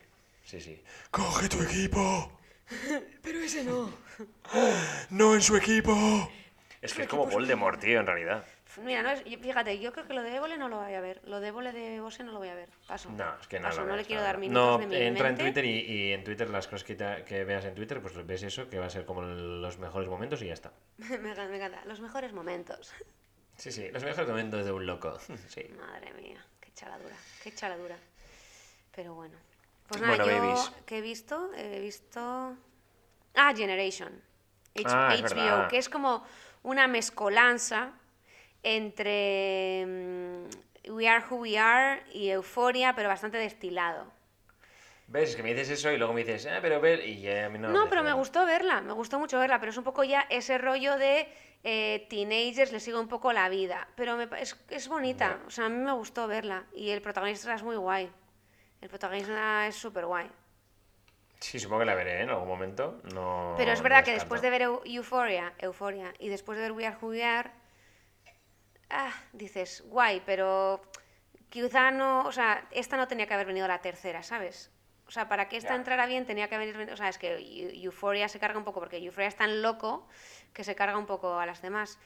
sí, 0.44 0.62
sí. 0.62 0.84
¡Coge 1.12 1.50
tu 1.50 1.62
equipo! 1.62 2.32
Pero 3.22 3.40
ese 3.40 3.64
no. 3.64 3.92
¡No 5.12 5.36
en 5.36 5.42
su 5.42 5.56
equipo! 5.56 5.94
Es 6.82 6.94
que 6.94 7.04
es 7.04 7.08
como 7.08 7.28
Voldemort, 7.28 7.80
tío, 7.80 8.00
en 8.00 8.06
realidad. 8.06 8.46
Mira, 8.84 9.02
no 9.04 9.10
es, 9.12 9.24
fíjate, 9.24 9.80
yo 9.80 9.92
creo 9.92 10.06
que 10.08 10.14
lo 10.14 10.22
de 10.22 10.36
Évole 10.36 10.58
no 10.58 10.70
lo 10.70 10.78
voy 10.82 10.94
a 10.94 11.02
ver. 11.02 11.22
Lo 11.26 11.40
de 11.40 11.48
Évole 11.48 11.72
de 11.72 12.00
Bosé 12.00 12.24
no 12.24 12.32
lo 12.32 12.40
voy 12.40 12.50
a 12.50 12.56
ver. 12.56 12.70
Paso. 12.88 13.10
No, 13.12 13.36
es 13.40 13.48
que 13.48 13.60
no 13.60 13.68
Paso, 13.70 13.82
lo 13.82 13.86
no 13.88 13.92
le 13.92 13.98
veas, 13.98 14.08
quiero 14.08 14.22
la 14.22 14.28
dar 14.28 14.38
minutos 14.38 14.62
No, 14.64 14.78
de 14.78 14.86
mi 14.88 14.96
entra 14.96 15.24
mente. 15.28 15.44
en 15.44 15.48
Twitter 15.54 15.66
y, 15.66 15.80
y 15.80 16.12
en 16.14 16.24
Twitter 16.24 16.50
las 16.50 16.68
cosas 16.68 16.84
que, 16.84 16.96
te- 16.96 17.24
que 17.26 17.44
veas 17.44 17.66
en 17.66 17.76
Twitter, 17.76 18.02
pues 18.02 18.26
ves 18.26 18.44
eso, 18.44 18.70
que 18.70 18.78
va 18.80 18.86
a 18.86 18.90
ser 18.90 19.06
como 19.06 19.22
los 19.24 19.78
mejores 19.80 20.08
momentos 20.10 20.42
y 20.42 20.48
ya 20.48 20.54
está. 20.54 20.72
me, 20.98 21.16
encanta, 21.16 21.48
me 21.48 21.56
encanta. 21.58 21.84
Los 21.86 22.00
mejores 22.00 22.34
momentos. 22.34 22.94
Sí, 23.58 23.72
sí, 23.72 23.90
los 23.92 24.04
mejores 24.04 24.30
momentos 24.30 24.64
de 24.64 24.72
un 24.72 24.86
loco. 24.86 25.18
Sí. 25.48 25.64
Madre 25.80 26.14
mía, 26.14 26.46
qué 26.62 26.72
chaladura, 26.76 27.16
qué 27.44 27.52
chaladura. 27.52 27.98
Pero 28.96 29.16
bueno. 29.16 29.36
Pues 29.88 30.00
nada, 30.00 30.16
Bueno, 30.16 30.32
yo 30.32 30.40
babies. 30.48 30.72
que 30.86 30.98
he 31.00 31.02
visto, 31.02 31.50
he 31.56 31.80
visto... 31.80 32.56
Ah, 33.34 33.54
Generation. 33.56 34.10
H- 34.76 34.84
Ah, 34.86 35.12
es 35.16 35.22
HBO, 35.24 35.36
verdad. 35.36 35.68
que 35.70 35.78
es 35.80 35.90
como 35.90 36.24
una 36.62 36.88
mezcolanza 36.88 37.94
entre 38.76 39.86
mm, 39.88 40.92
We 40.92 41.08
Are 41.08 41.24
Who 41.30 41.38
We 41.38 41.58
Are 41.58 42.04
y 42.14 42.30
Euphoria, 42.30 42.94
pero 42.96 43.08
bastante 43.10 43.38
destilado. 43.38 44.06
¿Ves? 45.08 45.30
Es 45.30 45.36
que 45.38 45.44
me 45.44 45.54
dices 45.54 45.70
eso 45.70 45.90
y 45.92 45.98
luego 45.98 46.12
me 46.14 46.24
dices, 46.26 46.46
ah, 46.48 46.60
pero 46.62 46.82
ver, 46.82 47.06
y 47.06 47.22
ya 47.22 47.46
a 47.46 47.50
mí 47.50 47.58
no 47.60 47.70
No, 47.70 47.84
me 47.86 47.90
pero 47.90 48.04
me 48.04 48.12
gustó 48.12 48.46
verla, 48.46 48.82
me 48.82 48.92
gustó 48.92 49.20
mucho 49.20 49.40
verla, 49.40 49.58
pero 49.60 49.70
es 49.72 49.78
un 49.78 49.86
poco 49.86 50.04
ya 50.04 50.26
ese 50.30 50.58
rollo 50.58 50.98
de 50.98 51.30
eh, 51.64 52.06
teenagers, 52.10 52.74
le 52.74 52.82
sigo 52.82 53.00
un 53.00 53.08
poco 53.08 53.32
la 53.32 53.48
vida, 53.48 53.88
pero 53.96 54.18
me 54.18 54.28
es, 54.42 54.58
es 54.70 54.88
bonita, 54.90 55.40
o 55.48 55.50
sea, 55.50 55.66
a 55.66 55.70
mí 55.70 55.78
me 55.78 55.94
gustó 55.94 56.28
verla 56.28 56.66
y 56.76 56.90
el 56.90 57.02
protagonista 57.02 57.54
es 57.54 57.64
muy 57.64 57.78
guay, 57.78 58.12
el 58.82 58.90
protagonista 58.90 59.66
es 59.68 59.76
súper 59.78 60.06
guay. 60.06 60.30
Sí, 61.40 61.58
supongo 61.60 61.80
que 61.82 61.86
la 61.86 61.96
veré 61.96 62.20
¿eh? 62.20 62.24
en 62.24 62.30
algún 62.32 62.48
momento. 62.48 63.00
No, 63.14 63.54
Pero 63.58 63.72
es 63.72 63.80
no 63.80 63.84
verdad 63.84 64.04
que 64.04 64.12
descarto. 64.12 64.24
después 64.36 64.42
de 64.42 64.50
ver 64.50 64.62
Eu- 64.64 64.82
Euphoria, 64.86 65.54
Euphoria 65.60 66.14
y 66.20 66.28
después 66.30 66.58
de 66.58 66.64
ver 66.64 66.72
We 66.74 66.86
Are 66.86 66.98
Who 67.00 67.10
We 67.10 67.24
Are, 67.24 67.52
ah, 68.90 69.14
dices, 69.34 69.84
guay, 69.88 70.22
pero 70.26 70.82
quizá 71.50 71.92
no, 71.92 72.26
o 72.26 72.32
sea, 72.32 72.68
esta 72.72 72.98
no 72.98 73.08
tenía 73.08 73.28
que 73.28 73.34
haber 73.34 73.48
venido 73.48 73.68
la 73.68 73.82
tercera, 73.82 74.24
¿sabes? 74.24 74.72
O 75.08 75.12
sea, 75.12 75.30
para 75.30 75.48
que 75.48 75.56
esta 75.58 75.74
entrara 75.76 76.06
bien 76.06 76.26
tenía 76.26 76.50
que 76.50 76.56
haber 76.56 76.76
venido, 76.76 76.94
o 76.94 76.98
sea, 76.98 77.08
es 77.10 77.18
que 77.18 77.38
Eu- 77.38 77.72
Euphoria 77.86 78.28
se 78.28 78.40
carga 78.40 78.58
un 78.60 78.66
poco, 78.66 78.80
porque 78.82 78.98
Euphoria 78.98 79.28
es 79.30 79.36
tan 79.38 79.62
loco 79.62 80.08
que 80.54 80.64
se 80.66 80.76
carga 80.76 80.98
un 80.98 81.06
poco 81.06 81.40
a 81.40 81.46
las 81.46 81.62
demás. 81.62 81.98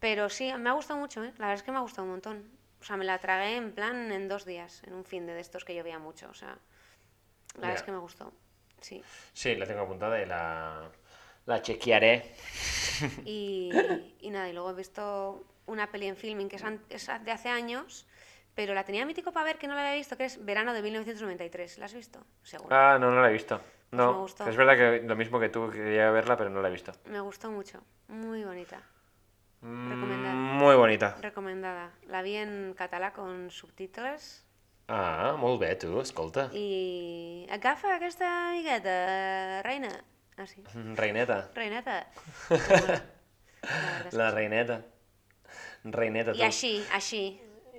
Pero 0.00 0.28
sí, 0.28 0.52
me 0.54 0.68
ha 0.68 0.72
gustado 0.74 1.00
mucho, 1.00 1.24
¿eh? 1.24 1.32
La 1.38 1.46
verdad 1.46 1.54
es 1.54 1.62
que 1.62 1.70
me 1.72 1.78
ha 1.78 1.80
gustado 1.80 2.04
un 2.04 2.10
montón. 2.10 2.50
O 2.80 2.84
sea, 2.84 2.96
me 2.98 3.04
la 3.06 3.18
tragué 3.18 3.56
en 3.56 3.72
plan 3.72 4.12
en 4.12 4.28
dos 4.28 4.44
días, 4.44 4.82
en 4.84 4.92
un 4.92 5.04
fin 5.06 5.26
de 5.26 5.40
estos 5.40 5.64
que 5.64 5.74
yo 5.74 5.82
veía 5.82 5.98
mucho, 5.98 6.28
o 6.28 6.34
sea, 6.34 6.58
la 7.54 7.60
verdad 7.68 7.76
es 7.76 7.82
que 7.82 7.92
me 7.92 7.98
gustó. 7.98 8.32
Sí. 8.82 9.02
Sí, 9.32 9.54
la 9.56 9.64
tengo 9.66 9.80
apuntada 9.80 10.20
y 10.20 10.26
la, 10.26 10.90
la 11.46 11.62
chequearé. 11.62 12.34
Y, 13.24 14.16
y 14.20 14.30
nada, 14.30 14.48
y 14.50 14.52
luego 14.52 14.70
he 14.70 14.74
visto 14.74 15.42
una 15.66 15.90
peli 15.90 16.06
en 16.08 16.16
filming 16.16 16.48
que 16.48 16.56
es, 16.56 17.06
de 17.24 17.30
hace 17.32 17.48
años, 17.48 18.06
pero 18.54 18.74
la 18.74 18.84
tenía 18.84 19.04
mítico 19.06 19.32
para 19.32 19.44
ver 19.44 19.58
que 19.58 19.66
no 19.66 19.74
la 19.74 19.80
había 19.82 19.94
visto, 19.94 20.16
que 20.16 20.24
es 20.26 20.44
Verano 20.44 20.72
de 20.72 20.82
1993. 20.82 21.78
¿La 21.78 21.86
has 21.86 21.94
visto? 21.94 22.20
Seguro. 22.42 22.74
Ah, 22.74 22.98
no, 23.00 23.10
no 23.10 23.20
la 23.20 23.30
he 23.30 23.32
visto. 23.32 23.60
me 23.90 23.98
No, 23.98 24.20
gustó. 24.20 24.48
es 24.48 24.56
verdad 24.56 24.76
que 24.76 25.02
lo 25.06 25.16
mismo 25.16 25.40
que 25.40 25.48
tú 25.48 25.70
quería 25.70 26.10
verla, 26.10 26.36
pero 26.36 26.50
no 26.50 26.60
la 26.62 26.68
he 26.68 26.72
visto. 26.72 26.92
Me 27.06 27.20
gustó 27.20 27.50
mucho. 27.50 27.82
Muy 28.08 28.44
bonita. 28.44 28.80
Mm, 29.62 29.90
Recomendada. 29.90 30.34
Muy 30.34 30.76
bonita. 30.76 31.16
Recomendada. 31.20 31.90
La 32.06 32.22
vi 32.22 32.36
en 32.36 32.74
català 32.74 33.12
con 33.12 33.50
subtítulos 33.50 34.42
Ah, 34.86 35.34
molt 35.38 35.58
bé, 35.62 35.76
tu, 35.76 35.98
escolta. 36.02 36.50
i 36.52 37.46
agafa 37.50 37.94
aquesta 37.96 38.50
amigueta, 38.50 39.62
reina. 39.62 39.88
Ah, 40.36 40.46
sí. 40.46 40.62
Reineta. 40.94 41.50
Reineta. 41.54 42.06
La 44.12 44.30
reineta. 44.30 44.84
Reineta. 45.84 46.32
I 46.34 46.42
així, 46.42 46.82
així. 46.92 47.22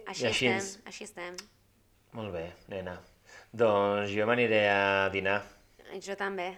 Així 0.05 0.23
I 0.23 0.27
així 0.29 0.45
estem, 0.47 0.53
ens- 0.59 0.79
així 0.85 1.03
estem. 1.07 1.35
Molt 2.13 2.31
bé, 2.33 2.45
nena. 2.69 2.99
Doncs 3.51 4.11
jo 4.13 4.25
m'aniré 4.29 4.67
a 4.69 5.09
dinar. 5.09 5.39
Jo 6.03 6.15
també. 6.15 6.51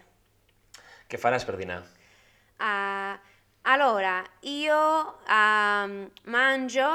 Què 1.08 1.16
faràs 1.18 1.46
per 1.48 1.56
dinar? 1.56 1.80
Ah, 2.60 3.16
allora, 3.62 4.18
io 4.42 4.78
ehm, 5.28 6.10
mangio 6.24 6.90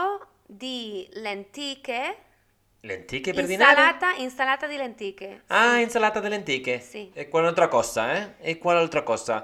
di 0.46 1.08
lenticchie, 1.16 2.18
Lenticchie 2.84 3.32
per 3.34 3.46
dinare? 3.48 3.72
insalata, 3.80 4.14
insalata 4.18 4.68
di 4.68 4.76
lenticchie. 4.76 5.44
Ah, 5.48 5.80
insalata 5.80 6.20
di 6.20 6.28
lenticchie. 6.28 6.80
Sì. 6.82 7.10
E 7.14 7.30
quale 7.30 7.48
altra 7.48 7.70
cosa, 7.70 8.14
eh? 8.14 8.34
E 8.40 8.58
quale 8.58 8.80
altra 8.80 9.04
cosa? 9.04 9.42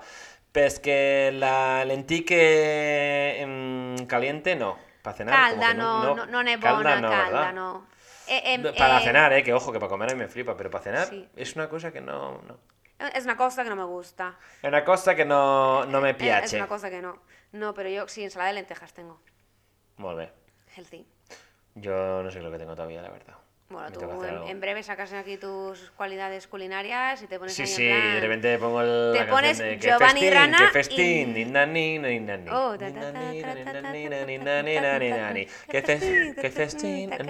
Perché 0.51 1.30
la 1.32 1.84
lenticchie 1.86 3.45
mm, 3.45 3.95
caliente 4.05 4.55
no. 4.55 4.78
Para 5.02 5.16
cenar 5.18 5.36
Calda 5.36 5.68
que 5.70 5.74
no, 5.76 6.16
no, 6.16 6.26
non 6.26 6.47
è 6.47 6.60
Calda 6.60 7.00
no, 7.00 7.52
no. 7.52 7.88
E- 8.28 8.54
e- 8.54 8.58
No, 8.58 8.74
Para 8.76 9.00
cenar, 9.02 9.34
eh, 9.34 9.41
que 9.43 9.54
ojo, 9.54 9.72
que 9.72 9.80
para 9.80 9.89
comer 9.89 10.12
a 10.12 10.14
mí 10.14 10.20
me 10.20 10.28
flipa, 10.28 10.56
pero 10.56 10.70
para 10.70 10.84
cenar 10.84 11.08
Sí. 11.08 11.28
es 11.36 11.56
una 11.56 11.68
cosa 11.68 11.91
que 11.91 12.02
no, 12.02 12.41
no. 12.45 12.58
Es 13.16 13.24
una 13.24 13.36
cosa 13.38 13.64
que 13.64 13.70
no 13.70 13.76
me 13.78 13.86
gusta. 13.86 14.38
È 14.62 14.68
una 14.68 14.84
cosa 14.84 15.16
che 15.16 15.24
no, 15.26 15.86
no 15.86 16.02
me 16.02 16.10
Eh, 16.10 16.12
Es 16.12 16.18
piace. 16.18 16.58
una 16.58 16.68
cosa 16.68 16.89
que 16.89 17.02
no. 17.02 17.18
No, 17.54 17.74
pero 17.74 17.89
yo 17.89 18.08
sí, 18.08 18.24
ensalada 18.24 18.50
de 18.50 18.56
lentejas 18.56 18.93
tengo. 18.93 19.20
Molt 19.97 20.18
bé. 20.18 20.32
Healthy. 20.76 21.08
Yo 21.76 22.22
no 22.22 22.30
sé 22.30 22.41
lo 22.41 22.52
que 22.52 22.58
tengo 22.60 22.76
todavía, 22.76 23.02
la 23.02 23.10
verdad. 23.10 23.36
Bueno, 23.70 23.92
tú 23.92 24.24
en, 24.24 24.48
en, 24.48 24.60
breve 24.60 24.82
sacas 24.82 25.14
aquí 25.14 25.38
tus 25.38 25.92
cualidades 25.92 26.48
culinarias 26.48 27.22
y 27.22 27.28
te 27.28 27.38
pones 27.38 27.54
Sí, 27.54 27.62
ahí 27.62 27.68
sí, 27.68 27.88
en 27.88 28.00
plan... 28.00 28.14
de 28.16 28.20
repente 28.22 28.58
pongo 28.58 28.82
el, 28.82 29.14
Te 29.16 29.26
pones 29.26 29.60
de 29.60 29.78
Giovanni 29.78 30.22
festín, 30.22 30.34
Rana 30.34 30.58
que 30.58 30.68
festín, 30.70 31.38
y... 31.38 31.44
Oh, 32.52 32.76
que 32.80 32.90
festín, 35.84 36.34
que 36.34 36.50
festín, 36.50 37.12
que 37.12 37.22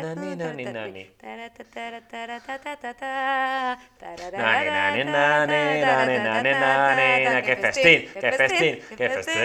festín, 7.57 8.07
que 8.13 8.31
festín, 8.31 8.79
que 8.95 9.09
festín. 9.09 9.39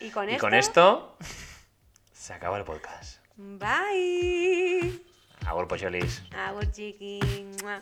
Y 0.00 0.10
con 0.10 0.28
esto... 0.28 0.36
Y 0.36 0.38
con 0.38 0.52
esto 0.52 1.16
se 2.12 2.34
acaba 2.34 2.58
el 2.58 2.64
podcast. 2.64 3.17
Bye. 3.38 4.90
Agur, 5.46 5.68
pocholis. 5.68 6.20
Agur 6.34 6.66
chiqui. 6.72 7.20
Mua. 7.62 7.78